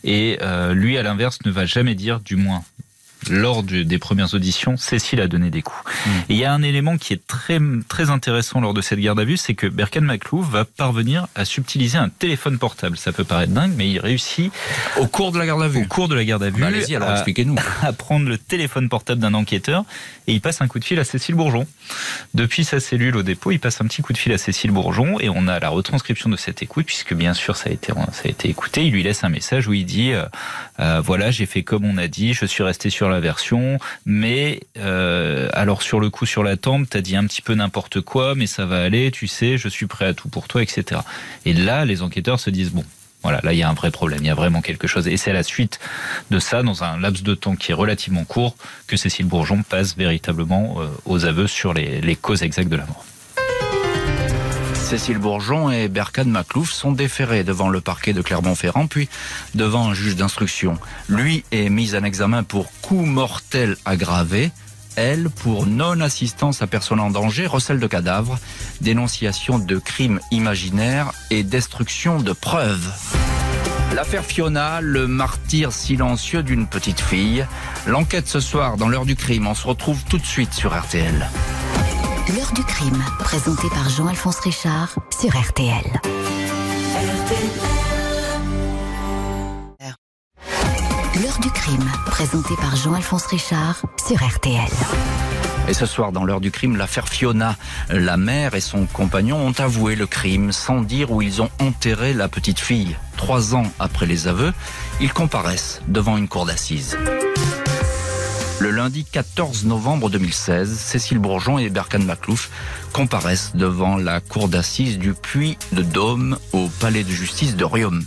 et 0.03 0.39
lui 0.71 0.97
à 0.97 1.03
l'inverse 1.03 1.37
ne 1.45 1.51
va 1.51 1.65
jamais 1.65 1.93
dire 1.93 2.19
du 2.19 2.35
moins 2.35 2.63
lors 3.29 3.63
des 3.63 3.97
premières 3.99 4.33
auditions, 4.33 4.77
Cécile 4.77 5.21
a 5.21 5.27
donné 5.27 5.49
des 5.49 5.61
coups. 5.61 5.83
Et 6.29 6.33
il 6.33 6.37
y 6.37 6.45
a 6.45 6.53
un 6.53 6.61
élément 6.61 6.97
qui 6.97 7.13
est 7.13 7.25
très 7.27 7.59
très 7.87 8.09
intéressant 8.09 8.61
lors 8.61 8.73
de 8.73 8.81
cette 8.81 8.99
garde 8.99 9.19
à 9.19 9.25
vue, 9.25 9.37
c'est 9.37 9.53
que 9.53 9.67
Berkan 9.67 10.01
Maclouf 10.01 10.49
va 10.49 10.65
parvenir 10.65 11.27
à 11.35 11.45
subtiliser 11.45 11.97
un 11.97 12.09
téléphone 12.09 12.57
portable. 12.57 12.97
Ça 12.97 13.11
peut 13.11 13.23
paraître 13.23 13.53
dingue, 13.53 13.73
mais 13.75 13.89
il 13.89 13.99
réussit 13.99 14.51
au 14.97 15.07
cours 15.07 15.31
de 15.31 15.39
la 15.39 15.45
garde 15.45 15.63
à 15.63 15.67
vue. 15.67 15.83
Au 15.83 15.85
cours 15.85 16.07
de 16.07 16.15
la 16.15 16.25
garde 16.25 16.43
à 16.43 16.49
vue, 16.49 16.61
bah, 16.61 16.67
allez-y, 16.67 16.95
alors 16.95 17.11
expliquez-nous. 17.11 17.55
À 17.81 17.93
prendre 17.93 18.27
le 18.27 18.37
téléphone 18.37 18.89
portable 18.89 19.21
d'un 19.21 19.33
enquêteur 19.33 19.83
et 20.27 20.33
il 20.33 20.41
passe 20.41 20.61
un 20.61 20.67
coup 20.67 20.79
de 20.79 20.85
fil 20.85 20.99
à 20.99 21.03
Cécile 21.03 21.35
Bourgeon. 21.35 21.67
Depuis 22.33 22.63
sa 22.63 22.79
cellule 22.79 23.15
au 23.15 23.23
dépôt, 23.23 23.51
il 23.51 23.59
passe 23.59 23.79
un 23.81 23.85
petit 23.85 24.01
coup 24.01 24.13
de 24.13 24.17
fil 24.17 24.31
à 24.33 24.37
Cécile 24.37 24.71
Bourgeon 24.71 25.19
et 25.19 25.29
on 25.29 25.47
a 25.47 25.59
la 25.59 25.69
retranscription 25.69 26.29
de 26.29 26.37
cette 26.37 26.63
écoute 26.63 26.85
puisque 26.85 27.13
bien 27.13 27.33
sûr 27.33 27.55
ça 27.55 27.69
a 27.69 27.73
été 27.73 27.93
ça 28.11 28.23
a 28.25 28.27
été 28.27 28.49
écouté. 28.49 28.85
Il 28.85 28.93
lui 28.93 29.03
laisse 29.03 29.23
un 29.23 29.29
message 29.29 29.67
où 29.67 29.73
il 29.73 29.85
dit 29.85 30.13
euh, 30.13 30.25
euh, 30.79 31.01
voilà 31.01 31.31
j'ai 31.31 31.45
fait 31.45 31.63
comme 31.63 31.85
on 31.85 31.97
a 31.97 32.07
dit, 32.07 32.33
je 32.33 32.45
suis 32.45 32.63
resté 32.63 32.89
sur 32.89 33.09
la 33.09 33.14
version, 33.19 33.79
mais 34.05 34.61
euh, 34.77 35.49
alors 35.53 35.81
sur 35.81 35.99
le 35.99 36.09
coup 36.09 36.25
sur 36.25 36.43
la 36.43 36.57
tempe 36.57 36.87
t'as 36.89 37.01
dit 37.01 37.15
un 37.15 37.25
petit 37.25 37.41
peu 37.41 37.55
n'importe 37.55 38.01
quoi, 38.01 38.35
mais 38.35 38.47
ça 38.47 38.65
va 38.65 38.81
aller, 38.81 39.11
tu 39.11 39.27
sais, 39.27 39.57
je 39.57 39.67
suis 39.67 39.87
prêt 39.87 40.05
à 40.05 40.13
tout 40.13 40.29
pour 40.29 40.47
toi, 40.47 40.61
etc. 40.61 41.01
Et 41.45 41.53
là 41.53 41.85
les 41.85 42.01
enquêteurs 42.01 42.39
se 42.39 42.49
disent 42.49 42.71
bon 42.71 42.83
voilà, 43.25 43.39
là 43.41 43.53
il 43.53 43.57
y 43.57 43.63
a 43.63 43.69
un 43.69 43.73
vrai 43.73 43.89
problème, 43.89 44.19
il 44.21 44.27
y 44.27 44.29
a 44.29 44.35
vraiment 44.35 44.61
quelque 44.61 44.85
chose. 44.85 45.07
Et 45.07 45.17
c'est 45.17 45.31
à 45.31 45.33
la 45.33 45.41
suite 45.41 45.79
de 46.29 46.37
ça, 46.37 46.61
dans 46.61 46.83
un 46.83 46.99
laps 46.99 47.23
de 47.23 47.33
temps 47.33 47.55
qui 47.55 47.71
est 47.71 47.73
relativement 47.73 48.23
court, 48.23 48.55
que 48.85 48.97
Cécile 48.97 49.25
Bourgeon 49.25 49.63
passe 49.63 49.97
véritablement 49.97 50.75
euh, 50.79 50.85
aux 51.05 51.25
aveux 51.25 51.47
sur 51.47 51.73
les, 51.73 52.15
causes 52.15 52.43
exactes 52.43 52.69
de 52.69 52.75
la 52.75 52.85
mort. 52.85 53.03
Cécile 54.85 55.17
Bourgeon 55.17 55.71
et 55.71 55.87
Berkane 55.87 56.29
Maclouf 56.29 56.71
sont 56.71 56.91
déférés 56.91 57.43
devant 57.43 57.69
le 57.69 57.81
parquet 57.81 58.13
de 58.13 58.21
Clermont-Ferrand, 58.21 58.85
puis 58.85 59.09
devant 59.55 59.89
un 59.89 59.95
juge 59.95 60.15
d'instruction. 60.15 60.77
Lui 61.09 61.43
est 61.51 61.69
mis 61.69 61.95
en 61.95 62.03
examen 62.03 62.43
pour 62.43 62.71
coup 62.81 63.01
mortel 63.01 63.77
aggravé 63.83 64.51
elle, 64.95 65.31
pour 65.31 65.65
non-assistance 65.65 66.61
à 66.61 66.67
personne 66.67 66.99
en 66.99 67.09
danger, 67.09 67.47
recel 67.47 67.79
de 67.79 67.87
cadavres, 67.87 68.37
dénonciation 68.79 69.57
de 69.57 69.77
crimes 69.79 70.19
imaginaires 70.29 71.11
et 71.31 71.41
destruction 71.41 72.19
de 72.19 72.31
preuves. 72.31 72.93
L'affaire 73.95 74.23
Fiona, 74.23 74.81
le 74.81 75.07
martyr 75.07 75.73
silencieux 75.73 76.43
d'une 76.43 76.67
petite 76.67 77.01
fille. 77.01 77.45
L'enquête 77.87 78.27
ce 78.27 78.39
soir 78.39 78.77
dans 78.77 78.87
l'heure 78.87 79.05
du 79.05 79.15
crime. 79.15 79.47
On 79.47 79.55
se 79.55 79.65
retrouve 79.65 80.03
tout 80.05 80.19
de 80.19 80.25
suite 80.25 80.53
sur 80.53 80.79
RTL. 80.79 81.27
L'heure 82.33 82.51
du 82.53 82.63
crime, 82.63 83.03
présentée 83.19 83.69
par 83.69 83.87
Jean-Alphonse 83.87 84.39
Richard 84.39 84.95
sur 85.15 85.29
RTL. 85.29 85.83
L'heure 91.21 91.39
du 91.39 91.51
crime, 91.51 91.87
présentée 92.07 92.55
par 92.55 92.75
Jean-Alphonse 92.75 93.27
Richard 93.27 93.83
sur 94.07 94.17
RTL. 94.27 94.71
Et 95.67 95.75
ce 95.75 95.85
soir, 95.85 96.11
dans 96.11 96.23
l'heure 96.23 96.41
du 96.41 96.49
crime, 96.49 96.77
l'affaire 96.77 97.07
Fiona, 97.07 97.55
la 97.89 98.17
mère 98.17 98.55
et 98.55 98.61
son 98.61 98.87
compagnon 98.87 99.37
ont 99.45 99.59
avoué 99.59 99.95
le 99.95 100.07
crime 100.07 100.51
sans 100.51 100.81
dire 100.81 101.11
où 101.11 101.21
ils 101.21 101.43
ont 101.43 101.51
enterré 101.59 102.13
la 102.13 102.27
petite 102.27 102.59
fille. 102.59 102.97
Trois 103.17 103.53
ans 103.53 103.71
après 103.77 104.07
les 104.07 104.27
aveux, 104.27 104.51
ils 104.99 105.13
comparaissent 105.13 105.79
devant 105.87 106.17
une 106.17 106.27
cour 106.27 106.47
d'assises. 106.47 106.97
Le 108.65 108.71
lundi 108.71 109.05
14 109.05 109.65
novembre 109.65 110.09
2016, 110.09 110.75
Cécile 110.75 111.19
Bourgeon 111.19 111.59
et 111.59 111.69
Berkan 111.69 111.99
Maclouf 111.99 112.49
comparaissent 112.93 113.51
devant 113.53 113.95
la 113.95 114.21
cour 114.21 114.49
d'assises 114.49 114.97
du 114.97 115.13
Puy 115.13 115.55
de 115.71 115.83
Dôme 115.83 116.39
au 116.51 116.67
palais 116.79 117.03
de 117.03 117.11
justice 117.11 117.55
de 117.55 117.63
Riom 117.63 118.03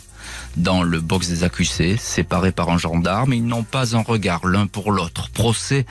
dans 0.59 0.83
le 0.83 1.01
box 1.01 1.29
des 1.29 1.45
accusés, 1.45 1.97
séparés 1.97 2.53
par 2.53 2.69
un 2.71 2.79
gendarme. 2.79 3.33
Ils 3.33 3.47
n'ont 3.47 3.63
pas 3.63 3.97
un 3.97 4.03
regard 4.03 4.47
l'un 4.47 4.67
pour 4.67 4.93
l'autre. 4.93 5.31
Procès 5.31 5.87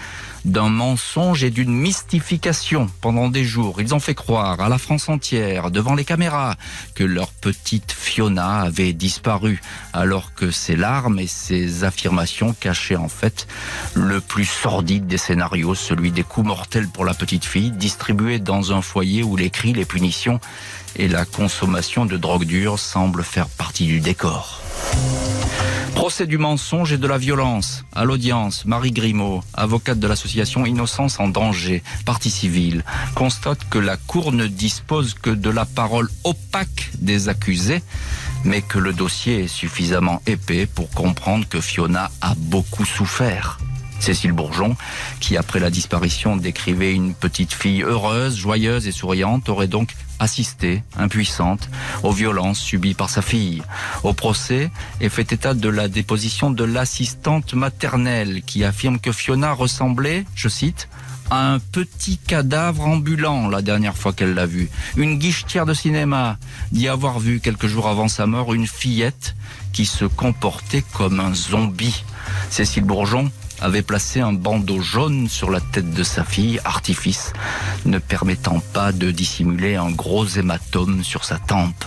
d'un 0.46 0.70
mensonge 0.70 1.44
et 1.44 1.50
d'une 1.50 1.74
mystification 1.74 2.90
pendant 3.02 3.30
des 3.30 3.44
jours. 3.44 3.82
Ils 3.82 3.94
ont 3.94 4.00
fait 4.00 4.16
croire 4.16 4.62
à 4.62 4.70
la 4.70 4.78
France 4.78 5.10
entière, 5.10 5.72
devant 5.72 5.94
les 5.94 6.06
caméras, 6.06 6.56
que 6.96 7.04
leur 7.04 7.30
petite 7.32 7.92
Fiona 7.92 8.62
avait 8.62 8.94
disparu, 8.94 9.62
alors 9.94 10.34
que 10.34 10.52
ses 10.52 10.76
larmes 10.76 11.20
et 11.20 11.28
ses 11.28 11.84
affirmations 11.84 12.54
cachaient 12.54 12.96
en 12.96 13.10
fait 13.10 13.48
le 13.94 14.22
plus 14.22 14.46
sordide 14.46 15.08
des 15.08 15.18
scénarios, 15.18 15.76
celui 15.76 16.12
des 16.12 16.24
coups 16.24 16.48
mortels 16.48 16.88
pour 16.88 17.04
la 17.04 17.14
petite 17.14 17.46
fille, 17.46 17.72
distribués 17.72 18.40
dans 18.40 18.72
un 18.72 18.82
foyer 18.82 19.24
où 19.24 19.36
les 19.36 19.50
cris, 19.50 19.74
les 19.74 19.86
punitions 19.86 20.40
et 20.98 21.08
la 21.08 21.26
consommation 21.26 22.06
de 22.06 22.18
drogue 22.18 22.46
dure 22.46 22.80
semblent 22.80 23.24
faire 23.24 23.48
partie 23.48 23.86
du 23.86 24.00
décor. 24.00 24.62
Procès 25.96 26.28
du 26.28 26.38
mensonge 26.38 26.94
et 26.94 26.98
de 26.98 27.08
la 27.08 27.18
violence. 27.18 27.84
À 27.96 28.06
l'audience, 28.06 28.66
Marie 28.66 28.92
Grimaud, 28.92 29.42
avocate 29.56 30.00
de 30.00 30.08
l'association 30.08 30.66
Innocence 30.66 31.20
en 31.20 31.28
danger, 31.28 31.82
partie 32.06 32.30
civile, 32.30 32.84
constate 33.16 33.68
que 33.70 33.80
la 33.80 33.98
Cour 33.98 34.32
ne 34.32 34.46
dispose 34.46 35.16
que 35.16 35.32
de 35.32 35.50
la 35.50 35.66
parole 35.66 36.08
opaque 36.24 36.92
des 37.00 37.30
accusés, 37.30 37.82
mais 38.44 38.62
que 38.62 38.78
le 38.78 38.94
dossier 38.94 39.46
est 39.46 39.48
suffisamment 39.48 40.22
épais 40.28 40.68
pour 40.68 40.90
comprendre 40.92 41.48
que 41.50 41.62
Fiona 41.62 42.12
a 42.22 42.36
beaucoup 42.36 42.86
souffert. 42.86 43.58
Cécile 44.00 44.32
Bourgeon, 44.32 44.76
qui 45.20 45.38
après 45.38 45.60
la 45.60 45.72
disparition 45.72 46.38
décrivait 46.38 46.94
une 46.94 47.16
petite 47.16 47.54
fille 47.54 47.82
heureuse, 47.82 48.38
joyeuse 48.38 48.88
et 48.88 48.92
souriante, 48.92 49.50
aurait 49.50 49.68
donc 49.68 49.96
assisté, 50.20 50.84
impuissante, 50.98 51.70
aux 52.04 52.12
violences 52.12 52.60
subies 52.60 52.94
par 52.94 53.10
sa 53.10 53.22
fille. 53.22 53.64
Au 54.04 54.14
procès 54.14 54.72
est 55.02 55.10
fait 55.10 55.32
état 55.32 55.54
de 55.54 55.70
la 55.70 55.88
déposition 55.88 56.52
de 56.52 56.64
l'assistante 56.64 57.54
maternelle 57.54 58.42
qui 58.46 58.64
affirme 58.64 59.00
que 59.00 59.12
Fiona 59.12 59.54
ressemblait, 59.54 60.26
je 60.36 60.50
cite, 60.50 60.90
à 61.30 61.52
un 61.52 61.60
petit 61.60 62.18
cadavre 62.18 62.86
ambulant 62.86 63.50
la 63.50 63.62
dernière 63.62 63.98
fois 63.98 64.14
qu'elle 64.14 64.34
l'a 64.34 64.46
vu. 64.46 64.70
Une 64.96 65.18
guichetière 65.18 65.66
de 65.66 65.74
cinéma 65.74 66.38
d'y 66.72 66.88
avoir 66.88 67.20
vu 67.20 67.40
quelques 67.40 67.68
jours 67.68 67.88
avant 67.88 68.08
sa 68.08 68.26
mort 68.26 68.54
une 68.54 68.68
fillette 68.68 69.36
qui 69.74 69.86
se 69.86 70.06
comportait 70.06 70.84
comme 70.94 71.20
un 71.20 71.34
zombie. 71.34 72.04
Cécile 72.50 72.84
Bourgeon 72.84 73.30
avait 73.62 73.82
placé 73.82 74.20
un 74.20 74.34
bandeau 74.34 74.82
jaune 74.82 75.28
sur 75.28 75.50
la 75.50 75.60
tête 75.60 75.92
de 75.92 76.04
sa 76.04 76.24
fille, 76.24 76.60
artifice, 76.66 77.34
ne 77.86 77.98
permettant 78.00 78.60
pas 78.74 78.92
de 78.92 79.12
dissimuler 79.12 79.76
un 79.76 79.92
gros 79.92 80.26
hématome 80.26 81.04
sur 81.04 81.24
sa 81.24 81.38
tempe. 81.38 81.86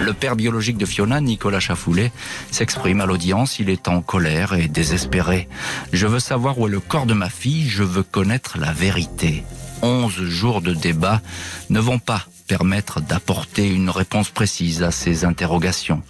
Le 0.00 0.12
père 0.12 0.36
biologique 0.36 0.76
de 0.76 0.84
Fiona, 0.84 1.20
Nicolas 1.20 1.60
Chafoulet, 1.60 2.12
s'exprime 2.50 3.00
à 3.00 3.06
l'audience. 3.06 3.58
Il 3.58 3.70
est 3.70 3.88
en 3.88 4.02
colère 4.02 4.52
et 4.52 4.68
désespéré. 4.68 5.48
Je 5.92 6.06
veux 6.06 6.18
savoir 6.18 6.58
où 6.58 6.66
est 6.66 6.70
le 6.70 6.80
corps 6.80 7.06
de 7.06 7.14
ma 7.14 7.30
fille. 7.30 7.68
Je 7.68 7.84
veux 7.84 8.02
connaître 8.02 8.58
la 8.58 8.72
vérité. 8.72 9.44
Onze 9.80 10.22
jours 10.22 10.60
de 10.60 10.74
débat 10.74 11.22
ne 11.70 11.80
vont 11.80 11.98
pas 11.98 12.26
permettre 12.46 13.00
d'apporter 13.00 13.68
une 13.68 13.90
réponse 13.90 14.30
précise 14.30 14.82
à 14.82 14.90
ces 14.90 15.24
interrogations. 15.24 16.02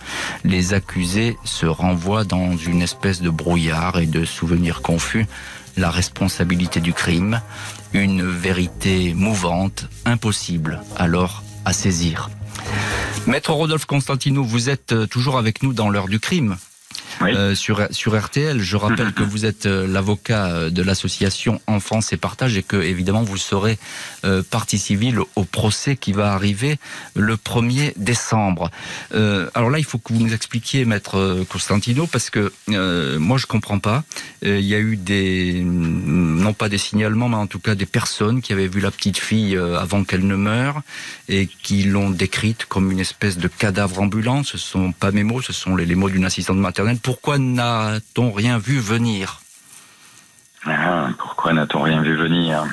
Les 0.45 0.75
accusés 0.75 1.37
se 1.45 1.67
renvoient 1.67 2.25
dans 2.25 2.57
une 2.57 2.83
espèce 2.83 3.21
de 3.21 3.31
brouillard 3.31 3.99
et 3.99 4.07
de 4.07 4.25
souvenirs 4.25 4.83
confus 4.83 5.27
la 5.77 5.91
responsabilité 5.91 6.81
du 6.81 6.93
crime, 6.93 7.41
une 7.93 8.25
vérité 8.29 9.15
mouvante, 9.15 9.89
impossible 10.05 10.81
alors 10.97 11.43
à 11.65 11.73
saisir. 11.73 12.31
Maître 13.27 13.53
Rodolphe 13.53 13.87
Constantino, 13.87 14.45
vous 14.45 14.69
êtes 14.69 15.09
toujours 15.09 15.39
avec 15.39 15.63
nous 15.63 15.73
dans 15.73 15.89
l'heure 15.89 16.09
du 16.09 16.21
crime. 16.21 16.57
Euh, 17.23 17.55
sur, 17.55 17.79
RTL. 17.81 18.61
Je 18.61 18.77
rappelle 18.77 19.13
que 19.13 19.23
vous 19.23 19.45
êtes 19.45 19.67
euh, 19.67 19.87
l'avocat 19.87 20.47
euh, 20.47 20.71
de 20.71 20.83
l'association 20.83 21.61
Enfance 21.67 22.13
et 22.13 22.17
Partage 22.17 22.57
et 22.57 22.63
que, 22.63 22.77
évidemment, 22.77 23.23
vous 23.23 23.37
serez 23.37 23.79
partie 24.51 24.79
civile 24.79 25.19
au 25.37 25.45
procès 25.45 25.97
qui 25.97 26.13
va 26.13 26.33
arriver 26.33 26.79
le 27.15 27.37
1er 27.37 27.93
décembre. 27.97 28.71
alors 29.13 29.69
là, 29.69 29.79
il 29.79 29.85
faut 29.85 29.99
que 29.99 30.15
vous 30.15 30.21
nous 30.21 30.33
expliquiez, 30.33 30.87
maître 30.87 31.45
Constantino, 31.51 32.07
parce 32.07 32.31
que 32.31 32.51
moi, 33.19 33.37
je 33.37 33.45
comprends 33.47 33.79
pas. 33.79 34.03
il 34.43 34.61
y 34.61 34.75
a 34.75 34.79
eu 34.79 34.97
des, 34.97 35.63
non 35.63 36.55
pas 36.55 36.71
des 36.71 36.79
signalements, 36.79 37.29
mais 37.29 37.37
en 37.37 37.47
tout 37.47 37.59
cas 37.59 37.75
des 37.75 37.87
personnes 37.87 38.41
qui 38.41 38.55
avaient 38.55 38.67
vu 38.67 38.81
la 38.81 38.91
petite 38.91 39.19
fille 39.19 39.59
avant 39.59 40.05
qu'elle 40.05 40.27
ne 40.27 40.37
meure 40.37 40.81
et 41.29 41.47
qui 41.63 41.85
l'ont 41.85 42.11
décrite 42.11 42.65
comme 42.65 42.91
une 42.91 43.01
espèce 43.01 43.37
de 43.37 43.49
cadavre 43.49 44.01
ambulant. 44.01 44.43
Ce 44.43 44.57
sont 44.57 44.93
pas 44.93 45.11
mes 45.11 45.23
mots, 45.23 45.43
ce 45.43 45.53
sont 45.53 45.77
les 45.77 45.95
mots 45.95 46.09
d'une 46.09 46.25
assistante 46.25 46.59
maternelle 46.59 46.84
pourquoi 47.03 47.39
n'a-t-on 47.39 48.33
rien 48.33 48.59
vu 48.59 48.79
venir? 48.79 49.41
Ah, 50.67 51.09
Pourquoi 51.19 51.53
n'a-t-on 51.53 51.83
rien 51.83 52.01
vu 52.01 52.17
venir? 52.17 52.65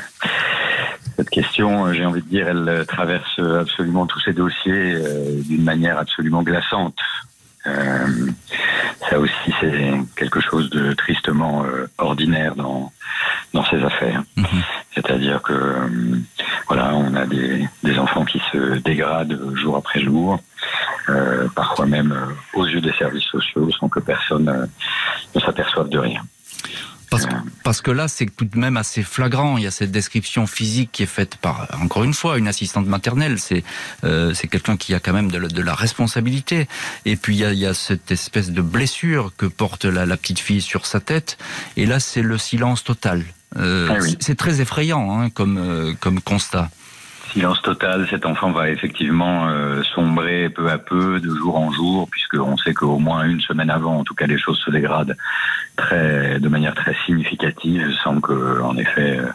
Cette 1.17 1.29
question, 1.29 1.93
j'ai 1.93 2.05
envie 2.05 2.21
de 2.21 2.27
dire, 2.27 2.47
elle 2.47 2.85
traverse 2.87 3.39
absolument 3.39 4.05
tous 4.07 4.19
ces 4.21 4.33
dossiers 4.33 4.95
euh, 4.95 5.41
d'une 5.43 5.63
manière 5.63 5.97
absolument 5.97 6.41
glaçante. 6.41 6.97
Euh, 7.67 8.07
ça 9.09 9.19
aussi, 9.19 9.53
c'est 9.59 9.91
quelque 10.15 10.39
chose 10.39 10.69
de 10.71 10.93
tristement 10.93 11.63
euh, 11.65 11.87
ordinaire 11.97 12.55
dans 12.55 12.91
dans 13.53 13.65
ces 13.65 13.83
affaires. 13.83 14.23
Mhm. 14.37 14.45
C'est-à-dire 14.95 15.41
que 15.41 15.75
voilà, 16.67 16.95
on 16.95 17.13
a 17.15 17.25
des, 17.25 17.67
des 17.83 17.99
enfants 17.99 18.25
qui 18.25 18.41
se 18.51 18.77
dégradent 18.79 19.55
jour 19.55 19.75
après 19.75 20.01
jour, 20.01 20.39
euh, 21.09 21.47
parfois 21.55 21.85
même 21.85 22.11
euh, 22.11 22.33
aux 22.53 22.65
yeux 22.67 22.81
des 22.81 22.93
services 22.93 23.25
sociaux, 23.25 23.69
sans 23.79 23.89
que 23.89 23.99
personne 23.99 24.47
euh, 24.49 24.65
ne 25.35 25.39
s'aperçoive 25.41 25.89
de 25.89 25.97
rien. 25.97 26.21
Parce, 27.09 27.25
parce 27.65 27.81
que 27.81 27.91
là, 27.91 28.07
c'est 28.07 28.25
tout 28.27 28.45
de 28.45 28.57
même 28.57 28.77
assez 28.77 29.03
flagrant. 29.03 29.57
Il 29.57 29.63
y 29.65 29.67
a 29.67 29.71
cette 29.71 29.91
description 29.91 30.47
physique 30.47 30.91
qui 30.93 31.03
est 31.03 31.07
faite 31.07 31.35
par, 31.35 31.67
encore 31.81 32.05
une 32.05 32.13
fois, 32.13 32.37
une 32.37 32.47
assistante 32.47 32.87
maternelle. 32.87 33.37
C'est 33.37 33.65
c'est 34.01 34.47
quelqu'un 34.47 34.77
qui 34.77 34.93
a 34.93 35.01
quand 35.01 35.11
même 35.11 35.29
de, 35.29 35.37
la- 35.37 35.49
de 35.49 35.61
la 35.61 35.75
responsabilité. 35.75 36.69
Et 37.03 37.17
puis, 37.17 37.35
il 37.35 37.39
y, 37.41 37.43
a, 37.45 37.51
il 37.51 37.59
y 37.59 37.65
a 37.65 37.73
cette 37.73 38.11
espèce 38.11 38.51
de 38.51 38.61
blessure 38.61 39.33
que 39.35 39.45
porte 39.45 39.83
la, 39.83 40.05
la 40.05 40.15
petite 40.15 40.39
fille 40.39 40.61
sur 40.61 40.85
sa 40.85 41.01
tête. 41.01 41.37
Et 41.75 41.85
là, 41.85 41.99
c'est 41.99 42.21
le 42.21 42.37
silence 42.37 42.85
total. 42.85 43.25
Ah 43.57 43.59
oui. 44.01 44.15
c'est- 44.21 44.35
très 44.35 44.61
effrayant 44.61 45.19
hein, 45.19 45.29
comme, 45.29 45.93
comme 45.99 46.21
constat. 46.21 46.69
Silence 47.33 47.61
total, 47.61 48.07
cet 48.09 48.25
enfant 48.25 48.51
va 48.51 48.69
effectivement 48.69 49.47
euh, 49.47 49.83
sombrer 49.95 50.49
peu 50.49 50.69
à 50.69 50.77
peu, 50.77 51.19
de 51.21 51.33
jour 51.33 51.55
en 51.57 51.71
jour, 51.71 52.09
puisqu'on 52.09 52.57
sait 52.57 52.73
qu'au 52.73 52.99
moins 52.99 53.23
une 53.23 53.39
semaine 53.41 53.69
avant, 53.69 53.99
en 53.99 54.03
tout 54.03 54.13
cas, 54.15 54.25
les 54.27 54.37
choses 54.37 54.59
se 54.65 54.69
dégradent 54.69 55.15
très, 55.77 56.39
de 56.39 56.49
manière 56.49 56.73
très 56.75 56.95
significative, 57.05 57.89
sans 58.03 58.19
que, 58.19 58.61
en 58.61 58.75
effet, 58.77 59.17
euh, 59.19 59.27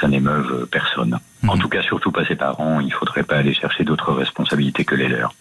ça 0.00 0.06
n'émeuve 0.06 0.66
personne. 0.70 1.18
En 1.48 1.56
Mhm. 1.56 1.62
tout 1.62 1.68
cas, 1.68 1.82
surtout 1.82 2.12
pas 2.12 2.24
ses 2.24 2.36
parents. 2.36 2.78
Il 2.80 2.92
faudrait 2.92 3.24
pas 3.24 3.36
aller 3.36 3.52
chercher 3.54 3.82
d'autres 3.84 4.12
responsabilités 4.12 4.84
que 4.84 4.94
les 4.94 5.08
leurs. 5.08 5.34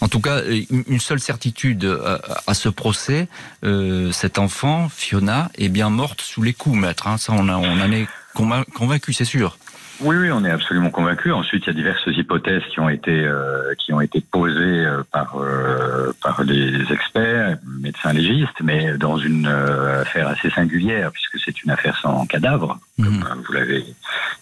En 0.00 0.08
tout 0.08 0.20
cas, 0.20 0.42
une 0.44 0.84
une 0.86 1.00
seule 1.00 1.18
certitude 1.20 1.84
à, 2.04 2.20
à 2.46 2.54
ce 2.54 2.68
procès, 2.68 3.28
euh, 3.64 4.12
cet 4.12 4.38
enfant, 4.38 4.88
Fiona, 4.88 5.50
est 5.58 5.70
bien 5.70 5.90
morte 5.90 6.20
sous 6.20 6.42
les 6.42 6.52
coups, 6.52 6.76
maître. 6.78 7.08
hein. 7.08 7.16
Ça, 7.18 7.32
on, 7.32 7.48
a- 7.48 7.56
on 7.56 7.80
en 7.80 7.90
est 7.90 8.06
convain- 8.34 8.64
convaincu, 8.74 9.12
c'est 9.14 9.24
sûr. 9.24 9.58
Oui, 10.00 10.14
oui, 10.16 10.30
on 10.30 10.44
est 10.44 10.50
absolument 10.50 10.90
convaincu. 10.90 11.32
Ensuite, 11.32 11.64
il 11.64 11.68
y 11.68 11.70
a 11.70 11.72
diverses 11.74 12.06
hypothèses 12.06 12.62
qui 12.70 12.80
ont 12.80 12.88
été 12.90 13.24
euh, 13.24 13.74
qui 13.78 13.92
ont 13.94 14.00
été 14.02 14.20
posées 14.20 14.84
euh, 14.84 15.02
par 15.10 15.36
euh, 15.38 16.12
par 16.22 16.42
les 16.44 16.82
experts, 16.92 17.56
médecins 17.80 18.12
légistes, 18.12 18.60
mais 18.62 18.98
dans 18.98 19.16
une 19.16 19.46
euh, 19.46 20.02
affaire 20.02 20.28
assez 20.28 20.50
singulière 20.50 21.10
puisque 21.12 21.38
c'est 21.42 21.62
une 21.62 21.70
affaire 21.70 21.96
sans 21.98 22.26
cadavre, 22.26 22.78
comme 23.02 23.06
Mhm. 23.16 23.22
euh, 23.22 23.34
vous 23.46 23.52
l'avez 23.54 23.84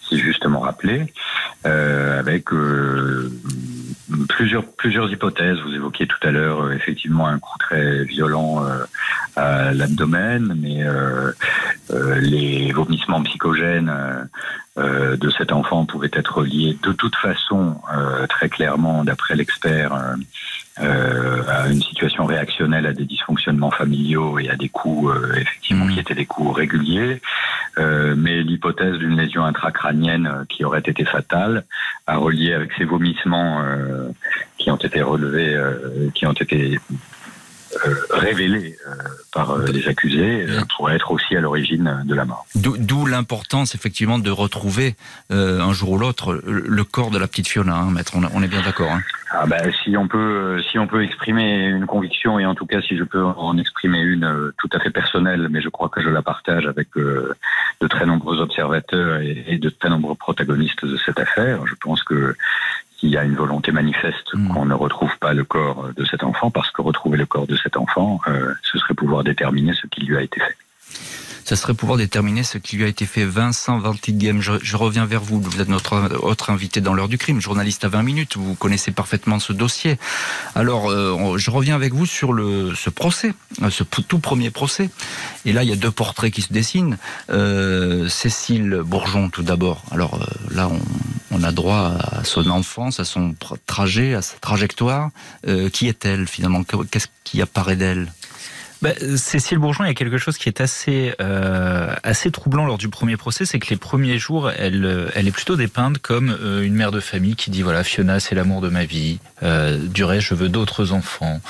si 0.01 0.17
justement 0.19 0.59
rappelé, 0.59 1.13
euh, 1.65 2.19
avec 2.19 2.51
euh, 2.51 3.31
plusieurs 4.29 4.63
plusieurs 4.77 5.11
hypothèses. 5.11 5.57
Vous 5.65 5.73
évoquiez 5.73 6.07
tout 6.07 6.17
à 6.27 6.31
l'heure 6.31 6.63
euh, 6.65 6.73
effectivement 6.73 7.27
un 7.27 7.39
coup 7.39 7.57
très 7.59 8.03
violent 8.03 8.63
euh, 8.65 8.85
à 9.35 9.73
l'abdomen, 9.73 10.55
mais 10.61 10.83
euh, 10.83 11.31
euh, 11.91 12.15
les 12.19 12.71
vomissements 12.71 13.21
psychogènes. 13.23 13.89
euh, 13.89 14.23
euh, 14.77 15.15
de 15.15 15.29
cet 15.29 15.53
enfant 15.53 15.85
pouvait 15.85 16.11
être 16.11 16.43
lié 16.43 16.77
de 16.83 16.91
toute 16.91 17.15
façon, 17.15 17.77
euh, 17.95 18.27
très 18.27 18.49
clairement, 18.49 19.05
d'après 19.05 19.33
l'expert, 19.33 19.93
à 20.77 21.69
une 21.69 21.81
situation 21.81 22.25
réactionnelle 22.25 22.85
à 22.85 22.91
des 22.91 23.05
dysfonctionnements 23.05 23.71
familiaux 23.71 24.37
et 24.37 24.49
à 24.49 24.57
des 24.57 24.67
coups, 24.67 25.15
euh, 25.15 25.33
effectivement, 25.37 25.85
Mhm. 25.85 25.93
qui 25.93 25.99
étaient 26.01 26.15
des 26.15 26.25
coups 26.25 26.53
réguliers. 26.53 27.21
Euh, 27.77 28.15
mais 28.17 28.41
l'hypothèse 28.41 28.97
d'une 28.97 29.17
lésion 29.17 29.43
intracrânienne 29.43 30.27
euh, 30.27 30.45
qui 30.47 30.63
aurait 30.63 30.79
été 30.79 31.03
fatale 31.03 31.65
à 32.07 32.17
relier 32.17 32.53
avec 32.53 32.71
ces 32.77 32.85
vomissements 32.85 33.61
euh, 33.61 34.09
qui 34.57 34.71
ont 34.71 34.77
été 34.77 35.01
relevés, 35.01 35.59
qui 36.13 36.25
ont 36.25 36.33
été 36.33 36.79
euh, 37.85 37.95
par 39.33 39.57
les 39.57 39.87
accusés, 39.87 40.45
pourrait 40.75 40.95
être 40.95 41.11
aussi 41.11 41.35
à 41.35 41.41
l'origine 41.41 42.03
de 42.05 42.15
la 42.15 42.23
mort. 42.25 42.45
D'où 42.55 43.05
l'importance, 43.05 43.75
effectivement, 43.75 44.17
de 44.17 44.29
retrouver 44.29 44.95
un 45.29 45.73
jour 45.73 45.91
ou 45.91 45.97
l'autre 45.97 46.41
le, 46.45 46.83
corps 46.83 47.11
de 47.11 47.17
la 47.17 47.27
petite 47.27 47.47
Fiona, 47.47 47.75
hein, 47.75 47.91
maître. 47.91 48.13
On, 48.15 48.23
on 48.33 48.41
est 48.41 48.47
bien 48.47 48.61
d'accord. 48.61 48.91
Hein. 48.91 49.01
Ah 49.37 49.45
bah, 49.47 49.57
si 49.83 49.97
on 49.97 50.07
peut 50.07 50.17
euh, 50.17 50.61
si 50.71 50.79
on 50.79 50.87
peut 50.87 51.03
exprimer 51.03 51.65
une 51.65 51.85
conviction 51.85 52.39
et 52.39 52.45
en 52.45 52.55
tout 52.55 52.65
cas 52.65 52.81
si 52.81 52.95
je 52.97 53.03
peux 53.03 53.23
en 53.23 53.57
exprimer 53.57 53.99
une 53.99 54.23
euh, 54.23 54.53
tout 54.57 54.69
à 54.71 54.79
fait 54.79 54.91
personnelle 54.91 55.47
mais 55.49 55.61
je 55.61 55.69
crois 55.69 55.89
que 55.89 56.01
je 56.01 56.09
la 56.09 56.21
partage 56.21 56.65
avec 56.67 56.87
euh, 56.97 57.35
de 57.81 57.87
très 57.87 58.05
nombreux 58.05 58.39
observateurs 58.39 59.19
et, 59.19 59.43
et 59.47 59.57
de 59.57 59.69
très 59.69 59.89
nombreux 59.89 60.15
protagonistes 60.15 60.85
de 60.85 60.97
cette 60.97 61.19
affaire 61.19 61.65
je 61.67 61.75
pense 61.75 62.03
que 62.03 62.35
qu'il 62.97 63.09
y 63.09 63.17
a 63.17 63.23
une 63.23 63.35
volonté 63.35 63.71
manifeste 63.73 64.35
Mm. 64.35 64.47
qu'on 64.49 64.65
ne 64.65 64.73
retrouve 64.73 65.17
pas 65.19 65.33
le 65.33 65.43
corps 65.43 65.89
de 65.95 66.05
cet 66.05 66.23
enfant 66.23 66.51
parce 66.51 66.71
que 66.71 66.81
retrouver 66.81 67.17
le 67.17 67.25
corps 67.25 67.47
de 67.47 67.55
cet 67.55 67.77
enfant 67.77 68.19
euh, 68.27 68.53
ce 68.63 68.77
serait 68.77 68.93
pouvoir 68.93 69.23
déterminer 69.23 69.73
ce 69.73 69.87
qui 69.87 70.01
lui 70.05 70.17
a 70.17 70.21
été 70.21 70.39
fait. 70.39 70.57
Ça 71.45 71.55
serait 71.55 71.75
pouvoir 71.75 71.99
déterminer 71.99 72.43
ce 72.43 72.57
qui 72.57 72.75
lui 72.75 72.85
a 72.85 72.87
été 72.87 73.05
fait. 73.05 73.23
Vincent 73.23 73.77
Ventigame, 73.77 74.41
je, 74.41 74.53
je 74.63 74.77
reviens 74.77 75.05
vers 75.05 75.21
vous. 75.21 75.39
Vous 75.39 75.61
êtes 75.61 75.69
notre 75.69 76.17
autre 76.23 76.49
invité 76.49 76.81
dans 76.81 76.95
l'heure 76.95 77.07
du 77.07 77.19
crime, 77.19 77.39
journaliste 77.39 77.85
à 77.85 77.87
20 77.87 78.01
minutes. 78.01 78.35
Vous 78.35 78.55
connaissez 78.55 78.89
parfaitement 78.89 79.37
ce 79.37 79.53
dossier. 79.53 79.99
Alors, 80.55 80.89
euh, 80.89 81.37
je 81.37 81.51
reviens 81.51 81.75
avec 81.75 81.93
vous 81.93 82.07
sur 82.07 82.29
ce 82.29 82.89
procès, 82.89 83.35
euh, 83.61 83.69
ce 83.69 83.83
tout 83.83 84.17
premier 84.17 84.49
procès. 84.49 84.89
Et 85.45 85.53
là, 85.53 85.61
il 85.61 85.69
y 85.69 85.71
a 85.71 85.75
deux 85.75 85.91
portraits 85.91 86.33
qui 86.33 86.41
se 86.41 86.51
dessinent. 86.51 86.97
Euh, 87.29 88.09
Cécile 88.09 88.81
Bourgeon, 88.83 89.29
tout 89.29 89.43
d'abord. 89.43 89.83
Alors 89.91 90.27
là, 90.49 90.67
on, 91.29 91.43
a 91.43 91.51
droit 91.51 91.93
à 91.99 92.23
son 92.23 92.49
enfance, 92.49 92.99
à 92.99 93.05
son 93.05 93.35
trajet, 93.67 94.15
à 94.15 94.23
sa 94.23 94.37
trajectoire. 94.37 95.11
Qui 95.73 95.87
est-elle 95.87 96.27
finalement? 96.27 96.63
Qu'est-ce 96.63 97.07
qui 97.23 97.39
apparaît 97.39 97.75
d'elle? 97.75 98.11
Bah, 98.85 98.93
Cécile 99.17 99.57
Bourgeon, 99.57 99.83
il 99.83 99.87
y 99.87 99.89
a 99.89 99.95
quelque 99.95 100.19
chose 100.19 100.37
qui 100.37 100.47
est 100.47 100.61
assez 100.61 101.15
euh, 101.19 101.95
assez 102.03 102.29
troublant 102.29 102.67
lors 102.67 102.77
du 102.77 102.87
premier 102.87 103.17
procès, 103.17 103.43
c'est 103.47 103.57
que 103.57 103.71
les 103.71 103.77
premiers 103.77 104.19
jours, 104.19 104.51
elle 104.51 104.85
euh, 104.85 105.09
elle 105.15 105.27
est 105.27 105.31
plutôt 105.31 105.55
dépeinte 105.55 105.97
comme 105.97 106.29
euh, 106.39 106.61
une 106.61 106.75
mère 106.75 106.91
de 106.91 106.99
famille 106.99 107.35
qui 107.35 107.49
dit 107.49 107.63
voilà 107.63 107.83
Fiona 107.83 108.19
c'est 108.19 108.35
l'amour 108.35 108.61
de 108.61 108.69
ma 108.69 108.85
vie, 108.85 109.17
euh, 109.41 109.79
du 109.87 110.03
reste 110.03 110.27
je 110.27 110.35
veux 110.35 110.49
d'autres 110.49 110.91
enfants, 110.91 111.41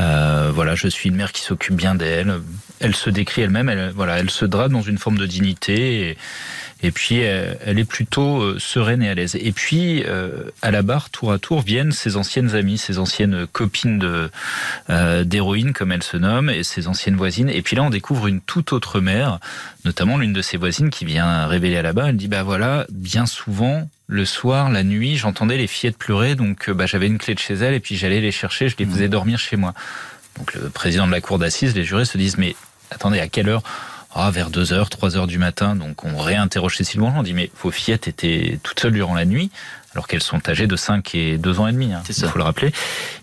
Euh, 0.00 0.50
voilà 0.52 0.74
je 0.74 0.88
suis 0.88 1.10
une 1.10 1.14
mère 1.14 1.30
qui 1.30 1.42
s'occupe 1.42 1.76
bien 1.76 1.94
d'elle. 1.94 2.40
Elle 2.80 2.96
se 2.96 3.08
décrit 3.08 3.42
elle-même, 3.42 3.68
elle 3.68 3.92
voilà 3.94 4.18
elle 4.18 4.30
se 4.30 4.44
drape 4.44 4.72
dans 4.72 4.82
une 4.82 4.98
forme 4.98 5.18
de 5.18 5.26
dignité. 5.26 6.10
Et, 6.10 6.18
et 6.82 6.90
puis, 6.90 7.20
euh, 7.22 7.54
elle 7.64 7.78
est 7.78 7.84
plutôt 7.84 8.42
euh, 8.42 8.58
sereine 8.58 9.02
et 9.02 9.08
à 9.08 9.14
l'aise. 9.14 9.36
Et 9.40 9.52
puis, 9.52 10.04
euh, 10.06 10.50
à 10.60 10.70
la 10.70 10.82
barre, 10.82 11.08
tour 11.08 11.32
à 11.32 11.38
tour, 11.38 11.62
viennent 11.62 11.92
ses 11.92 12.16
anciennes 12.16 12.54
amies, 12.54 12.78
ses 12.78 12.98
anciennes 12.98 13.46
copines 13.46 13.98
de 13.98 14.30
d'héroïne, 15.24 15.72
comme 15.72 15.92
elle 15.92 16.02
se 16.02 16.16
nomme, 16.16 16.50
et 16.50 16.62
ses 16.62 16.88
anciennes 16.88 17.16
voisines. 17.16 17.48
Et 17.48 17.62
puis 17.62 17.76
là, 17.76 17.82
on 17.82 17.90
découvre 17.90 18.26
une 18.26 18.40
toute 18.40 18.72
autre 18.72 19.00
mère, 19.00 19.38
notamment 19.84 20.18
l'une 20.18 20.32
de 20.32 20.42
ses 20.42 20.56
voisines 20.56 20.90
qui 20.90 21.04
vient 21.04 21.46
révéler 21.46 21.78
à 21.78 21.82
la 21.82 21.92
barre. 21.92 22.08
Elle 22.08 22.16
dit, 22.16 22.28
bah 22.28 22.42
voilà, 22.42 22.86
bien 22.90 23.24
souvent, 23.24 23.88
le 24.06 24.24
soir, 24.24 24.70
la 24.70 24.82
nuit, 24.82 25.16
j'entendais 25.16 25.56
les 25.56 25.66
fillettes 25.66 25.96
pleurer, 25.96 26.34
donc 26.34 26.70
bah, 26.70 26.86
j'avais 26.86 27.06
une 27.06 27.18
clé 27.18 27.34
de 27.34 27.38
chez 27.38 27.54
elle, 27.54 27.74
et 27.74 27.80
puis 27.80 27.96
j'allais 27.96 28.20
les 28.20 28.32
chercher, 28.32 28.68
je 28.68 28.76
les 28.78 28.84
faisais 28.84 29.08
dormir 29.08 29.38
chez 29.38 29.56
moi. 29.56 29.72
Donc 30.36 30.54
le 30.54 30.68
président 30.68 31.06
de 31.06 31.12
la 31.12 31.20
cour 31.20 31.38
d'assises, 31.38 31.74
les 31.74 31.84
jurés 31.84 32.04
se 32.04 32.18
disent, 32.18 32.36
mais 32.36 32.56
attendez, 32.90 33.20
à 33.20 33.28
quelle 33.28 33.48
heure 33.48 33.62
ah, 34.14 34.30
vers 34.30 34.50
2h, 34.50 34.90
3h 34.90 35.26
du 35.26 35.38
matin, 35.38 35.74
donc 35.74 36.04
on 36.04 36.16
réinterroge 36.16 36.76
Cécile 36.76 37.00
Bourgeon, 37.00 37.18
on 37.18 37.22
dit 37.22 37.34
mais 37.34 37.50
vos 37.62 37.70
fillettes 37.70 38.08
étaient 38.08 38.58
toutes 38.62 38.78
seules 38.78 38.92
durant 38.92 39.14
la 39.14 39.24
nuit, 39.24 39.50
alors 39.92 40.06
qu'elles 40.06 40.22
sont 40.22 40.48
âgées 40.48 40.66
de 40.66 40.76
5 40.76 41.14
et 41.14 41.38
2 41.38 41.60
ans 41.60 41.66
et 41.66 41.72
demi, 41.72 41.92
hein, 41.92 42.02
il 42.08 42.14
faut 42.14 42.38
le 42.38 42.44
rappeler. 42.44 42.72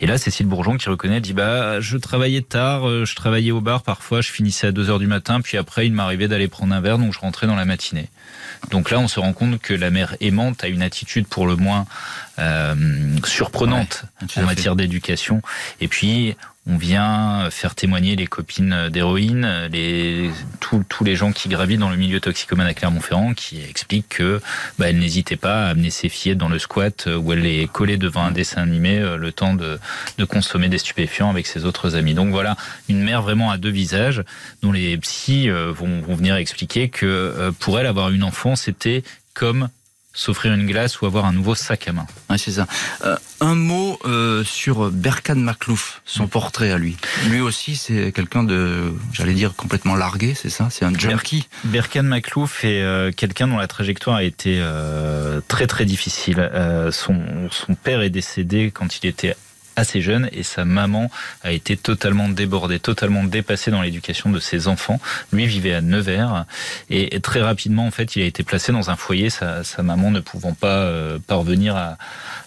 Et 0.01 0.07
là, 0.07 0.17
Cécile 0.17 0.47
Bourgeon 0.47 0.77
qui 0.77 0.89
reconnaît, 0.89 1.15
elle 1.15 1.21
dit 1.21 1.33
bah 1.33 1.79
je 1.79 1.97
travaillais 1.97 2.41
tard, 2.41 2.87
euh, 2.87 3.05
je 3.05 3.15
travaillais 3.15 3.51
au 3.51 3.61
bar 3.61 3.83
parfois, 3.83 4.21
je 4.21 4.31
finissais 4.31 4.67
à 4.67 4.71
2h 4.71 4.99
du 4.99 5.07
matin, 5.07 5.41
puis 5.41 5.57
après 5.57 5.87
il 5.87 5.93
m'arrivait 5.93 6.27
d'aller 6.27 6.47
prendre 6.47 6.73
un 6.73 6.81
verre, 6.81 6.97
donc 6.97 7.13
je 7.13 7.19
rentrais 7.19 7.47
dans 7.47 7.55
la 7.55 7.65
matinée. 7.65 8.09
Donc 8.69 8.91
là, 8.91 8.99
on 8.99 9.07
se 9.07 9.19
rend 9.19 9.33
compte 9.33 9.59
que 9.59 9.73
la 9.73 9.89
mère 9.89 10.15
aimante 10.21 10.63
a 10.63 10.67
une 10.67 10.81
attitude 10.81 11.27
pour 11.27 11.47
le 11.47 11.55
moins 11.55 11.85
euh, 12.39 12.75
surprenante 13.25 14.05
Ouais, 14.21 14.43
en 14.43 14.45
matière 14.45 14.75
d'éducation. 14.75 15.41
Et 15.79 15.87
puis, 15.87 16.35
on 16.67 16.77
vient 16.77 17.49
faire 17.49 17.73
témoigner 17.73 18.15
les 18.15 18.27
copines 18.27 18.89
d'héroïne, 18.89 19.69
tous 20.59 21.03
les 21.03 21.15
gens 21.15 21.31
qui 21.31 21.49
gravitent 21.49 21.79
dans 21.79 21.89
le 21.89 21.97
milieu 21.97 22.19
toxicomane 22.19 22.67
à 22.67 22.73
Clermont-Ferrand, 22.73 23.33
qui 23.33 23.61
expliquent 23.63 24.09
que 24.09 24.39
bah, 24.77 24.89
elle 24.89 24.99
n'hésitait 24.99 25.37
pas 25.37 25.65
à 25.65 25.69
amener 25.69 25.89
ses 25.89 26.07
fillettes 26.07 26.37
dans 26.37 26.49
le 26.49 26.59
squat 26.59 27.07
euh, 27.07 27.17
où 27.17 27.33
elle 27.33 27.41
les 27.41 27.67
collait 27.67 27.97
devant 27.97 28.23
un 28.23 28.31
dessin 28.31 28.61
animé 28.61 28.99
euh, 28.99 29.17
le 29.17 29.31
temps 29.31 29.55
de, 29.55 29.79
consommer 30.25 30.69
des 30.69 30.77
stupéfiants 30.77 31.29
avec 31.29 31.47
ses 31.47 31.65
autres 31.65 31.95
amis. 31.95 32.13
Donc 32.13 32.29
voilà, 32.29 32.55
une 32.87 33.01
mère 33.01 33.21
vraiment 33.21 33.51
à 33.51 33.57
deux 33.57 33.69
visages, 33.69 34.23
dont 34.61 34.71
les 34.71 34.97
psys 34.97 35.49
euh, 35.49 35.71
vont, 35.71 36.01
vont 36.01 36.15
venir 36.15 36.35
expliquer 36.35 36.89
que 36.89 37.51
pour 37.59 37.79
elle, 37.79 37.87
avoir 37.87 38.11
une 38.11 38.23
enfant, 38.23 38.55
c'était 38.55 39.03
comme 39.33 39.69
s'offrir 40.13 40.53
une 40.53 40.65
glace 40.65 41.01
ou 41.01 41.05
avoir 41.05 41.25
un 41.25 41.33
nouveau 41.33 41.55
sac 41.55 41.87
à 41.87 41.93
main. 41.93 42.07
C'est 42.37 42.51
ça. 42.51 42.67
Euh, 43.05 43.17
un 43.39 43.55
mot 43.55 43.99
euh, 44.05 44.43
sur 44.43 44.91
Berkan 44.91 45.35
Maklouf, 45.35 46.01
son 46.05 46.27
portrait 46.27 46.71
à 46.71 46.77
lui. 46.77 46.97
Lui 47.29 47.41
aussi, 47.41 47.75
c'est 47.75 48.11
quelqu'un 48.11 48.43
de, 48.43 48.93
j'allais 49.13 49.33
dire, 49.33 49.55
complètement 49.55 49.95
largué, 49.95 50.33
c'est 50.35 50.49
ça? 50.49 50.67
C'est 50.69 50.85
un 50.85 50.93
junkie. 50.97 51.47
Berkan 51.63 52.03
Maklouf 52.03 52.63
est 52.63 52.81
euh, 52.81 53.11
quelqu'un 53.11 53.47
dont 53.47 53.57
la 53.57 53.67
trajectoire 53.67 54.17
a 54.17 54.23
été 54.23 54.61
très 55.47 55.67
très 55.67 55.85
difficile. 55.85 56.49
Son, 56.91 57.49
son 57.49 57.75
père 57.75 58.01
est 58.01 58.09
décédé 58.09 58.71
quand 58.71 58.97
il 58.97 59.07
était 59.07 59.35
assez 59.75 60.01
jeune 60.01 60.29
et 60.31 60.43
sa 60.43 60.65
maman 60.65 61.09
a 61.43 61.51
été 61.51 61.77
totalement 61.77 62.29
débordée, 62.29 62.79
totalement 62.79 63.23
dépassée 63.23 63.71
dans 63.71 63.81
l'éducation 63.81 64.29
de 64.29 64.39
ses 64.39 64.67
enfants. 64.67 64.99
Lui 65.31 65.45
vivait 65.45 65.73
à 65.73 65.81
Nevers 65.81 66.45
et 66.89 67.19
très 67.21 67.41
rapidement 67.41 67.85
en 67.85 67.91
fait 67.91 68.15
il 68.15 68.21
a 68.21 68.25
été 68.25 68.43
placé 68.43 68.71
dans 68.71 68.89
un 68.89 68.95
foyer, 68.95 69.29
sa, 69.29 69.63
maman 69.81 70.11
ne 70.11 70.19
pouvant 70.19 70.53
pas 70.53 70.67
euh, 70.67 71.17
parvenir 71.25 71.75
à, 71.75 71.97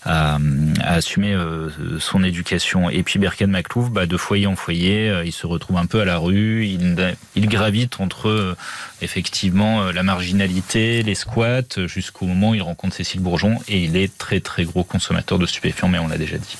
à, 0.04 0.38
assumer 0.84 1.32
euh, 1.32 1.70
son 1.98 2.22
éducation. 2.22 2.90
Et 2.90 3.02
puis 3.02 3.18
Berken 3.18 3.50
Maclouf, 3.50 3.90
bah, 3.90 4.06
de 4.06 4.16
foyer 4.16 4.46
en 4.46 4.56
foyer, 4.56 5.10
euh, 5.10 5.24
il 5.24 5.32
se 5.32 5.46
retrouve 5.46 5.76
un 5.78 5.86
peu 5.86 6.00
à 6.00 6.04
la 6.04 6.18
rue, 6.18 6.66
il, 6.66 7.16
il 7.34 7.48
gravite 7.48 8.00
entre 8.00 8.56
effectivement 9.02 9.90
la 9.90 10.02
marginalité, 10.02 11.02
les 11.02 11.14
squats, 11.14 11.86
jusqu'au 11.86 12.26
moment 12.26 12.50
où 12.50 12.54
il 12.54 12.62
rencontre 12.62 12.94
Cécile 12.96 13.20
Bourgeon 13.20 13.58
et 13.68 13.82
il 13.82 13.96
est 13.96 14.16
très 14.16 14.40
très 14.40 14.64
gros 14.64 14.84
consommateur 14.84 15.38
de 15.38 15.46
stupéfiants, 15.46 15.88
mais 15.88 15.98
on 15.98 16.08
l'a 16.08 16.18
déjà 16.18 16.38
dit. 16.38 16.56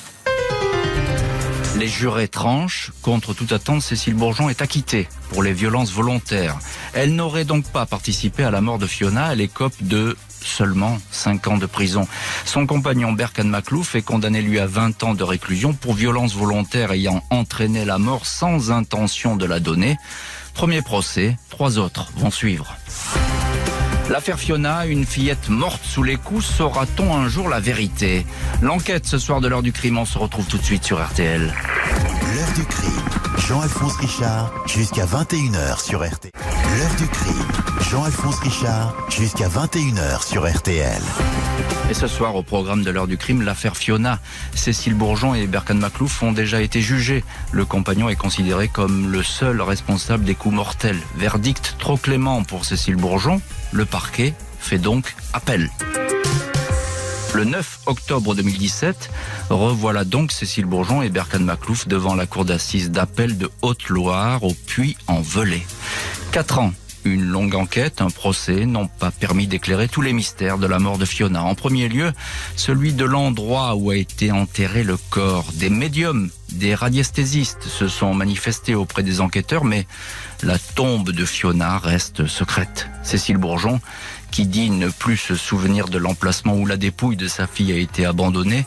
Les 1.77 1.87
jurés 1.89 2.29
tranchent. 2.29 2.91
Contre 3.01 3.33
toute 3.33 3.51
attente, 3.51 3.81
Cécile 3.81 4.13
Bourgeon 4.13 4.49
est 4.49 4.61
acquittée 4.61 5.09
pour 5.29 5.43
les 5.43 5.51
violences 5.51 5.91
volontaires. 5.91 6.57
Elle 6.93 7.15
n'aurait 7.15 7.43
donc 7.43 7.65
pas 7.65 7.85
participé 7.85 8.43
à 8.43 8.51
la 8.51 8.61
mort 8.61 8.77
de 8.77 8.87
Fiona. 8.87 9.33
Elle 9.33 9.41
écope 9.41 9.75
de 9.81 10.15
seulement 10.41 10.97
5 11.11 11.47
ans 11.47 11.57
de 11.57 11.65
prison. 11.65 12.07
Son 12.45 12.65
compagnon 12.65 13.11
Berkan 13.11 13.43
Maklouf 13.43 13.95
est 13.95 14.01
condamné 14.01 14.41
lui 14.41 14.59
à 14.59 14.67
20 14.67 15.03
ans 15.03 15.13
de 15.15 15.23
réclusion 15.23 15.73
pour 15.73 15.95
violences 15.95 16.33
volontaires 16.33 16.93
ayant 16.93 17.21
entraîné 17.29 17.83
la 17.83 17.97
mort 17.97 18.25
sans 18.25 18.71
intention 18.71 19.35
de 19.35 19.45
la 19.45 19.59
donner. 19.59 19.97
Premier 20.53 20.81
procès, 20.81 21.35
trois 21.49 21.77
autres 21.77 22.09
vont 22.15 22.31
suivre. 22.31 22.77
L'affaire 24.09 24.39
Fiona, 24.39 24.85
une 24.85 25.03
fillette 25.03 25.49
morte 25.49 25.83
sous 25.83 26.03
les 26.03 26.15
coups, 26.17 26.45
saura-t-on 26.45 27.15
un 27.15 27.27
jour 27.27 27.49
la 27.49 27.59
vérité? 27.59 28.25
L'enquête 28.61 29.07
ce 29.07 29.17
soir 29.17 29.41
de 29.41 29.47
l'heure 29.47 29.63
du 29.63 29.71
crime, 29.71 29.97
on 29.97 30.05
se 30.05 30.19
retrouve 30.19 30.45
tout 30.45 30.59
de 30.59 30.63
suite 30.63 30.83
sur 30.83 31.03
RTL. 31.03 31.41
L'heure 31.41 32.53
du 32.55 32.65
crime, 32.65 32.91
Jean-Alphonse 33.47 33.95
Richard, 33.97 34.53
jusqu'à 34.67 35.05
21h 35.05 35.83
sur 35.83 36.05
RTL. 36.05 36.31
L'heure 36.77 36.95
du 36.97 37.07
crime, 37.07 37.47
Jean-Alphonse 37.89 38.39
Richard, 38.39 38.93
jusqu'à 39.09 39.47
21h 39.47 40.23
sur 40.23 40.47
RTL. 40.47 41.01
Et 41.89 41.93
ce 41.93 42.07
soir, 42.07 42.35
au 42.35 42.43
programme 42.43 42.83
de 42.83 42.91
l'heure 42.91 43.07
du 43.07 43.17
crime, 43.17 43.41
l'affaire 43.41 43.75
Fiona. 43.75 44.19
Cécile 44.53 44.93
Bourgeon 44.93 45.33
et 45.33 45.47
Berkan 45.47 45.75
Maclouf 45.75 46.21
ont 46.21 46.31
déjà 46.31 46.61
été 46.61 46.81
jugés. 46.81 47.23
Le 47.51 47.65
compagnon 47.65 48.09
est 48.09 48.15
considéré 48.15 48.67
comme 48.67 49.11
le 49.11 49.23
seul 49.23 49.61
responsable 49.61 50.25
des 50.25 50.35
coups 50.35 50.55
mortels. 50.55 50.99
Verdict 51.15 51.75
trop 51.79 51.97
clément 51.97 52.43
pour 52.43 52.65
Cécile 52.65 52.97
Bourgeon. 52.97 53.41
Le 53.71 53.85
parquet 53.85 54.33
fait 54.59 54.77
donc 54.77 55.15
appel. 55.33 55.69
Le 57.33 57.43
9 57.43 57.79
octobre 57.87 58.33
2017, 58.33 59.09
revoilà 59.49 60.05
donc 60.05 60.31
Cécile 60.31 60.65
Bourgeon 60.65 61.01
et 61.01 61.09
Berkan 61.09 61.39
Maclouf 61.39 61.87
devant 61.87 62.15
la 62.15 62.25
cour 62.25 62.45
d'assises 62.45 62.91
d'appel 62.91 63.37
de 63.37 63.51
Haute-Loire 63.61 64.43
au 64.43 64.53
Puy-en-Velay. 64.53 65.61
Quatre 66.31 66.59
ans 66.59 66.71
une 67.05 67.23
longue 67.23 67.55
enquête, 67.55 68.01
un 68.01 68.09
procès 68.09 68.65
n'ont 68.65 68.87
pas 68.87 69.11
permis 69.11 69.47
d'éclairer 69.47 69.87
tous 69.87 70.01
les 70.01 70.11
mystères 70.11 70.57
de 70.57 70.65
la 70.65 70.79
mort 70.79 70.97
de 70.97 71.05
Fiona. 71.05 71.43
En 71.43 71.55
premier 71.55 71.87
lieu, 71.87 72.11
celui 72.55 72.93
de 72.93 73.05
l'endroit 73.05 73.75
où 73.75 73.91
a 73.91 73.95
été 73.95 74.31
enterré 74.31 74.83
le 74.83 74.97
corps. 75.09 75.45
Des 75.53 75.69
médiums, 75.69 76.29
des 76.51 76.73
radiesthésistes 76.73 77.67
se 77.67 77.87
sont 77.87 78.13
manifestés 78.13 78.75
auprès 78.75 79.03
des 79.03 79.21
enquêteurs, 79.21 79.65
mais 79.65 79.85
la 80.43 80.57
tombe 80.59 81.11
de 81.11 81.25
Fiona 81.25 81.77
reste 81.77 82.27
secrète. 82.27 82.89
Cécile 83.03 83.37
Bourgeon, 83.37 83.79
qui 84.31 84.45
dit 84.45 84.69
ne 84.69 84.89
plus 84.89 85.17
se 85.17 85.35
souvenir 85.35 85.87
de 85.87 85.97
l'emplacement 85.97 86.55
où 86.55 86.65
la 86.65 86.77
dépouille 86.77 87.15
de 87.15 87.27
sa 87.27 87.47
fille 87.47 87.71
a 87.71 87.77
été 87.77 88.05
abandonnée, 88.05 88.65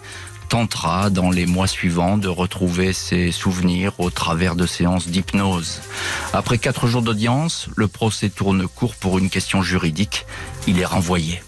tentera 0.48 1.10
dans 1.10 1.30
les 1.30 1.46
mois 1.46 1.66
suivants 1.66 2.16
de 2.16 2.28
retrouver 2.28 2.92
ses 2.92 3.32
souvenirs 3.32 3.92
au 3.98 4.10
travers 4.10 4.56
de 4.56 4.66
séances 4.66 5.08
d'hypnose. 5.08 5.80
Après 6.32 6.58
quatre 6.58 6.86
jours 6.86 7.02
d'audience, 7.02 7.68
le 7.76 7.86
procès 7.86 8.30
tourne 8.30 8.66
court 8.66 8.94
pour 8.94 9.18
une 9.18 9.30
question 9.30 9.62
juridique. 9.62 10.26
Il 10.66 10.80
est 10.80 10.86
renvoyé. 10.86 11.42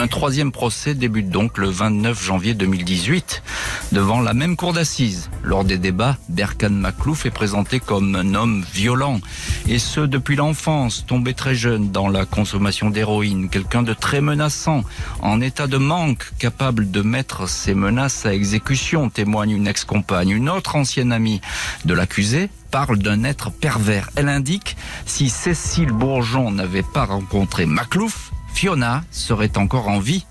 Un 0.00 0.06
troisième 0.06 0.52
procès 0.52 0.94
débute 0.94 1.28
donc 1.28 1.58
le 1.58 1.68
29 1.68 2.24
janvier 2.24 2.54
2018 2.54 3.42
devant 3.90 4.20
la 4.20 4.32
même 4.32 4.54
cour 4.54 4.72
d'assises. 4.72 5.28
Lors 5.42 5.64
des 5.64 5.76
débats, 5.76 6.16
Berkan 6.28 6.70
Maklouf 6.70 7.26
est 7.26 7.32
présenté 7.32 7.80
comme 7.80 8.14
un 8.14 8.36
homme 8.36 8.64
violent 8.72 9.18
et 9.66 9.80
ce 9.80 9.98
depuis 9.98 10.36
l'enfance, 10.36 11.04
tombé 11.04 11.34
très 11.34 11.56
jeune 11.56 11.90
dans 11.90 12.06
la 12.06 12.26
consommation 12.26 12.90
d'héroïne, 12.90 13.48
quelqu'un 13.48 13.82
de 13.82 13.92
très 13.92 14.20
menaçant, 14.20 14.84
en 15.20 15.40
état 15.40 15.66
de 15.66 15.78
manque, 15.78 16.30
capable 16.38 16.92
de 16.92 17.02
mettre 17.02 17.48
ses 17.48 17.74
menaces 17.74 18.24
à 18.24 18.32
exécution, 18.32 19.10
témoigne 19.10 19.50
une 19.50 19.66
ex-compagne. 19.66 20.30
Une 20.30 20.48
autre 20.48 20.76
ancienne 20.76 21.10
amie 21.10 21.40
de 21.86 21.94
l'accusé 21.94 22.50
parle 22.70 22.98
d'un 22.98 23.24
être 23.24 23.50
pervers. 23.50 24.10
Elle 24.14 24.28
indique 24.28 24.76
si 25.06 25.28
Cécile 25.28 25.90
Bourgeon 25.90 26.52
n'avait 26.52 26.84
pas 26.84 27.04
rencontré 27.04 27.66
Maclouf, 27.66 28.27
Fiona 28.52 29.04
serait 29.10 29.56
encore 29.56 29.88
en 29.88 29.98
vie. 29.98 30.26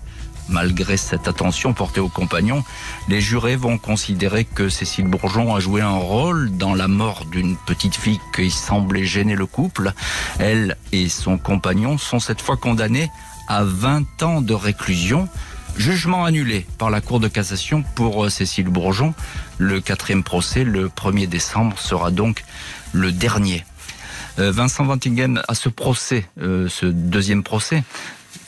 Malgré 0.48 0.96
cette 0.96 1.28
attention 1.28 1.74
portée 1.74 2.00
aux 2.00 2.08
compagnons, 2.08 2.64
les 3.08 3.20
jurés 3.20 3.56
vont 3.56 3.76
considérer 3.76 4.44
que 4.46 4.70
Cécile 4.70 5.06
Bourgeon 5.06 5.54
a 5.54 5.60
joué 5.60 5.82
un 5.82 5.96
rôle 5.96 6.56
dans 6.56 6.74
la 6.74 6.88
mort 6.88 7.26
d'une 7.26 7.56
petite 7.66 7.94
fille 7.94 8.20
qui 8.34 8.50
semblait 8.50 9.04
gêner 9.04 9.34
le 9.34 9.44
couple. 9.44 9.92
Elle 10.38 10.76
et 10.92 11.10
son 11.10 11.36
compagnon 11.36 11.98
sont 11.98 12.18
cette 12.18 12.40
fois 12.40 12.56
condamnés 12.56 13.10
à 13.46 13.62
20 13.62 14.22
ans 14.22 14.40
de 14.40 14.54
réclusion. 14.54 15.28
Jugement 15.76 16.24
annulé 16.24 16.66
par 16.78 16.90
la 16.90 17.00
Cour 17.00 17.20
de 17.20 17.28
cassation 17.28 17.84
pour 17.94 18.24
euh, 18.24 18.30
Cécile 18.30 18.68
Bourgeon. 18.68 19.14
Le 19.58 19.80
quatrième 19.80 20.24
procès, 20.24 20.64
le 20.64 20.88
1er 20.88 21.28
décembre, 21.28 21.78
sera 21.78 22.10
donc 22.10 22.44
le 22.92 23.12
dernier. 23.12 23.64
Euh, 24.38 24.52
Vincent 24.52 24.84
Vantinghem, 24.84 25.42
à 25.48 25.54
ce 25.54 25.68
procès, 25.68 26.28
euh, 26.40 26.68
ce 26.68 26.86
deuxième 26.86 27.42
procès, 27.42 27.82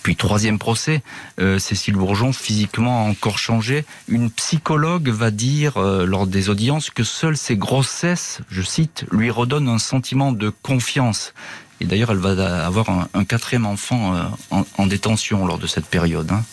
puis 0.03 0.17
troisième 0.17 0.59
procès, 0.59 1.03
euh, 1.41 1.59
Cécile 1.59 1.95
Bourgeon, 1.95 2.33
physiquement 2.33 3.07
encore 3.07 3.39
changé. 3.39 3.85
Une 4.09 4.31
psychologue 4.31 5.09
va 5.09 5.31
dire 5.31 5.79
lors 5.79 6.27
des 6.27 6.49
audiences 6.49 6.91
que 6.91 7.05
seules 7.05 7.37
ses 7.37 7.57
grossesses, 7.57 8.41
je 8.51 8.63
cite, 8.63 9.05
lui 9.11 9.31
redonnent 9.31 9.69
un 9.69 9.79
sentiment 9.79 10.33
de 10.33 10.49
confiance. 10.49 11.35
Et 11.81 11.87
d'ailleurs, 11.87 12.11
elle 12.11 12.19
va 12.19 12.67
avoir 12.67 12.91
un, 13.15 13.25
quatrième 13.25 13.65
enfant 13.65 14.15
euh, 14.15 14.63
en, 14.77 14.87
détention 14.87 15.47
lors 15.47 15.59
de 15.59 15.67
cette 15.67 15.87
période. 15.87 16.31
Hein. 16.31 16.45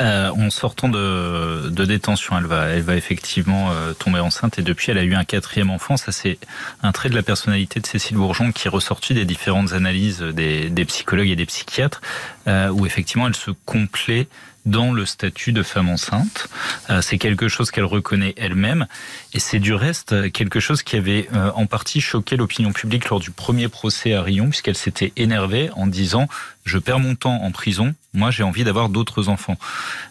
Euh, 0.00 0.30
en 0.30 0.48
sortant 0.48 0.88
de, 0.88 1.68
de, 1.68 1.84
détention, 1.84 2.38
elle 2.38 2.46
va, 2.46 2.68
elle 2.68 2.82
va 2.82 2.96
effectivement 2.96 3.70
euh, 3.72 3.92
tomber 3.92 4.20
enceinte 4.20 4.58
et 4.58 4.62
depuis, 4.62 4.92
elle 4.92 4.98
a 4.98 5.02
eu 5.02 5.14
un 5.14 5.24
quatrième 5.24 5.70
enfant. 5.70 5.96
Ça, 5.96 6.12
c'est 6.12 6.38
un 6.82 6.92
trait 6.92 7.10
de 7.10 7.16
la 7.16 7.22
personnalité 7.22 7.80
de 7.80 7.86
Cécile 7.86 8.16
Bourgeon 8.16 8.52
qui 8.52 8.68
est 8.68 8.70
ressorti 8.70 9.12
des 9.12 9.24
différentes 9.24 9.72
analyses 9.72 10.20
des, 10.20 10.70
des 10.70 10.84
psychologues 10.84 11.28
et 11.28 11.36
des 11.36 11.46
psychiatres, 11.46 12.00
où 12.46 12.86
effectivement, 12.86 13.26
elle 13.26 13.36
se 13.36 13.50
complaît 13.64 14.28
dans 14.66 14.92
le 14.92 15.06
statut 15.06 15.52
de 15.52 15.62
femme 15.62 15.88
enceinte. 15.88 16.48
Euh, 16.90 17.00
c'est 17.02 17.18
quelque 17.18 17.48
chose 17.48 17.70
qu'elle 17.70 17.84
reconnaît 17.84 18.34
elle-même 18.36 18.86
et 19.32 19.40
c'est 19.40 19.58
du 19.58 19.74
reste 19.74 20.30
quelque 20.32 20.60
chose 20.60 20.82
qui 20.82 20.96
avait 20.96 21.28
euh, 21.32 21.50
en 21.54 21.66
partie 21.66 22.00
choqué 22.00 22.36
l'opinion 22.36 22.72
publique 22.72 23.08
lors 23.08 23.20
du 23.20 23.30
premier 23.30 23.68
procès 23.68 24.14
à 24.14 24.22
Rion 24.22 24.48
puisqu'elle 24.48 24.76
s'était 24.76 25.12
énervée 25.16 25.70
en 25.76 25.86
disant 25.86 26.28
je 26.64 26.78
perds 26.78 27.00
mon 27.00 27.14
temps 27.14 27.42
en 27.42 27.50
prison, 27.50 27.94
moi 28.12 28.30
j'ai 28.30 28.42
envie 28.42 28.64
d'avoir 28.64 28.88
d'autres 28.88 29.28
enfants. 29.28 29.56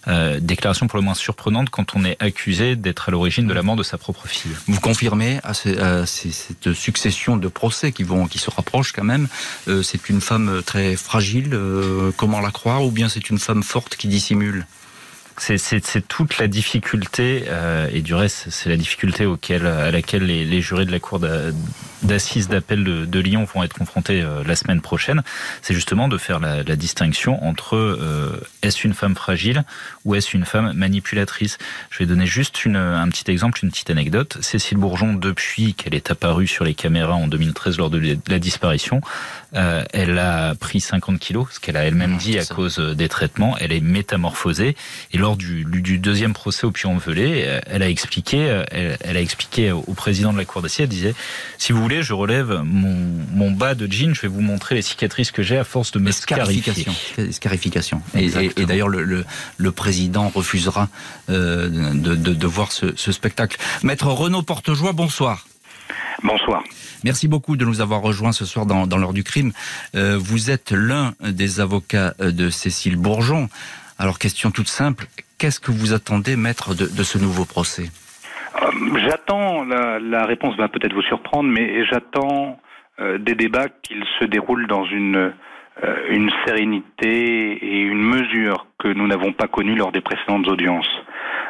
Euh, 0.07 0.39
déclaration 0.39 0.87
pour 0.87 0.97
le 0.97 1.03
moins 1.03 1.13
surprenante 1.13 1.69
quand 1.69 1.95
on 1.95 2.03
est 2.03 2.17
accusé 2.21 2.75
d'être 2.75 3.09
à 3.09 3.11
l'origine 3.11 3.47
de 3.47 3.53
la 3.53 3.61
mort 3.61 3.75
de 3.75 3.83
sa 3.83 3.97
propre 3.97 4.27
fille. 4.27 4.51
Vous 4.67 4.79
confirmez 4.79 5.39
à, 5.43 5.53
cette 6.05 6.73
succession 6.73 7.37
de 7.37 7.47
procès 7.47 7.91
qui 7.91 8.03
vont, 8.03 8.27
qui 8.27 8.39
se 8.39 8.49
rapprochent 8.49 8.93
quand 8.93 9.03
même. 9.03 9.27
Euh, 9.67 9.83
c'est 9.83 10.09
une 10.09 10.21
femme 10.21 10.61
très 10.65 10.95
fragile, 10.95 11.53
euh, 11.53 12.11
comment 12.17 12.39
la 12.39 12.51
croire, 12.51 12.83
ou 12.83 12.91
bien 12.91 13.09
c'est 13.09 13.29
une 13.29 13.39
femme 13.39 13.63
forte 13.63 13.95
qui 13.95 14.07
dissimule? 14.07 14.65
C'est 15.39 16.07
toute 16.07 16.37
la 16.37 16.47
difficulté, 16.47 17.45
euh, 17.47 17.87
et 17.91 18.01
du 18.01 18.13
reste, 18.13 18.47
c'est 18.49 18.69
la 18.69 18.77
difficulté 18.77 19.25
auquel, 19.25 19.65
à 19.65 19.89
laquelle 19.89 20.25
les, 20.25 20.45
les 20.45 20.61
jurés 20.61 20.85
de 20.85 20.91
la 20.91 20.99
Cour 20.99 21.19
d'assises 22.03 22.47
d'appel 22.47 22.83
de, 22.83 23.05
de, 23.05 23.19
Lyon 23.19 23.45
vont 23.45 23.63
être 23.63 23.73
confrontés 23.73 24.21
euh, 24.21 24.43
la 24.45 24.55
semaine 24.55 24.81
prochaine. 24.81 25.21
C'est 25.61 25.73
justement 25.73 26.07
de 26.07 26.17
faire 26.17 26.39
la, 26.39 26.63
la 26.63 26.75
distinction 26.75 27.43
entre 27.43 27.75
euh, 27.75 28.41
est-ce 28.61 28.85
une 28.85 28.93
femme 28.93 29.15
fragile 29.15 29.63
ou 30.05 30.15
est-ce 30.15 30.35
une 30.35 30.45
femme 30.45 30.73
manipulatrice. 30.73 31.57
Je 31.89 31.99
vais 31.99 32.05
donner 32.05 32.25
juste 32.25 32.65
une, 32.65 32.75
un 32.75 33.07
petit 33.07 33.29
exemple, 33.31 33.59
une 33.63 33.71
petite 33.71 33.89
anecdote. 33.89 34.37
Cécile 34.41 34.77
Bourgeon, 34.77 35.13
depuis 35.13 35.73
qu'elle 35.73 35.95
est 35.95 36.11
apparue 36.11 36.47
sur 36.47 36.65
les 36.65 36.73
caméras 36.73 37.15
en 37.15 37.27
2013 37.27 37.77
lors 37.77 37.89
de 37.89 38.17
la 38.27 38.39
disparition, 38.39 39.01
elle 39.51 40.19
a 40.19 40.53
pris 40.55 40.79
50 40.79 41.19
kilos, 41.19 41.47
ce 41.51 41.59
qu'elle 41.59 41.77
a 41.77 41.83
elle-même 41.83 42.17
dit 42.17 42.37
à 42.37 42.45
cause 42.45 42.79
des 42.79 43.09
traitements. 43.09 43.57
Elle 43.59 43.71
est 43.71 43.81
métamorphosée. 43.81 44.75
Et 45.11 45.17
lors 45.17 45.28
lors 45.29 45.37
du, 45.37 45.99
deuxième 45.99 46.33
procès 46.33 46.65
au 46.65 46.71
Puy-en-Velay, 46.71 47.61
elle 47.67 47.83
a 47.83 47.89
expliqué, 47.89 48.63
elle, 48.71 49.17
a 49.17 49.21
expliqué 49.21 49.71
au 49.71 49.93
président 49.93 50.33
de 50.33 50.37
la 50.39 50.45
cour 50.45 50.63
d'assises, 50.63 50.81
elle 50.81 50.87
disait, 50.87 51.13
si 51.59 51.71
vous 51.71 51.81
voulez, 51.81 52.01
je 52.01 52.13
relève 52.13 52.61
mon, 52.63 53.51
bas 53.51 53.75
de 53.75 53.91
jean, 53.91 54.15
je 54.15 54.21
vais 54.21 54.27
vous 54.27 54.41
montrer 54.41 54.75
les 54.75 54.81
cicatrices 54.81 55.31
que 55.31 55.43
j'ai 55.43 55.57
à 55.57 55.63
force 55.63 55.91
de 55.91 55.99
me 55.99 56.11
scarification. 56.11 56.93
Scarification. 57.31 58.01
Et, 58.15 58.31
et, 58.57 58.65
d'ailleurs, 58.65 58.87
le, 58.87 59.25
le, 59.57 59.71
président 59.71 60.29
refusera 60.29 60.89
de, 61.27 62.15
de, 62.15 62.47
voir 62.47 62.71
ce, 62.71 62.95
ce 62.95 63.11
spectacle. 63.11 63.57
Maître 63.83 64.07
Renaud 64.07 64.41
Portejoie, 64.41 64.93
bonsoir. 64.93 65.45
Bonsoir. 66.23 66.63
Merci 67.03 67.27
beaucoup 67.27 67.55
de 67.55 67.65
nous 67.65 67.81
avoir 67.81 68.01
rejoints 68.01 68.31
ce 68.31 68.45
soir 68.45 68.65
dans, 68.65 68.97
l'heure 68.97 69.13
du 69.13 69.23
crime. 69.23 69.51
Euh, 69.95 70.17
vous 70.19 70.49
êtes 70.49 70.71
l'un 70.71 71.13
des 71.21 71.59
avocats 71.59 72.13
de 72.19 72.49
Cécile 72.49 72.97
Bourgeon. 72.97 73.47
Alors, 73.99 74.17
question 74.17 74.49
toute 74.49 74.69
simple, 74.69 75.05
qu'est-ce 75.37 75.59
que 75.59 75.71
vous 75.71 75.93
attendez, 75.93 76.37
maître, 76.37 76.73
de, 76.73 77.03
ce 77.03 77.17
nouveau 77.17 77.45
procès? 77.45 77.89
Euh, 78.55 78.99
J'attends, 79.05 79.65
la, 79.65 80.25
réponse 80.25 80.55
va 80.55 80.69
peut-être 80.69 80.93
vous 80.93 81.01
surprendre, 81.01 81.49
mais 81.49 81.85
j'attends 81.85 82.59
euh, 82.99 83.17
des 83.17 83.35
débats 83.35 83.67
qu'ils 83.83 84.05
se 84.19 84.25
déroulent 84.25 84.67
dans 84.67 84.85
une, 84.85 85.33
une 86.09 86.31
sérénité 86.45 87.51
et 87.53 87.81
une 87.81 88.01
mesure 88.01 88.67
que 88.79 88.87
nous 88.87 89.05
n'avons 89.05 89.33
pas 89.33 89.47
connue 89.47 89.75
lors 89.75 89.91
des 89.91 90.01
précédentes 90.01 90.47
audiences. 90.47 90.89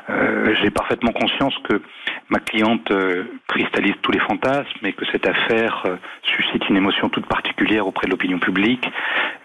Euh, 0.10 0.56
j'ai 0.62 0.72
parfaitement 0.72 1.12
conscience 1.12 1.54
que 1.70 1.82
ma 2.30 2.40
cliente 2.40 2.90
euh, 2.90 3.26
cristallise 3.48 3.94
tous 4.02 4.12
les 4.12 4.20
fantasmes 4.20 4.84
et 4.84 4.94
que 4.94 5.06
cette 5.12 5.28
affaire 5.28 5.84
euh, 5.86 5.98
suscite 6.24 6.68
une 6.68 6.78
émotion 6.78 7.10
toute 7.10 7.28
particulière 7.28 7.86
auprès 7.86 8.08
de 8.08 8.12
l'opinion 8.12 8.40
publique, 8.40 8.88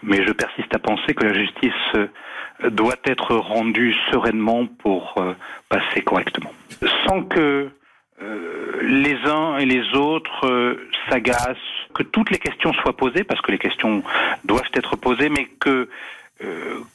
mais 0.03 0.25
je 0.25 0.33
persiste 0.33 0.75
à 0.75 0.79
penser 0.79 1.15
que 1.15 1.25
la 1.25 1.35
justice 1.35 1.73
doit 2.69 2.97
être 3.05 3.35
rendue 3.35 3.95
sereinement 4.11 4.67
pour 4.67 5.23
passer 5.69 6.03
correctement. 6.03 6.53
Sans 7.07 7.23
que 7.23 7.71
les 8.81 9.17
uns 9.27 9.59
et 9.59 9.67
les 9.67 9.95
autres 9.95 10.79
s'agacent, 11.09 11.57
que 11.95 12.03
toutes 12.03 12.31
les 12.31 12.39
questions 12.39 12.73
soient 12.75 12.97
posées, 12.97 13.25
parce 13.25 13.41
que 13.41 13.51
les 13.51 13.59
questions 13.59 14.03
doivent 14.45 14.71
être 14.75 14.97
posées, 14.97 15.29
mais 15.29 15.47
que 15.59 15.89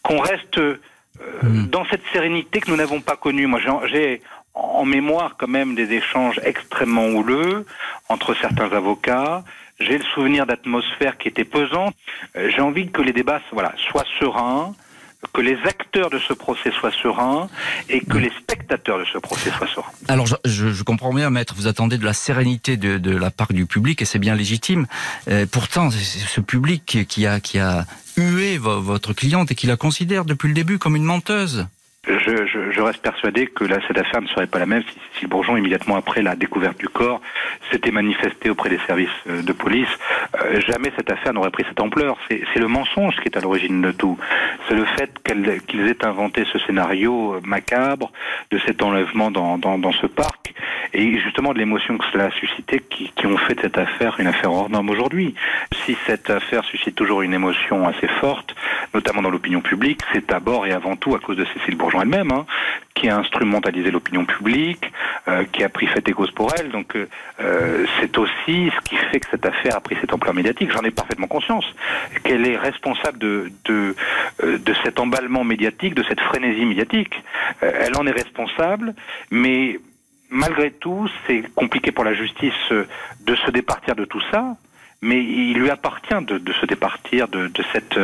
qu'on 0.01 0.19
reste 0.19 0.59
Hmm. 1.43 1.65
dans 1.65 1.85
cette 1.85 2.05
sérénité 2.13 2.61
que 2.61 2.71
nous 2.71 2.77
n'avons 2.77 3.01
pas 3.01 3.17
connue. 3.17 3.45
Moi, 3.45 3.59
j'ai 3.87 4.21
en 4.53 4.85
mémoire 4.85 5.35
quand 5.37 5.47
même 5.47 5.75
des 5.75 5.91
échanges 5.91 6.39
extrêmement 6.43 7.07
houleux 7.07 7.65
entre 8.07 8.33
certains 8.35 8.71
avocats. 8.71 9.43
J'ai 9.79 9.97
le 9.97 10.03
souvenir 10.15 10.45
d'atmosphère 10.45 11.17
qui 11.17 11.27
était 11.27 11.43
pesante. 11.43 11.93
Euh, 12.35 12.49
j'ai 12.49 12.61
envie 12.61 12.89
que 12.89 13.01
les 13.01 13.13
débats 13.13 13.41
voilà, 13.51 13.73
soient 13.89 14.05
sereins, 14.19 14.73
que 15.33 15.41
les 15.41 15.57
acteurs 15.65 16.09
de 16.09 16.19
ce 16.19 16.33
procès 16.33 16.71
soient 16.71 16.91
sereins 16.91 17.49
et 17.89 18.01
que 18.01 18.17
les 18.17 18.31
spectateurs 18.31 18.99
de 18.99 19.05
ce 19.05 19.17
procès 19.17 19.51
soient 19.51 19.67
sereins. 19.67 19.91
Alors 20.07 20.25
je, 20.45 20.83
comprends 20.83 21.13
bien, 21.13 21.29
maître, 21.29 21.53
vous 21.55 21.67
attendez 21.67 21.97
de 21.97 22.05
la 22.05 22.13
sérénité 22.13 22.77
de, 22.77 23.15
la 23.15 23.31
part 23.31 23.51
du 23.51 23.65
public 23.65 24.01
et 24.01 24.05
c'est 24.05 24.19
bien 24.19 24.35
légitime. 24.35 24.87
Euh, 25.29 25.45
pourtant, 25.49 25.89
ce 25.91 26.41
public 26.41 27.05
qui 27.07 27.25
a, 27.25 27.39
qui 27.39 27.59
a 27.59 27.85
hué 28.17 28.57
votre 28.57 29.13
cliente 29.13 29.51
et 29.51 29.55
qui 29.55 29.67
la 29.67 29.77
considère 29.77 30.25
depuis 30.25 30.47
le 30.47 30.53
début 30.53 30.77
comme 30.77 30.95
une 30.95 31.03
menteuse. 31.03 31.67
Je, 32.07 32.13
je, 32.17 32.71
je, 32.71 32.81
reste 32.81 33.01
persuadé 33.01 33.45
que 33.45 33.65
là, 33.65 33.77
cette 33.85 33.97
affaire 33.97 34.21
ne 34.21 34.27
serait 34.27 34.47
pas 34.47 34.57
la 34.57 34.65
même 34.65 34.83
si, 34.83 34.97
si, 35.15 35.23
le 35.23 35.27
Bourgeon, 35.27 35.57
immédiatement 35.57 35.97
après 35.97 36.21
la 36.21 36.37
découverte 36.37 36.79
du 36.79 36.87
corps, 36.87 37.19
s'était 37.71 37.91
manifesté 37.91 38.49
auprès 38.49 38.69
des 38.69 38.79
services 38.87 39.09
euh, 39.27 39.41
de 39.41 39.51
police. 39.51 39.89
Euh, 40.41 40.61
jamais 40.61 40.93
cette 40.95 41.11
affaire 41.11 41.33
n'aurait 41.33 41.51
pris 41.51 41.65
cette 41.67 41.81
ampleur. 41.81 42.17
C'est 42.29 42.59
le 42.59 42.69
mensonge 42.69 43.17
qui 43.17 43.27
est 43.27 43.37
à 43.37 43.41
l'origine 43.41 43.81
de 43.81 43.91
tout. 43.91 44.17
C'est 44.67 44.75
le 44.75 44.85
fait 44.85 45.11
qu'ils 45.67 45.87
aient 45.87 46.05
inventé 46.05 46.45
ce 46.51 46.57
scénario 46.59 47.33
euh, 47.33 47.41
macabre 47.43 48.13
de 48.49 48.59
cet 48.59 48.81
enlèvement 48.81 49.29
dans, 49.29 49.57
dans, 49.57 49.77
dans 49.77 49.91
ce 49.91 50.07
parc 50.07 50.53
et 50.93 51.19
justement 51.19 51.53
de 51.53 51.59
l'émotion 51.59 51.97
que 51.97 52.05
cela 52.11 52.25
a 52.25 52.31
suscité 52.31 52.79
qui, 52.89 53.11
qui, 53.15 53.27
ont 53.27 53.37
fait 53.37 53.55
de 53.55 53.61
cette 53.61 53.77
affaire 53.77 54.15
une 54.19 54.27
affaire 54.27 54.51
hors 54.51 54.69
norme 54.69 54.89
aujourd'hui. 54.89 55.35
Si 55.85 55.97
cette 56.07 56.29
affaire 56.29 56.63
suscite 56.63 56.95
toujours 56.95 57.21
une 57.21 57.33
émotion 57.33 57.87
assez 57.87 58.07
forte, 58.07 58.55
notamment 58.93 59.21
dans 59.21 59.29
l'opinion 59.29 59.61
publique, 59.61 60.01
c'est 60.13 60.27
d'abord 60.27 60.65
et 60.65 60.71
avant 60.71 60.95
tout 60.95 61.13
à 61.13 61.19
cause 61.19 61.37
de 61.37 61.45
Cécile 61.53 61.75
Bourgeon 61.75 61.88
elle-même, 62.01 62.31
hein, 62.31 62.45
qui 62.93 63.09
a 63.09 63.17
instrumentalisé 63.17 63.91
l'opinion 63.91 64.25
publique, 64.25 64.91
euh, 65.27 65.45
qui 65.51 65.63
a 65.63 65.69
pris 65.69 65.87
fait 65.87 66.07
et 66.07 66.13
cause 66.13 66.31
pour 66.31 66.53
elle. 66.57 66.69
Donc 66.69 66.95
euh, 66.95 67.85
c'est 67.99 68.17
aussi 68.17 68.71
ce 68.75 68.89
qui 68.89 68.95
fait 68.95 69.19
que 69.19 69.27
cette 69.31 69.45
affaire 69.45 69.75
a 69.75 69.81
pris 69.81 69.97
cette 70.01 70.13
ampleur 70.13 70.33
médiatique. 70.33 70.71
J'en 70.71 70.81
ai 70.81 70.91
parfaitement 70.91 71.27
conscience. 71.27 71.65
Qu'elle 72.23 72.47
est 72.47 72.57
responsable 72.57 73.17
de, 73.17 73.51
de, 73.65 73.95
euh, 74.43 74.57
de 74.57 74.73
cet 74.83 74.99
emballement 74.99 75.43
médiatique, 75.43 75.95
de 75.95 76.03
cette 76.03 76.21
frénésie 76.21 76.65
médiatique. 76.65 77.15
elle 77.61 77.95
en 77.97 78.05
est 78.05 78.11
responsable, 78.11 78.93
mais 79.31 79.79
malgré 80.29 80.71
tout, 80.71 81.09
c'est 81.25 81.43
compliqué 81.55 81.91
pour 81.91 82.03
la 82.03 82.13
justice 82.13 82.53
de 82.71 83.35
se 83.35 83.51
départir 83.51 83.95
de 83.95 84.05
tout 84.05 84.21
ça 84.31 84.55
mais 85.01 85.23
il 85.23 85.53
lui 85.53 85.69
appartient 85.69 86.13
de, 86.25 86.53
se 86.53 86.65
départir 86.65 87.27
de, 87.27 87.51
cette 87.71 87.99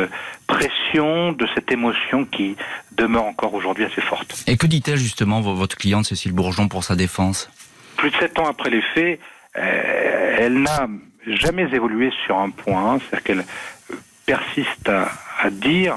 pression, 0.46 1.32
de 1.32 1.46
cette 1.54 1.70
émotion 1.70 2.24
qui 2.24 2.56
demeure 2.92 3.24
encore 3.24 3.54
aujourd'hui 3.54 3.84
assez 3.84 4.00
forte. 4.00 4.44
Et 4.46 4.56
que 4.56 4.66
dit-elle 4.66 4.96
justement, 4.96 5.40
votre 5.40 5.76
cliente 5.76 6.06
Cécile 6.06 6.32
Bourgeon, 6.32 6.68
pour 6.68 6.84
sa 6.84 6.96
défense? 6.96 7.50
Plus 7.96 8.10
de 8.10 8.16
sept 8.16 8.38
ans 8.38 8.46
après 8.46 8.70
les 8.70 8.82
faits, 8.94 9.20
euh, 9.56 10.36
elle 10.38 10.62
n'a 10.62 10.88
jamais 11.26 11.68
évolué 11.72 12.10
sur 12.24 12.38
un 12.38 12.50
point, 12.50 12.98
c'est-à-dire 12.98 13.24
qu'elle 13.24 13.44
persiste 14.24 14.88
à 14.88 15.50
dire 15.50 15.96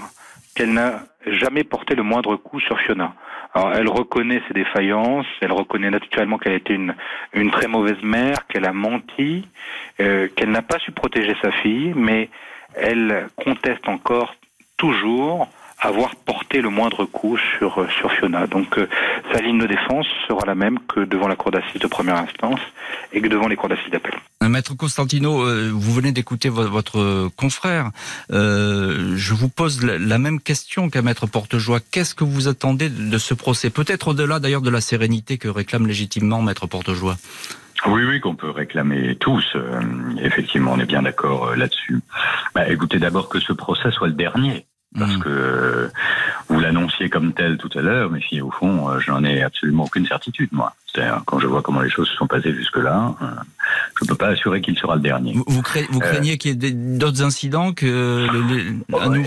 qu'elle 0.56 0.74
n'a 0.74 1.04
jamais 1.26 1.64
porté 1.64 1.95
le 1.95 2.04
moindre 2.04 2.36
coup 2.36 2.60
sur 2.60 2.80
Fiona. 2.82 3.14
Alors, 3.54 3.74
elle 3.74 3.88
reconnaît 3.88 4.41
ses 4.47 4.54
défaillances, 4.54 5.26
elle 5.41 5.52
reconnaît 5.52 5.89
naturellement 5.89 6.38
qu'elle 6.38 6.54
a 6.54 6.58
été 6.58 6.74
une, 6.74 6.95
une 7.34 7.50
très 7.50 7.68
mauvaise 7.68 8.02
mère, 8.04 8.45
qu'elle 8.47 8.66
a 8.66 8.74
menti, 8.74 9.47
euh, 10.00 10.28
qu'elle 10.36 10.52
n'a 10.52 10.62
pas 10.62 10.78
su 10.80 10.91
protéger 10.91 11.36
sa 11.41 11.52
fille, 11.52 11.93
mais 11.95 12.30
elle 12.76 13.28
conteste 13.36 13.88
encore 13.88 14.36
toujours 14.78 15.50
avoir 15.82 16.16
porté 16.16 16.62
le 16.62 16.70
moindre 16.70 17.06
coup 17.06 17.38
sur, 17.58 17.86
sur 17.98 18.12
Fiona. 18.12 18.48
Donc 18.48 18.78
euh, 18.78 18.88
sa 19.34 19.42
ligne 19.42 19.60
de 19.60 19.68
défense 19.68 20.06
sera 20.28 20.46
la 20.46 20.56
même 20.56 20.80
que 20.88 21.02
devant 21.02 21.28
la 21.28 21.36
cour 21.36 21.52
d'assises 21.52 21.82
de 21.82 21.88
première 21.88 22.18
instance 22.18 22.60
et 23.14 23.22
que 23.22 23.28
devant 23.28 23.48
les 23.48 23.56
cours 23.56 23.70
d'assises 23.70 23.92
d'appel. 23.92 24.14
Euh, 24.44 24.50
Maître 24.50 24.76
Constantino, 24.76 25.42
euh, 25.42 25.72
vous 25.74 25.94
venez 25.94 26.12
d'écouter 26.12 26.50
votre 26.50 27.30
confrère. 27.36 27.92
je 28.30 29.34
vous 29.34 29.50
pose 29.50 29.84
la 29.84 30.18
même 30.18 30.40
question 30.40 30.90
qu'à 30.90 31.02
Maître 31.02 31.28
Portejoie. 31.28 31.80
Qu'est-ce 31.80 32.16
que 32.16 32.24
vous 32.24 32.48
attendez 32.48 32.90
de 32.90 33.18
ce 33.18 33.34
procès? 33.34 33.70
Peut-être 33.70 34.10
au-delà 34.10 34.40
d'ailleurs 34.40 34.62
de 34.62 34.70
la 34.70 34.82
sérénité 34.82 35.38
que 35.38 35.48
réclame 35.48 35.88
légitimement 35.88 36.42
Maître 36.42 36.68
Portejoie. 36.68 37.18
Oui, 37.86 38.04
oui, 38.04 38.20
qu'on 38.20 38.36
peut 38.36 38.50
réclamer 38.50 39.16
tous. 39.16 39.56
effectivement, 40.22 40.74
on 40.74 40.80
est 40.80 40.86
bien 40.86 41.04
d'accord 41.04 41.56
là-dessus. 41.56 42.02
Bah, 42.54 42.70
écoutez, 42.70 43.00
d'abord 43.00 43.30
que 43.30 43.40
ce 43.40 43.54
procès 43.54 43.92
soit 43.92 44.08
le 44.08 44.14
dernier 44.14 44.66
parce 44.98 45.16
mm. 45.16 45.20
que 45.20 45.92
vous 46.50 46.60
l'annonciez 46.60 47.10
comme 47.10 47.34
tel 47.34 47.58
tout 47.58 47.70
à 47.78 47.82
l'heure, 47.82 48.10
mais 48.10 48.22
si 48.28 48.42
au 48.42 48.50
fond, 48.50 48.90
euh, 48.90 49.00
j'en 49.00 49.24
ai 49.24 49.44
absolument 49.44 49.84
aucune 49.84 50.06
certitude, 50.08 50.50
moi. 50.52 50.74
C'est-à-dire, 50.88 51.22
quand 51.26 51.38
je 51.40 51.46
vois 51.46 51.62
comment 51.62 51.82
les 51.82 51.90
choses 51.90 52.10
se 52.10 52.16
sont 52.16 52.26
passées 52.26 52.54
jusque-là, 52.54 53.14
euh, 53.22 53.26
je 54.00 54.06
ne 54.06 54.08
peux 54.10 54.16
pas 54.16 54.30
assurer 54.30 54.60
qu'il 54.62 54.76
sera 54.78 54.96
le 54.96 55.02
dernier. 55.02 55.34
Vous, 55.34 55.44
vous, 55.48 55.60
euh, 55.60 56.00
craignez 56.00 56.40
qu'il 56.40 56.64
y 56.64 56.68
ait 56.68 56.72
d'autres 56.72 57.22
incidents 57.22 57.74
que 57.74 58.26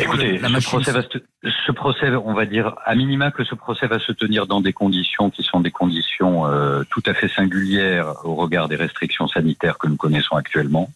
Écoutez, 0.01 0.39
la 0.39 0.61
ce, 0.61 0.67
procès 0.67 0.91
va 0.91 1.03
ce 1.03 1.73
procès, 1.73 2.09
on 2.11 2.35
va 2.35 2.45
dire, 2.45 2.75
à 2.85 2.97
minima 2.97 3.31
que 3.31 3.45
ce 3.45 3.55
procès 3.55 3.87
va 3.87 4.01
se 4.01 4.11
tenir 4.11 4.49
dans 4.49 4.61
des 4.61 4.73
conditions 4.73 5.31
qui 5.31 5.45
sont 5.45 5.61
des 5.61 5.71
conditions 5.71 6.45
tout 6.91 7.03
à 7.07 7.15
fait 7.15 7.29
singulières 7.29 8.13
au 8.25 8.35
regard 8.35 8.69
des 8.69 8.77
restrictions 8.77 9.29
sanitaires 9.29 9.79
que 9.79 9.87
nous 9.87 9.97
connaissons 9.97 10.35
actuellement. 10.35 10.91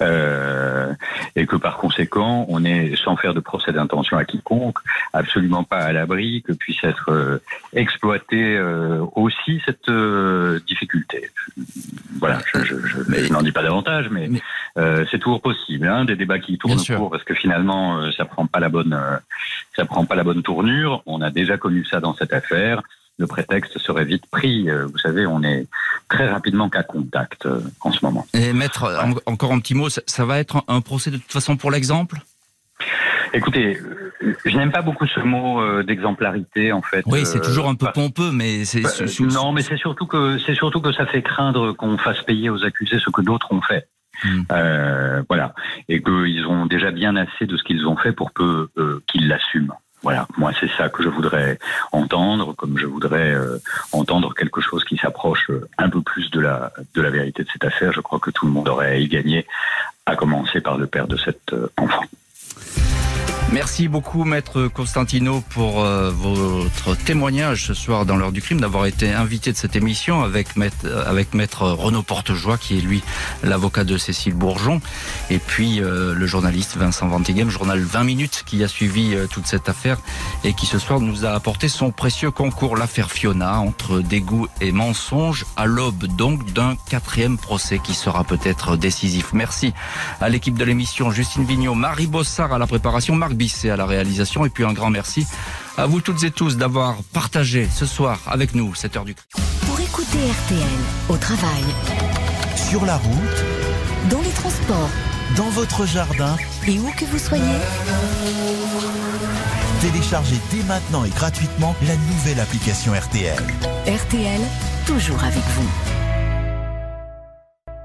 Euh, 0.00 0.94
et 1.34 1.46
que 1.46 1.56
par 1.56 1.76
conséquent, 1.78 2.46
on 2.48 2.64
est, 2.64 2.94
sans 2.96 3.16
faire 3.16 3.34
de 3.34 3.40
procès 3.40 3.72
d'intention 3.72 4.16
à 4.16 4.24
quiconque, 4.24 4.78
absolument 5.12 5.64
pas 5.64 5.78
à 5.78 5.92
l'abri 5.92 6.42
que 6.42 6.52
puisse 6.52 6.82
être 6.84 7.10
euh, 7.10 7.42
exploité 7.72 8.56
euh, 8.56 9.04
aussi 9.16 9.60
cette 9.64 9.90
difficulté. 10.66 11.30
Voilà, 12.20 12.38
je, 12.54 12.62
je, 12.62 12.76
je, 12.86 13.32
n'en 13.32 13.42
dis 13.42 13.52
pas 13.52 13.62
davantage, 13.62 14.08
mais, 14.10 14.28
c'est 15.10 15.18
toujours 15.18 15.40
possible. 15.40 15.88
Hein, 15.88 16.04
des 16.04 16.14
débats 16.14 16.38
qui 16.38 16.56
tournent 16.56 16.78
autour 16.78 17.10
parce 17.10 17.24
que 17.24 17.34
finalement, 17.34 18.12
ça 18.12 18.24
prend 18.24 18.46
pas 18.46 18.60
la 18.60 18.68
bonne, 18.68 18.96
ça 19.74 19.84
prend 19.84 20.04
pas 20.04 20.14
la 20.14 20.22
bonne 20.22 20.42
tournure. 20.42 21.02
On 21.06 21.20
a 21.20 21.30
déjà 21.30 21.56
connu 21.56 21.84
ça 21.84 21.98
dans 21.98 22.14
cette 22.14 22.32
affaire 22.32 22.82
le 23.18 23.26
prétexte 23.26 23.78
serait 23.78 24.04
vite 24.04 24.26
pris. 24.30 24.70
Euh, 24.70 24.86
vous 24.86 24.98
savez, 24.98 25.26
on 25.26 25.42
est 25.42 25.66
très 26.08 26.28
rapidement 26.28 26.68
qu'à 26.68 26.82
contact 26.82 27.46
euh, 27.46 27.60
en 27.80 27.92
ce 27.92 28.04
moment. 28.04 28.26
Et 28.34 28.52
maître, 28.52 28.90
encore 29.26 29.52
un 29.52 29.60
petit 29.60 29.74
mot, 29.74 29.88
ça, 29.88 30.24
va 30.24 30.38
être 30.38 30.64
un 30.68 30.80
procès 30.80 31.10
de 31.10 31.16
toute 31.16 31.32
façon 31.32 31.56
pour 31.56 31.70
l'exemple? 31.70 32.18
Écoutez, 33.34 33.78
je 34.44 34.56
n'aime 34.56 34.72
pas 34.72 34.80
beaucoup 34.80 35.06
ce 35.06 35.20
mot 35.20 35.60
euh, 35.60 35.82
d'exemplarité 35.82 36.72
en 36.72 36.80
fait. 36.80 37.02
Oui, 37.06 37.26
c'est 37.26 37.42
toujours 37.42 37.68
un 37.68 37.74
peu 37.74 37.86
pompeux, 37.92 38.30
mais 38.32 38.64
c'est 38.64 38.80
bah, 38.80 38.90
non, 39.20 39.52
mais 39.52 39.62
c'est 39.62 39.76
surtout 39.76 40.06
que 40.06 40.38
c'est 40.38 40.54
surtout 40.54 40.80
que 40.80 40.92
ça 40.92 41.04
fait 41.04 41.22
craindre 41.22 41.72
qu'on 41.72 41.98
fasse 41.98 42.22
payer 42.22 42.48
aux 42.48 42.64
accusés 42.64 42.98
ce 42.98 43.10
que 43.10 43.20
d'autres 43.20 43.52
ont 43.52 43.60
fait. 43.60 43.88
Hmm. 44.24 44.42
voilà, 45.28 45.54
et 45.88 46.02
qu'ils 46.02 46.44
ont 46.46 46.66
déjà 46.66 46.90
bien 46.90 47.14
assez 47.14 47.46
de 47.46 47.56
ce 47.56 47.62
qu'ils 47.62 47.86
ont 47.86 47.96
fait 47.96 48.10
pour 48.10 48.32
peu 48.32 48.68
qu'ils 49.06 49.28
l'assument. 49.28 49.78
Voilà, 50.02 50.28
moi 50.36 50.52
c'est 50.60 50.70
ça 50.76 50.88
que 50.88 51.02
je 51.02 51.08
voudrais 51.08 51.58
entendre, 51.90 52.54
comme 52.54 52.78
je 52.78 52.86
voudrais 52.86 53.32
euh, 53.32 53.58
entendre 53.92 54.32
quelque 54.32 54.60
chose 54.60 54.84
qui 54.84 54.96
s'approche 54.96 55.50
euh, 55.50 55.68
un 55.76 55.88
peu 55.88 56.00
plus 56.02 56.30
de 56.30 56.40
la 56.40 56.72
de 56.94 57.02
la 57.02 57.10
vérité 57.10 57.42
de 57.42 57.48
cette 57.52 57.64
affaire. 57.64 57.92
Je 57.92 58.00
crois 58.00 58.20
que 58.20 58.30
tout 58.30 58.46
le 58.46 58.52
monde 58.52 58.68
aurait 58.68 58.92
à 58.92 58.96
y 58.96 59.08
gagner, 59.08 59.46
à 60.06 60.14
commencer 60.14 60.60
par 60.60 60.78
le 60.78 60.86
père 60.86 61.08
de 61.08 61.16
cet 61.16 61.52
euh, 61.52 61.68
enfant. 61.76 62.04
Merci 63.50 63.88
beaucoup, 63.88 64.24
Maître 64.24 64.68
Constantino, 64.68 65.40
pour 65.40 65.82
euh, 65.82 66.10
votre 66.10 66.94
témoignage 66.94 67.66
ce 67.66 67.72
soir 67.72 68.04
dans 68.04 68.16
l'heure 68.16 68.30
du 68.30 68.42
crime, 68.42 68.60
d'avoir 68.60 68.84
été 68.84 69.10
invité 69.12 69.52
de 69.52 69.56
cette 69.56 69.74
émission 69.74 70.22
avec 70.22 70.54
Maître, 70.56 70.84
euh, 71.62 71.72
Renaud 71.72 72.02
Portejoie, 72.02 72.58
qui 72.58 72.76
est 72.76 72.80
lui 72.82 73.02
l'avocat 73.42 73.84
de 73.84 73.96
Cécile 73.96 74.34
Bourgeon, 74.34 74.82
et 75.30 75.38
puis 75.38 75.80
euh, 75.80 76.14
le 76.14 76.26
journaliste 76.26 76.76
Vincent 76.76 77.08
Ventigame, 77.08 77.48
journal 77.48 77.80
20 77.80 78.04
minutes, 78.04 78.42
qui 78.44 78.62
a 78.62 78.68
suivi 78.68 79.16
toute 79.30 79.46
cette 79.46 79.70
affaire 79.70 79.98
et 80.44 80.52
qui 80.52 80.66
ce 80.66 80.78
soir 80.78 81.00
nous 81.00 81.24
a 81.24 81.30
apporté 81.30 81.68
son 81.68 81.90
précieux 81.90 82.30
concours, 82.30 82.76
l'affaire 82.76 83.10
Fiona, 83.10 83.60
entre 83.60 84.00
dégoût 84.00 84.46
et 84.60 84.72
mensonge, 84.72 85.46
à 85.56 85.64
l'aube 85.64 86.04
donc 86.04 86.52
d'un 86.52 86.76
quatrième 86.90 87.38
procès 87.38 87.78
qui 87.82 87.94
sera 87.94 88.24
peut-être 88.24 88.76
décisif. 88.76 89.32
Merci 89.32 89.72
à 90.20 90.28
l'équipe 90.28 90.58
de 90.58 90.64
l'émission, 90.64 91.10
Justine 91.10 91.44
Vignot, 91.44 91.74
Marie 91.74 92.06
Bossard 92.06 92.52
à 92.52 92.58
la 92.58 92.66
préparation, 92.66 93.16
Marc 93.18 93.34
Bisset 93.34 93.70
à 93.70 93.76
la 93.76 93.86
réalisation. 93.86 94.46
Et 94.46 94.50
puis 94.50 94.64
un 94.64 94.72
grand 94.72 94.90
merci 94.90 95.26
à 95.76 95.86
vous 95.86 96.00
toutes 96.00 96.22
et 96.24 96.30
tous 96.30 96.56
d'avoir 96.56 96.96
partagé 97.12 97.68
ce 97.72 97.86
soir 97.86 98.20
avec 98.26 98.54
nous 98.54 98.74
cette 98.74 98.96
heure 98.96 99.04
du. 99.04 99.14
Pour 99.66 99.78
écouter 99.78 100.18
RTL 100.18 100.78
au 101.08 101.16
travail, 101.16 101.64
Sur 102.56 102.84
la 102.84 102.96
route, 102.96 103.44
dans 104.10 104.20
les 104.20 104.30
transports 104.30 104.90
dans 105.36 105.48
votre 105.50 105.86
jardin, 105.86 106.36
et 106.66 106.78
où 106.78 106.90
que 106.96 107.04
vous 107.06 107.18
soyez, 107.18 107.42
téléchargez 109.80 110.36
dès 110.50 110.62
maintenant 110.64 111.04
et 111.04 111.10
gratuitement 111.10 111.74
la 111.86 111.96
nouvelle 111.96 112.40
application 112.40 112.92
RTL. 112.92 113.38
RTL, 113.86 114.40
toujours 114.86 115.22
avec 115.22 115.44
vous. 115.56 116.07